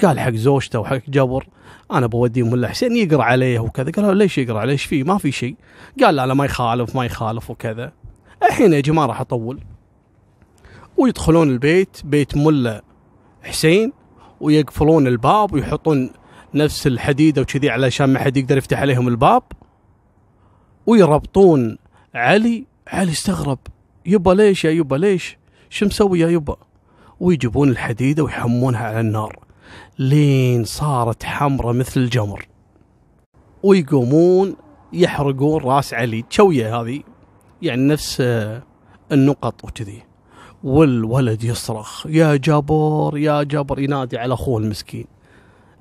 قال 0.03 0.21
حق 0.21 0.31
زوجته 0.31 0.79
وحق 0.79 1.01
جبر 1.09 1.47
أنا 1.93 2.07
بوديه 2.07 2.43
ملا 2.43 2.69
حسين 2.69 2.97
يقرأ 2.97 3.23
عليه 3.23 3.59
وكذا. 3.59 3.91
قالوا 3.91 4.15
ليش 4.15 4.39
يقرأ 4.39 4.61
عليه؟ 4.61 4.73
إيش 4.73 4.85
فيه؟ 4.85 5.05
ما 5.05 5.19
في 5.19 5.33
شيء. 5.33 5.57
قال 6.03 6.17
لا 6.17 6.27
لا 6.27 6.35
ما 6.35 6.45
يخالف 6.45 6.97
ما 6.97 7.05
يخالف 7.05 7.51
وكذا. 7.51 7.93
الحين 8.43 8.73
يا 8.73 8.81
جماعة 8.81 9.07
راح 9.07 9.21
أطول. 9.21 9.61
ويدخلون 10.97 11.51
البيت 11.51 12.01
بيت 12.05 12.37
ملا 12.37 12.83
حسين 13.43 13.93
ويقفلون 14.41 15.07
الباب 15.07 15.53
ويحطون 15.53 16.11
نفس 16.55 16.87
الحديدة 16.87 17.43
وكذي 17.43 17.71
علشان 17.71 18.13
ما 18.13 18.19
حد 18.19 18.37
يقدر 18.37 18.59
يفتح 18.59 18.81
عليهم 18.81 19.09
الباب. 19.09 19.43
ويربطون 20.87 21.79
علي 22.15 22.67
علي 22.89 23.13
استغرب 23.13 23.59
يبا 24.07 24.31
ليش 24.31 24.65
يا 24.65 24.71
يبا 24.71 24.97
ليش؟ 24.97 25.39
شو 25.71 25.87
مسوي 25.87 26.21
يا 26.21 26.29
يبا؟ 26.29 26.57
ويجيبون 27.21 27.69
الحديدة 27.69 28.25
ويحمونها 28.25 28.87
على 28.87 29.01
النار. 29.01 29.44
لين 29.99 30.65
صارت 30.65 31.25
حمرة 31.25 31.73
مثل 31.73 32.01
الجمر. 32.01 32.47
ويقومون 33.63 34.57
يحرقون 34.93 35.63
راس 35.63 35.95
علي. 35.95 36.25
شوية 36.31 36.81
هذه؟ 36.81 37.01
يعني 37.63 37.89
نفس 37.89 38.21
آه، 38.21 38.63
النقط 39.13 39.65
وكذي. 39.65 40.03
والولد 40.65 41.45
يصرخ 41.45 42.07
يا 42.07 42.37
جابر 42.37 43.19
يا 43.19 43.43
جابر 43.43 43.81
ينادي 43.81 44.19
على 44.19 44.35
أخوه 44.35 44.61
المسكين. 44.61 45.07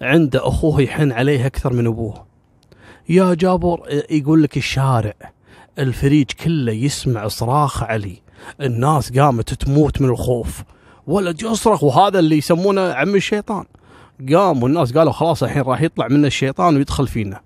عنده 0.02 0.48
أخوه 0.48 0.82
يحن 0.82 1.12
عليه 1.12 1.46
أكثر 1.46 1.74
من 1.74 1.88
أبوه. 1.88 2.26
يا 3.10 3.34
جابر 3.34 4.04
يقول 4.10 4.44
لك 4.44 4.58
الشارع 4.58 5.14
الفريج 5.80 6.32
كله 6.32 6.72
يسمع 6.72 7.28
صراخ 7.28 7.84
علي. 7.84 8.22
الناس 8.62 9.20
قامت 9.20 9.54
تموت 9.54 10.02
من 10.02 10.10
الخوف. 10.10 10.64
ولد 11.08 11.42
يصرخ 11.42 11.84
وهذا 11.84 12.20
اللي 12.20 12.38
يسمونه 12.38 12.82
عم 12.82 13.16
الشيطان. 13.16 13.66
قام 14.34 14.64
والناس 14.64 14.94
قالوا 14.94 15.12
خلاص 15.12 15.44
الحين 15.44 15.64
راح 15.64 15.82
يطلع 15.82 16.08
منا 16.08 16.28
الشيطان 16.28 16.76
ويدخل 16.76 17.08
فينا. 17.08 17.42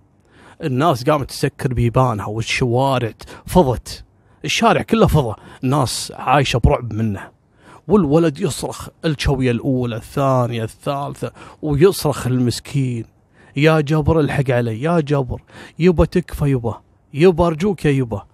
الناس 0.63 1.03
قامت 1.09 1.29
تسكر 1.29 1.73
بيبانها 1.73 2.25
والشوارع 2.25 3.13
فضت. 3.45 4.03
الشارع 4.45 4.81
كله 4.81 5.07
فضى. 5.07 5.35
الناس 5.63 6.13
عايشة 6.15 6.59
برعب 6.59 6.93
منه. 6.93 7.29
والولد 7.87 8.39
يصرخ 8.39 8.87
الشوية 9.05 9.51
الأولى 9.51 9.95
الثانية 9.95 10.63
الثالثة 10.63 11.31
ويصرخ 11.61 12.27
المسكين. 12.27 13.05
يا 13.55 13.81
جبر 13.81 14.19
الحق 14.19 14.51
علي 14.51 14.81
يا 14.81 14.99
جبر. 14.99 15.41
يبا 15.79 16.05
تكفى 16.05 16.45
يبا. 16.45 16.81
يبا 17.13 17.47
أرجوك 17.47 17.85
يا 17.85 17.91
يبا. 17.91 18.25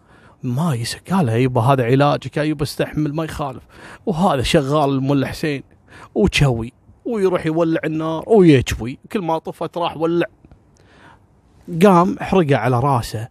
ما 0.43 0.75
يسك 0.75 1.13
قال 1.13 1.29
يبا 1.29 1.61
هذا 1.61 1.83
علاجك 1.85 2.37
يا 2.37 2.43
يبا 2.43 2.63
استحمل 2.63 3.15
ما 3.15 3.23
يخالف. 3.23 3.63
وهذا 4.05 4.41
شغال 4.41 4.89
الملا 4.89 5.27
حسين 5.27 5.63
وشوي 6.15 6.73
ويروح 7.05 7.45
يولع 7.45 7.81
النار 7.85 8.23
ويشوي 8.27 8.99
كل 9.11 9.21
ما 9.21 9.37
طفت 9.37 9.77
راح 9.77 9.97
ولع. 9.97 10.27
قام 11.83 12.19
حرقه 12.19 12.55
على 12.55 12.79
راسه 12.79 13.27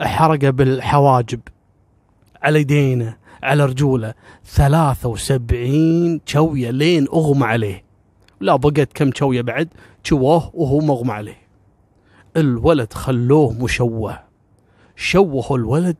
حرقه 0.00 0.50
بالحواجب 0.50 1.40
على 2.42 2.60
يدينه 2.60 3.16
على 3.42 3.64
رجوله. 3.64 4.14
73 4.44 6.20
شوية 6.26 6.70
لين 6.70 7.08
أغمى 7.08 7.44
عليه. 7.44 7.84
لا 8.40 8.56
بقت 8.56 8.92
كم 8.94 9.10
شوية 9.14 9.42
بعد؟ 9.42 9.68
شووه 10.02 10.50
وهو 10.54 10.78
مغمى 10.78 11.12
عليه. 11.12 11.42
الولد 12.36 12.92
خلوه 12.92 13.52
مشوه. 13.52 14.18
شوهوا 14.96 15.56
الولد 15.56 15.96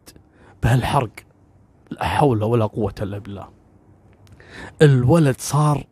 بهالحرق. 0.63 1.11
لا 1.91 2.05
حول 2.05 2.43
ولا 2.43 2.67
قوة 2.67 2.95
إلا 3.03 3.19
بالله. 3.19 3.49
الولد 4.83 5.37
صار 5.39 5.85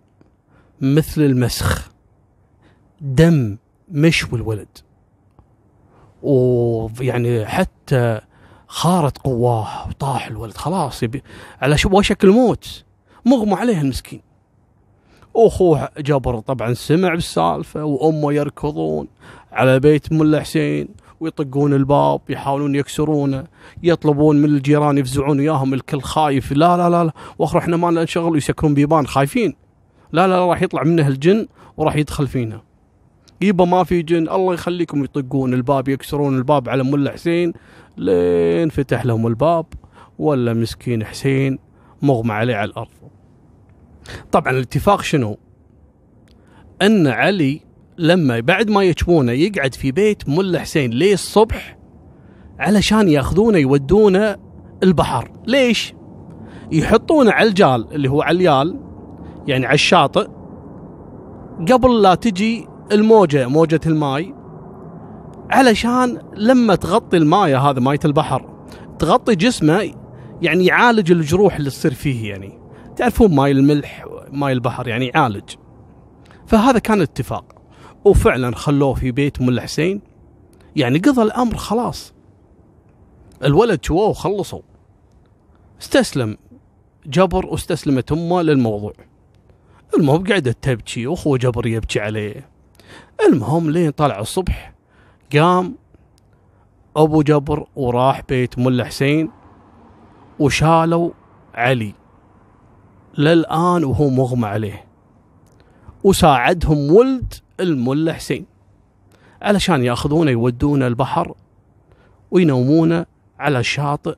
مثل 0.81 1.23
المسخ. 1.23 1.91
دم 3.01 3.57
مشوي 3.89 4.39
الولد 4.39 4.79
ويعني 6.23 7.47
حتى 7.47 8.21
خارت 8.67 9.19
قواه 9.19 9.89
وطاح 9.89 10.27
الولد. 10.27 10.57
خلاص 10.57 11.03
يبي 11.03 11.23
على 11.61 11.77
وشك 11.85 12.25
الموت 12.25 12.85
مغمى 13.27 13.55
عليه 13.55 13.81
المسكين. 13.81 14.23
واخوه 15.35 15.89
جبر 15.99 16.41
طبعا 16.41 16.75
سمع 16.75 17.15
بالسالفة 17.15 17.85
وأمه 17.85 18.33
يركضون 18.33 19.09
على 19.53 19.81
بيت 19.81 20.13
ملا 20.13 20.41
حسين 20.41 20.89
ويطقون 21.21 21.75
الباب 21.75 22.21
يحاولون 22.29 22.75
يكسرونه 22.75 23.45
يطلبون 23.83 24.37
من 24.37 24.45
الجيران 24.45 24.99
يفزعون 24.99 25.39
وياهم 25.39 25.75
الكل 25.75 26.01
خايف. 26.01 26.53
لا 26.53 26.77
لا 26.77 26.91
لا, 26.91 27.05
لا. 27.05 27.13
واخر 27.39 27.59
إحنا 27.59 27.77
ما 27.77 27.91
لنا 27.91 28.05
شغل 28.05 28.33
ويسكرون 28.33 28.75
بيبان 28.75 29.07
خايفين. 29.07 29.55
لا 30.13 30.29
لا 30.29 30.47
راح 30.47 30.63
يطلع 30.63 30.83
منه 30.83 31.09
الجن 31.09 31.47
وراح 31.77 31.97
يدخل 31.97 32.27
فينا. 32.27 32.63
يبا 33.41 33.65
ما 33.65 33.85
في 33.85 34.03
جن 34.03 34.29
الله 34.29 34.55
يخليكم 34.55 35.05
يطقون 35.05 35.55
الباب 35.55 35.89
يكسرون 35.89 36.39
الباب 36.39 36.69
على 36.69 36.85
ملا 36.85 37.13
حسين 37.13 37.53
لين 37.97 38.69
فتح 38.69 39.07
لهم 39.07 39.27
الباب 39.27 39.67
ولا 40.19 40.55
مسكين 40.55 41.05
حسين 41.05 41.59
مغمى 42.03 42.33
عليه 42.33 42.55
على 42.55 42.71
الأرض. 42.71 42.89
طبعا 44.33 44.53
الاتفاق 44.53 45.03
شنو؟ 45.03 45.39
أن 46.83 47.07
علي 47.07 47.61
لما 47.99 48.41
بعد 48.41 48.71
ما 48.71 48.83
يكبونه 48.83 49.33
يقعد 49.33 49.75
في 49.75 49.93
بيت 49.93 50.29
ملا 50.29 50.61
حسين 50.61 50.91
ليه 50.91 51.15
الصبح 51.15 51.79
علشان 52.59 53.09
يأخذونه 53.09 53.59
يودونه 53.59 54.37
البحر. 54.83 55.31
ليش؟ 55.47 55.95
يحطونه 56.73 57.33
على 57.33 57.49
الجال 57.49 57.87
اللي 57.93 58.09
هو 58.11 58.23
على 58.23 58.37
اليال. 58.37 58.81
يعني 59.51 59.67
على 59.67 59.75
الشاطئ 59.75 60.29
قبل 61.73 62.03
لا 62.03 62.15
تجي 62.15 62.69
الموجة 62.93 63.49
موجة 63.49 63.81
الماي 63.87 64.35
علشان 65.51 66.19
لما 66.35 66.75
تغطي 66.75 67.17
الماية 67.17 67.59
هذا 67.59 67.81
ماية 67.81 67.99
البحر 68.05 68.51
تغطي 68.99 69.35
جسمه 69.35 69.95
يعني 70.43 70.67
يعالج 70.67 71.13
الجروح 71.13 71.57
اللي 71.57 71.71
تصير 71.71 71.95
فيه 71.95 72.31
يعني. 72.31 72.59
تعرفون 72.97 73.35
ماي 73.35 73.51
الملح 73.51 74.05
ماي 74.33 74.53
البحر 74.53 74.89
يعني 74.89 75.07
يعالج. 75.07 75.51
فهذا 76.47 76.79
كان 76.79 77.01
اتفاق 77.01 77.45
وفعلا 78.05 78.57
خلوه 78.57 78.95
في 78.95 79.11
بيت 79.11 79.43
ملا 79.43 79.63
حسين 79.63 80.01
يعني 80.77 80.99
قضى 80.99 81.23
الأمر 81.23 81.57
خلاص. 81.57 82.15
الولد 83.45 83.85
شووه 83.85 84.09
وخلصوا. 84.09 84.63
استسلم 85.81 86.37
جبر 87.07 87.47
واستسلمت 87.47 88.13
أمه 88.13 88.43
للموضوع. 88.43 88.93
المهم 89.99 90.27
قعدت 90.27 90.65
تبكي 90.65 91.07
واخوه 91.07 91.39
جبر 91.39 91.67
يبكي 91.67 92.01
عليه. 92.01 92.49
المهم 93.27 93.71
لين 93.71 93.91
طلع 93.91 94.21
الصبح 94.21 94.73
قام 95.33 95.77
أبو 96.97 97.23
جبر 97.23 97.67
وراح 97.77 98.23
بيت 98.29 98.59
ملا 98.59 98.85
حسين 98.85 99.31
وشالوا 100.39 101.11
علي. 101.55 101.95
للآن 103.19 103.85
وهو 103.85 104.09
مغمى 104.09 104.47
عليه. 104.47 104.85
وساعدهم 106.05 106.93
ولد 106.93 107.35
الملا 107.61 108.13
حسين 108.13 108.47
علشان 109.43 109.85
يأخذونه 109.85 110.31
يودونه 110.31 110.87
البحر 110.87 111.35
وينومونه 112.31 113.07
على 113.39 113.59
الشاطئ 113.59 114.17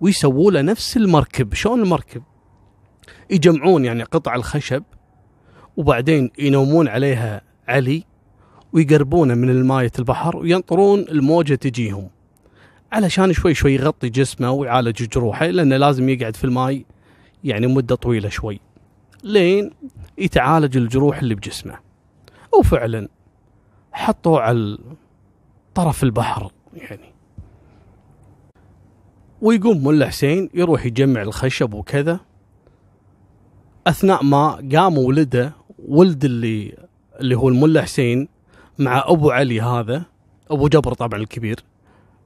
ويسووا 0.00 0.50
له 0.50 0.62
نفس 0.62 0.96
المركب. 0.96 1.54
شلون 1.54 1.82
المركب؟ 1.82 2.22
يجمعون 3.30 3.84
يعني 3.84 4.02
قطع 4.02 4.34
الخشب 4.34 4.82
وبعدين 5.78 6.30
ينومون 6.38 6.88
عليها 6.88 7.42
علي 7.68 8.04
ويقربونه 8.72 9.34
من 9.34 9.50
الماية 9.50 9.92
البحر 9.98 10.36
وينطرون 10.36 11.00
الموجة 11.00 11.54
تجيهم. 11.54 12.08
علشان 12.92 13.32
شوي 13.32 13.54
شوي 13.54 13.74
يغطي 13.74 14.08
جسمه 14.08 14.50
ويعالج 14.50 15.08
جروحه 15.08 15.46
لأنه 15.46 15.76
لازم 15.76 16.08
يقعد 16.08 16.36
في 16.36 16.44
الماي 16.44 16.86
يعني 17.44 17.66
مدة 17.66 17.94
طويلة 17.94 18.28
شوي. 18.28 18.60
لين 19.24 19.70
يتعالج 20.18 20.76
الجروح 20.76 21.18
اللي 21.18 21.34
بجسمه. 21.34 21.78
وفعلا 22.58 23.08
حطوه 23.92 24.40
على 24.40 24.78
طرف 25.74 26.02
البحر 26.02 26.52
يعني. 26.74 27.14
ويقوم 29.42 29.86
ملا 29.86 30.06
حسين 30.06 30.50
يروح 30.54 30.86
يجمع 30.86 31.22
الخشب 31.22 31.74
وكذا. 31.74 32.20
أثناء 33.86 34.24
ما 34.24 34.68
قام 34.74 34.98
ولده 34.98 35.67
ولد 35.88 36.24
اللي 36.24 36.74
اللي 37.20 37.34
هو 37.34 37.48
الملا 37.48 37.82
حسين 37.82 38.28
مع 38.78 39.04
أبو 39.06 39.30
علي 39.30 39.60
هذا 39.60 40.02
أبو 40.50 40.68
جبر 40.68 40.94
طبعا 40.94 41.20
الكبير 41.20 41.64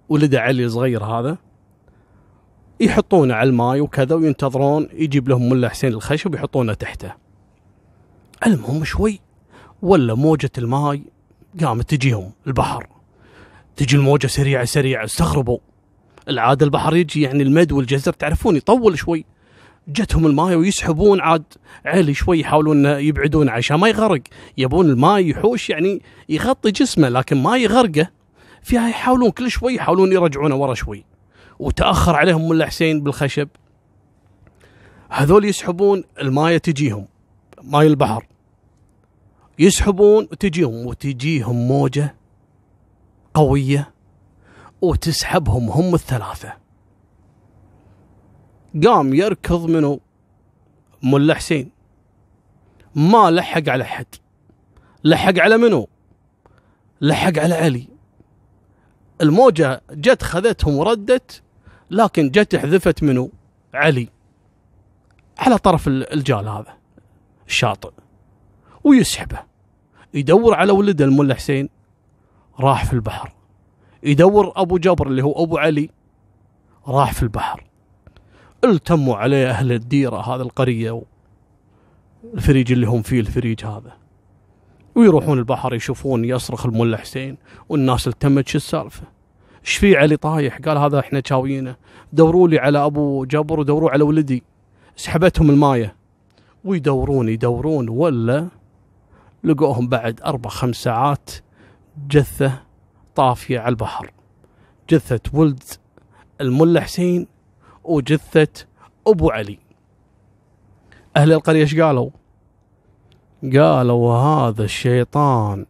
ولده 0.08 0.40
علي 0.40 0.64
الصغير 0.64 1.04
هذا 1.04 1.38
يحطونه 2.80 3.34
على 3.34 3.50
الماي 3.50 3.80
وكذا 3.80 4.14
وينتظرون 4.14 4.88
يجيب 4.92 5.28
لهم 5.28 5.48
ملا 5.48 5.68
حسين 5.68 5.92
الخشب 5.92 6.32
ويحطونه 6.32 6.74
تحته. 6.74 7.12
المهم 8.46 8.84
شوي 8.84 9.20
ولا 9.82 10.14
موجة 10.14 10.50
الماي 10.58 11.02
قامت 11.60 11.90
تجيهم 11.94 12.32
البحر. 12.46 12.86
تجي 13.76 13.96
الموجة 13.96 14.26
سريعة 14.26 14.64
سريعة 14.64 15.04
استغربوا. 15.04 15.58
العادة 16.28 16.66
البحر 16.66 16.96
يجي 16.96 17.22
يعني 17.22 17.42
المد 17.42 17.72
والجزر 17.72 18.12
تعرفون 18.12 18.56
يطول 18.56 18.98
شوي. 18.98 19.24
جتهم 19.88 20.26
الماي 20.26 20.54
ويسحبون. 20.54 21.20
عاد 21.20 21.44
علي 21.84 22.14
شوي 22.14 22.40
يحاولون 22.40 22.86
يبعدون 22.86 23.48
عشان 23.48 23.76
ما 23.76 23.88
يغرق. 23.88 24.22
يبون 24.58 24.90
الماي 24.90 25.28
يحوش 25.28 25.70
يعني 25.70 26.02
يغطي 26.28 26.70
جسمه 26.70 27.08
لكن 27.08 27.42
ما 27.42 27.56
يغرقه. 27.56 28.10
فيها 28.62 28.88
يحاولون 28.88 29.30
كل 29.30 29.50
شوي 29.50 29.74
يحاولون 29.74 30.12
يرجعونه 30.12 30.56
ورا 30.56 30.74
شوي. 30.74 31.04
وتأخر 31.58 32.16
عليهم 32.16 32.48
ملا 32.48 32.66
حسين 32.66 33.02
بالخشب. 33.02 33.48
هذول 35.10 35.44
يسحبون 35.44 36.04
المايه 36.20 36.58
تجيهم. 36.58 37.06
ماي 37.62 37.86
البحر. 37.86 38.26
يسحبون 39.58 40.28
وتجيهم. 40.32 40.86
وتجيهم 40.86 41.68
موجة 41.68 42.14
قوية. 43.34 43.92
وتسحبهم 44.82 45.70
هم 45.70 45.94
الثلاثة. 45.94 46.61
قام 48.86 49.14
يركض 49.14 49.66
منه 49.66 50.00
ملا 51.02 51.34
حسين. 51.34 51.70
ما 52.94 53.30
لحق 53.30 53.68
على 53.68 53.84
حد 53.84 54.06
لحق 55.04 55.38
على 55.38 55.56
منو؟ 55.56 55.88
لحق 57.00 57.38
على 57.38 57.54
علي. 57.54 57.88
الموجة 59.20 59.82
جت 59.90 60.22
خذتهم 60.22 60.76
وردت 60.76 61.42
لكن 61.90 62.30
جت 62.30 62.56
حذفت 62.56 63.02
منو؟ 63.02 63.32
علي. 63.74 64.08
على 65.38 65.58
طرف 65.58 65.88
الجال 65.88 66.48
هذا. 66.48 66.76
الشاطئ. 67.46 67.90
ويسحبه. 68.84 69.38
يدور 70.14 70.54
على 70.54 70.72
ولده 70.72 71.04
الملا 71.04 71.34
حسين. 71.34 71.68
راح 72.60 72.84
في 72.84 72.92
البحر. 72.92 73.32
يدور 74.02 74.52
أبو 74.56 74.78
جبر 74.78 75.06
اللي 75.06 75.22
هو 75.22 75.44
أبو 75.44 75.58
علي. 75.58 75.90
راح 76.88 77.12
في 77.12 77.22
البحر. 77.22 77.71
التموا 78.64 79.16
عليه 79.16 79.50
أهل 79.50 79.72
الديرة 79.72 80.34
هذا 80.34 80.42
القرية 80.42 81.02
الفريج 82.34 82.72
اللي 82.72 82.86
هم 82.86 83.02
فيه 83.02 83.20
الفريج 83.20 83.64
هذا. 83.64 83.92
ويروحون 84.94 85.38
البحر 85.38 85.74
يشوفون 85.74 86.24
يصرخ 86.24 86.66
الملا 86.66 86.96
حسين 86.96 87.36
والناس 87.68 88.08
التمت 88.08 88.48
شو 88.48 88.58
السالفة؟ 88.58 89.02
إيش 89.64 89.76
في 89.76 89.96
علي 89.96 90.16
طايح؟ 90.16 90.58
قال 90.58 90.78
هذا 90.78 90.98
إحنا 90.98 91.22
شاويينه. 91.24 91.76
دوروا 92.12 92.48
لي 92.48 92.58
على 92.58 92.84
أبو 92.84 93.24
جبر 93.24 93.60
ودوروا 93.60 93.90
على 93.90 94.04
ولدي. 94.04 94.42
سحبتهم 94.96 95.50
الماية. 95.50 95.96
ويدورون 96.64 97.28
يدورون 97.28 97.88
ولا 97.88 98.48
لقوهم 99.44 99.88
بعد 99.88 100.20
أربع 100.24 100.50
خمس 100.50 100.76
ساعات 100.76 101.30
جثة 102.08 102.62
طافية 103.14 103.58
على 103.58 103.68
البحر. 103.68 104.12
جثة 104.90 105.20
ولد 105.32 105.62
الملا 106.40 106.80
حسين 106.80 107.31
وجثة 107.84 108.66
أبو 109.06 109.30
علي. 109.30 109.58
أهل 111.16 111.32
القرية 111.32 111.60
إيش 111.60 111.80
قالوا؟ 111.80 112.10
قالوا 113.54 114.14
هذا 114.14 114.64
الشيطان 114.64 115.66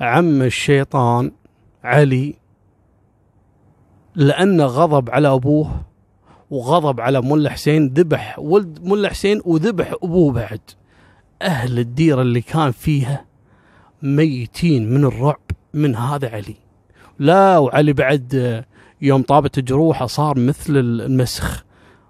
عم 0.00 0.42
الشيطان 0.42 1.32
علي 1.84 2.34
لأنه 4.14 4.64
غضب 4.64 5.10
على 5.10 5.28
أبوه 5.28 5.80
وغضب 6.50 7.00
على 7.00 7.20
ملا 7.20 7.50
حسين 7.50 7.88
ذبح 7.88 8.38
ولد 8.38 8.78
ملا 8.82 9.08
حسين 9.08 9.40
وذبح 9.44 9.94
أبوه 10.02 10.32
بعد. 10.32 10.60
أهل 11.42 11.78
الديرة 11.78 12.22
اللي 12.22 12.40
كان 12.40 12.70
فيها 12.70 13.24
ميتين 14.02 14.90
من 14.90 15.04
الرعب 15.04 15.50
من 15.74 15.96
هذا 15.96 16.28
علي. 16.28 16.56
لا 17.18 17.58
وعلي 17.58 17.92
بعد 17.92 18.64
يوم 19.02 19.22
طابت 19.22 19.58
جروحه 19.58 20.06
صار 20.06 20.38
مثل 20.38 20.76
المسخ. 20.76 21.64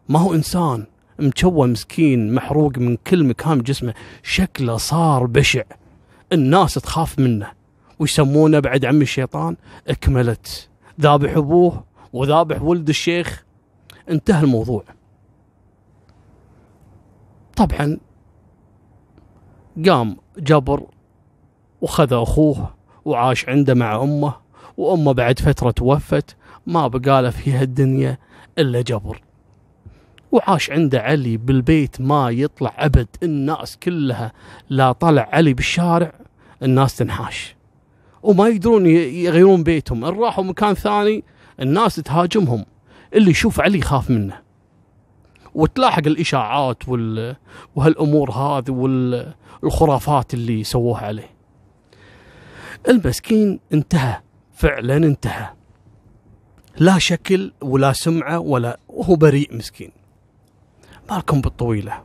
ما 0.08 0.18
هو 0.18 0.34
إنسان 0.34 0.86
مشوه 1.18 1.66
مسكين 1.66 2.34
محروق 2.34 2.78
من 2.78 2.96
كل 2.96 3.24
مكان 3.24 3.62
جسمه 3.62 3.94
شكله 4.22 4.76
صار 4.76 5.26
بشع. 5.26 5.62
الناس 6.32 6.74
تخاف 6.74 7.18
منه. 7.18 7.50
ويسمونه 7.98 8.60
بعد 8.60 8.84
عم 8.84 9.02
الشيطان؟ 9.02 9.56
اكملت. 9.88 10.68
ذابح 11.00 11.36
أبوه 11.36 11.84
وذابح 12.12 12.62
ولد 12.62 12.88
الشيخ. 12.88 13.44
انتهى 14.10 14.44
الموضوع. 14.44 14.84
طبعا 17.56 17.98
قام 19.86 20.16
جبر 20.38 20.86
وخذ 21.80 22.12
أخوه 22.12 22.74
وعاش 23.04 23.48
عنده 23.48 23.74
مع 23.74 24.02
أمه 24.02 24.34
وأمه 24.76 25.12
بعد 25.12 25.38
فترة 25.38 25.70
توفت 25.70 26.36
ما 26.66 26.88
بقاله 26.88 27.30
في 27.30 27.52
هالدنيا 27.52 28.18
إلا 28.58 28.80
جبر. 28.80 29.22
وعاش 30.32 30.70
عنده 30.70 31.00
علي 31.00 31.36
بالبيت 31.36 32.00
ما 32.00 32.30
يطلع 32.30 32.74
أبد. 32.78 33.08
الناس 33.22 33.76
كلها 33.76 34.32
لا 34.70 34.92
طلع 34.92 35.28
علي 35.32 35.54
بالشارع 35.54 36.12
الناس 36.62 36.96
تنحاش. 36.96 37.56
وما 38.22 38.48
يقدرون 38.48 38.86
يغيرون 38.86 39.62
بيتهم. 39.62 40.04
إن 40.04 40.18
راحوا 40.18 40.44
مكان 40.44 40.74
ثاني 40.74 41.24
الناس 41.60 41.96
تهاجمهم. 41.96 42.66
اللي 43.14 43.30
يشوف 43.30 43.60
علي 43.60 43.78
يخاف 43.78 44.10
منه. 44.10 44.38
وتلاحق 45.54 46.06
الإشاعات 46.06 46.88
وال... 46.88 47.36
وهالأمور 47.76 48.30
هذه 48.30 48.70
والخرافات 49.62 50.34
اللي 50.34 50.64
سووها 50.64 51.06
عليه. 51.06 51.30
المسكين 52.88 53.60
انتهى. 53.72 54.20
فعلا 54.52 54.96
انتهى. 54.96 55.55
لا 56.78 56.98
شكل 56.98 57.52
ولا 57.62 57.92
سمعة 57.92 58.38
ولا 58.38 58.78
وهو 58.88 59.16
بريء 59.16 59.56
مسكين. 59.56 59.90
مالكم 61.10 61.40
بالطويلة. 61.40 62.02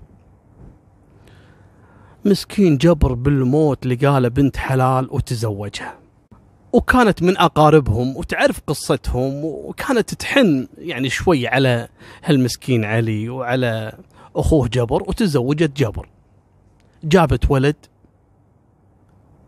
مسكين 2.26 2.78
جبر 2.78 3.14
بالموت 3.14 3.86
لقى 3.86 4.22
له 4.22 4.28
بنت 4.28 4.58
حلال 4.58 5.08
وتزوجها. 5.12 5.98
وكانت 6.74 7.24
من 7.24 7.38
أقاربهم 7.38 8.18
وتعرف 8.18 8.62
قصتهم 8.68 9.46
وكانت 9.46 10.14
تحن 10.14 10.68
يعني 10.78 11.10
شوي 11.10 11.48
على 11.48 11.88
هالمسكين 12.24 12.86
علي 12.86 13.30
وعلى 13.30 13.98
أخوه 14.36 14.68
جبر 14.68 15.04
وتزوجت 15.04 15.78
جبر. 15.78 16.10
جابت 17.04 17.52
ولد 17.52 17.76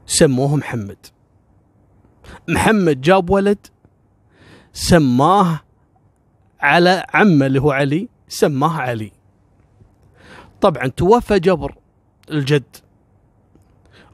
سموه 0.05 0.55
محمد. 0.55 0.97
محمد 2.49 3.01
جاب 3.01 3.29
ولد 3.29 3.67
سماه 4.73 5.59
على 6.61 7.05
عمه 7.13 7.45
اللي 7.45 7.61
هو 7.61 7.71
علي 7.71 8.09
سماه 8.27 8.81
علي. 8.81 9.11
طبعا 10.61 10.87
توفى 10.87 11.39
جبر 11.39 11.75
الجد 12.31 12.75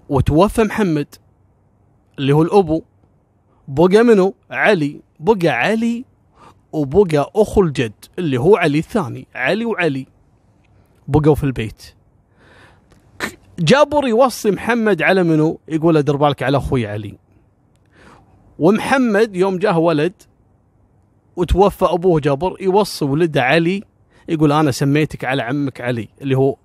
وتوفى 0.10 0.64
محمد 0.64 1.16
اللي 2.20 2.34
هو 2.34 2.42
الأبو. 2.42 2.84
بقى 3.68 4.04
منو؟ 4.04 4.36
علي. 4.52 5.02
بقى 5.20 5.48
علي 5.50 6.06
وبقى 6.72 7.32
أخو 7.36 7.62
الجد 7.62 7.94
اللي 8.20 8.38
هو 8.40 8.56
علي 8.56 8.78
الثاني 8.78 9.28
علي 9.36 9.66
وعلي. 9.66 10.08
بقوا 11.08 11.36
في 11.36 11.44
البيت. 11.44 11.96
جابر 13.60 14.08
يوصي 14.08 14.52
محمد 14.52 15.02
على 15.02 15.24
منو؟ 15.24 15.60
يقول 15.68 15.96
له 15.96 16.02
دير 16.02 16.16
بالك 16.16 16.44
على 16.44 16.58
أخوي 16.58 16.88
علي. 16.88 17.18
ومحمد 18.60 19.36
يوم 19.36 19.58
جاه 19.58 19.78
ولد 19.78 20.14
وتوفى 21.36 21.86
أبوه 21.86 22.20
جابر 22.20 22.56
يوصي 22.62 23.06
ولده 23.06 23.44
علي 23.44 23.84
يقول 24.30 24.52
أنا 24.52 24.72
سميتك 24.72 25.26
على 25.26 25.42
عمك 25.42 25.82
علي 25.82 26.10
اللي 26.22 26.38
هو 26.38 26.56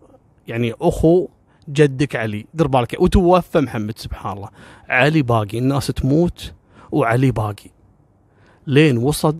يعني 0.49 0.73
أخو 0.81 1.29
جدك 1.69 2.17
علي 2.17 2.47
دير 2.55 2.67
بالك. 2.67 2.97
وتوفى 3.01 3.61
محمد 3.61 3.99
سبحان 3.99 4.37
الله. 4.37 4.49
علي 4.89 5.23
باقي 5.23 5.59
الناس 5.59 5.87
تموت 5.87 6.55
وعلي 6.93 7.31
باقي. 7.31 7.71
لين 8.67 8.99
وصل 8.99 9.37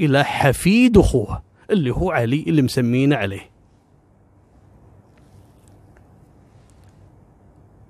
إلى 0.00 0.24
حفيد 0.24 0.98
أخوه 0.98 1.42
اللي 1.70 1.90
هو 1.90 2.10
علي 2.10 2.44
اللي 2.46 2.62
مسمينه 2.62 3.16
عليه. 3.16 3.50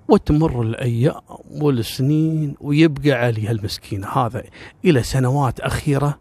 وتمر 0.07 0.61
الأيام 0.61 1.21
والسنين 1.51 2.55
ويبقى 2.61 3.11
علي 3.11 3.47
هالمسكين 3.47 4.05
هذا 4.05 4.43
إلى 4.85 5.03
سنوات 5.03 5.59
أخيرة. 5.59 6.19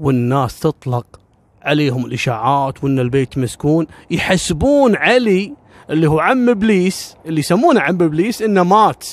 والناس 0.00 0.60
تطلق 0.60 1.20
عليهم 1.62 2.06
الإشاعات 2.06 2.84
وإن 2.84 2.98
البيت 2.98 3.38
مسكون. 3.38 3.86
يحسبون 4.10 4.96
علي 4.96 5.54
اللي 5.90 6.06
هو 6.06 6.20
عم 6.20 6.48
إبليس 6.48 7.16
اللي 7.26 7.40
يسمونه 7.40 7.80
عم 7.80 8.02
إبليس 8.02 8.42
إنه 8.42 8.64
مات 8.64 9.06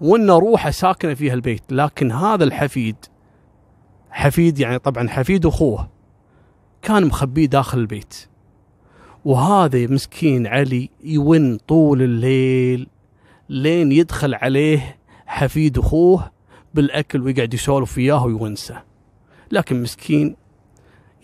وإن 0.00 0.30
روحه 0.30 0.70
ساكنة 0.70 1.14
في 1.14 1.30
هالبيت 1.30 1.62
لكن 1.70 2.12
هذا 2.12 2.44
الحفيد 2.44 2.96
حفيد 4.10 4.58
يعني 4.58 4.78
طبعا 4.78 5.08
حفيد 5.08 5.46
أخوه 5.46 5.88
كان 6.82 7.06
مخبيه 7.06 7.46
داخل 7.46 7.78
البيت. 7.78 8.14
وهذا 9.24 9.86
مسكين 9.86 10.46
علي 10.46 10.90
يون 11.04 11.56
طول 11.56 12.02
الليل 12.02 12.86
لين 13.48 13.92
يدخل 13.92 14.34
عليه 14.34 14.98
حفيد 15.26 15.78
أخوه 15.78 16.30
بالأكل 16.74 17.22
ويقعد 17.22 17.54
يسولف 17.54 17.96
وياه 17.98 18.24
ويونسه. 18.26 18.91
لكن 19.52 19.82
مسكين. 19.82 20.36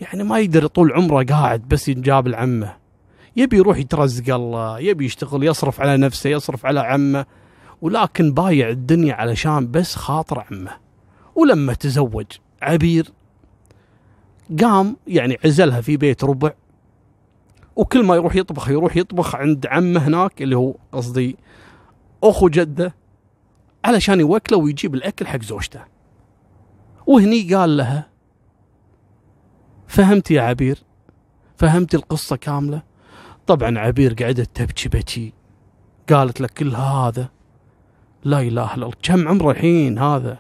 يعني 0.01 0.25
ما 0.25 0.39
يقدر 0.39 0.67
طول 0.67 0.93
عمره 0.93 1.25
قاعد 1.25 1.69
بس 1.69 1.89
ينجاب 1.89 2.27
العمة. 2.27 2.77
يبي 3.37 3.57
يروح 3.57 3.79
يترزق 3.79 4.35
الله 4.35 4.81
يبي 4.81 5.05
يشتغل 5.05 5.45
يصرف 5.45 5.81
على 5.81 5.97
نفسه 5.97 6.31
يصرف 6.31 6.67
على 6.67 6.81
عمة. 6.81 7.27
ولكن 7.83 8.33
بايع 8.33 8.69
الدنيا 8.69 9.15
علشان 9.15 9.71
بس 9.71 9.95
خاطر 9.95 10.45
عمة. 10.51 10.71
ولما 11.35 11.75
تزوج 11.75 12.27
عبير 12.63 13.13
قام 14.63 14.97
يعني 15.07 15.39
عزلها 15.45 15.81
في 15.81 15.97
بيت 15.97 16.25
ربع. 16.25 16.53
وكل 17.77 18.05
ما 18.05 18.15
يروح 18.15 18.37
يطبخ 18.37 18.71
يروح 18.71 18.97
يطبخ 18.97 19.35
عند 19.35 19.67
عمه 19.67 20.07
هناك 20.07 20.43
اللي 20.43 20.57
هو 20.57 20.75
قصدي 20.93 21.37
أخو 22.25 22.49
جده 22.49 22.95
علشان 23.85 24.21
يوكله 24.21 24.59
ويجيب 24.59 24.95
الأكل 24.95 25.27
حق 25.27 25.43
زوجته. 25.43 25.81
وهني 27.07 27.55
قال 27.55 27.77
لها 27.77 28.08
فهمت 29.89 30.31
يا 30.31 30.43
عبير؟ 30.43 30.79
فهمت 31.57 31.95
القصة 31.95 32.37
كاملة؟ 32.37 32.83
طبعا 33.47 33.79
عبير 33.79 34.15
قعدت 34.15 34.57
تبكي 34.57 34.89
بكي. 34.89 35.33
قالت 36.09 36.41
له 36.41 36.49
كل 36.57 36.75
هذا؟ 36.75 37.29
لا 38.25 38.41
إله 38.41 38.75
إلا 38.75 38.75
الله. 38.75 38.93
كم 39.03 39.29
عمره 39.29 39.51
الحين 39.51 39.99
هذا؟ 39.99 40.39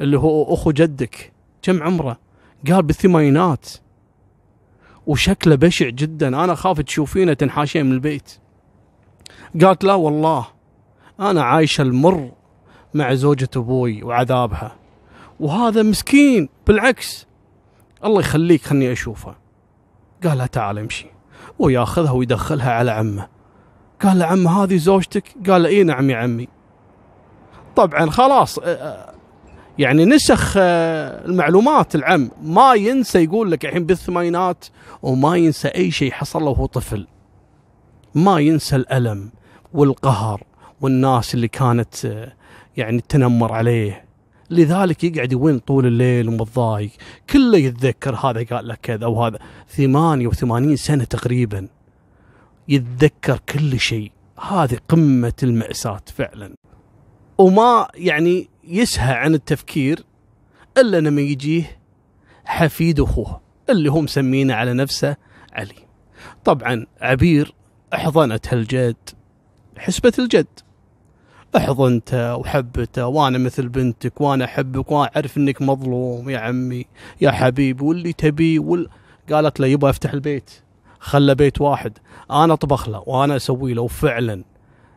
اللي 0.00 0.18
هو 0.18 0.54
أخو 0.54 0.70
جدك. 0.70 1.32
كم 1.62 1.82
عمره؟ 1.82 2.18
قال 2.70 2.82
بالثمانينات. 2.82 3.68
وشكله 5.06 5.54
بشع 5.54 5.88
جدا. 5.88 6.28
أنا 6.28 6.54
خاف 6.54 6.80
تشوفينه 6.80 7.32
تنحاشين 7.32 7.86
من 7.86 7.92
البيت. 7.92 8.38
قالت 9.62 9.84
لا 9.84 9.94
والله. 9.94 10.46
أنا 11.20 11.42
عايشه 11.42 11.82
المر 11.82 12.32
مع 12.94 13.14
زوجة 13.14 13.48
أبوي 13.56 14.02
وعذابها. 14.02 14.76
وهذا 15.40 15.82
مسكين. 15.82 16.48
بالعكس 16.66 17.29
الله 18.04 18.20
يخليك 18.20 18.62
خلني 18.62 18.92
اشوفه 18.92 19.34
قال 20.24 20.38
لها 20.38 20.46
تعال 20.46 20.78
امشي. 20.78 21.06
وياخذها 21.58 22.10
ويدخلها 22.10 22.72
على 22.72 22.90
عمه. 22.90 23.28
قال 24.02 24.18
له 24.18 24.24
عم 24.24 24.48
هذه 24.48 24.76
زوجتك؟ 24.76 25.24
قال 25.50 25.66
اي 25.66 25.82
نعم 25.82 26.10
يا 26.10 26.16
عمي. 26.16 26.48
طبعا 27.76 28.10
خلاص 28.10 28.58
يعني 29.78 30.04
نسخ 30.04 30.54
المعلومات 30.56 31.94
العم. 31.94 32.30
ما 32.42 32.74
ينسى 32.74 33.24
يقول 33.24 33.50
لك 33.50 33.64
الحين 33.64 33.86
بالثمانينات 33.86 34.64
وما 35.02 35.36
ينسى 35.36 35.68
أي 35.68 35.90
شيء 35.90 36.12
حصل 36.12 36.42
له 36.42 36.48
وهو 36.48 36.66
طفل. 36.66 37.06
ما 38.14 38.38
ينسى 38.38 38.76
الألم 38.76 39.30
والقهر 39.72 40.42
والناس 40.80 41.34
اللي 41.34 41.48
كانت 41.48 42.26
يعني 42.76 43.00
تنمر 43.00 43.52
عليه. 43.52 44.04
لذلك 44.50 45.04
يقعد 45.04 45.32
يوين 45.32 45.58
طول 45.58 45.86
الليل 45.86 46.28
ومتضايق. 46.28 46.90
كله 47.30 47.58
يتذكر 47.58 48.14
هذا 48.14 48.42
قال 48.42 48.68
لك 48.68 48.78
كذا 48.82 49.06
وهذا 49.06 49.38
88 49.68 50.76
سنة 50.76 51.04
تقريبا. 51.04 51.68
يتذكر 52.68 53.38
كل 53.48 53.80
شيء. 53.80 54.12
هذه 54.50 54.78
قمة 54.88 55.32
المأساة 55.42 56.02
فعلا. 56.14 56.54
وما 57.38 57.88
يعني 57.94 58.48
يسهى 58.64 59.14
عن 59.14 59.34
التفكير 59.34 60.04
إلا 60.78 61.00
لما 61.00 61.20
يجيه 61.20 61.80
حفيد 62.44 63.00
أخوه 63.00 63.40
اللي 63.70 63.92
هو 63.92 64.00
مسمينه 64.00 64.54
على 64.54 64.72
نفسه 64.72 65.16
علي. 65.52 65.86
طبعا 66.44 66.86
عبير 67.00 67.54
أحضنت 67.94 68.54
هالجد 68.54 68.96
حسبة 69.76 70.12
الجد. 70.18 70.46
احضنته 71.56 72.36
وحبته 72.36 73.06
وأنا 73.06 73.38
مثل 73.38 73.68
بنتك 73.68 74.20
وأنا 74.20 74.44
أحبك 74.44 74.92
وأنا 74.92 75.10
أعرف 75.16 75.36
إنك 75.36 75.62
مظلوم 75.62 76.30
يا 76.30 76.38
عمي 76.38 76.86
يا 77.20 77.30
حبيبي 77.30 77.84
واللي 77.84 78.12
تبيه 78.12 78.58
وال... 78.58 78.88
قالت 79.32 79.60
له 79.60 79.66
يبغى 79.66 79.90
أفتح 79.90 80.12
البيت. 80.12 80.50
خلى 81.00 81.34
بيت 81.34 81.60
واحد. 81.60 81.98
أنا 82.30 82.52
أطبخ 82.52 82.88
له 82.88 83.02
وأنا 83.06 83.36
أسوي 83.36 83.74
له 83.74 83.82
وفعلا 83.82 84.44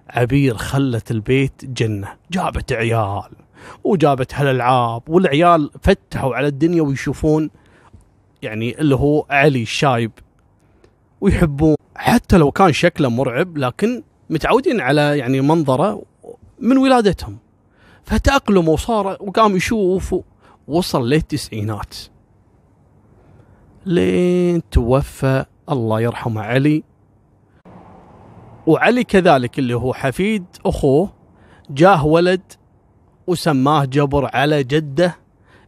عبير 0.10 0.58
خلت 0.58 1.12
البيت 1.12 1.66
جنة. 1.66 2.08
جابت 2.32 2.74
عيال 2.74 3.30
وجابت 3.84 4.34
هالألعاب 4.34 5.01
والعيال 5.08 5.70
فتحوا 5.82 6.36
على 6.36 6.47
الدنيا 6.47 6.82
ويشوفون 6.82 7.49
يعني 8.41 8.80
اللي 8.80 8.95
هو 8.95 9.26
علي 9.30 9.62
الشايب 9.62 10.12
ويحبون. 11.22 11.76
حتى 11.95 12.38
لو 12.38 12.51
كان 12.51 12.74
شكله 12.74 13.10
مرعب 13.10 13.58
لكن 13.58 14.04
متعودين 14.30 14.82
على 14.82 15.18
يعني 15.18 15.41
منظره 15.41 16.12
من 16.60 16.78
ولادتهم. 16.78 17.38
فتأقلموا 18.04 18.74
وصار 18.74 19.18
وقام 19.20 19.56
يشوف 19.56 20.16
وصل 20.68 21.10
للتسعينات. 21.10 21.95
لين 23.86 24.70
توفى 24.70 25.45
الله 25.70 26.01
يرحمه 26.01 26.41
علي. 26.41 26.84
وعلي 28.68 29.04
كذلك 29.04 29.60
اللي 29.60 29.74
هو 29.74 29.93
حفيد 29.93 30.45
أخوه 30.66 31.14
جاه 31.70 32.06
ولد 32.06 32.41
وسماه 33.28 33.86
جبر 33.86 34.30
على 34.36 34.64
جده 34.64 35.16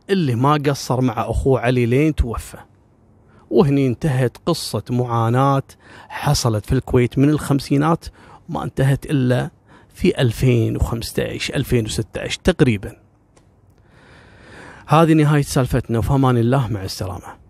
اللي 0.10 0.36
ما 0.36 0.54
قصر 0.54 1.02
مع 1.02 1.30
أخوه 1.30 1.60
علي 1.60 1.86
لين 1.86 2.16
توفى. 2.16 2.58
وهني 3.50 3.88
انتهت 3.88 4.38
قصة 4.46 4.84
معاناة 4.90 5.64
حصلت 6.10 6.66
في 6.66 6.72
الكويت 6.72 7.18
من 7.18 7.30
الخمسينات 7.30 8.06
ما 8.50 8.64
انتهت 8.64 9.06
إلا 9.06 9.50
في 9.96 10.22
2015 10.22 11.56
2016 11.56 12.40
تقريبا. 12.44 12.96
هذه 14.88 15.14
نهاية 15.14 15.42
سالفتنا 15.42 16.00
وفي 16.00 16.14
أمان 16.14 16.38
الله 16.38 16.68
مع 16.68 16.84
السلامة. 16.84 17.45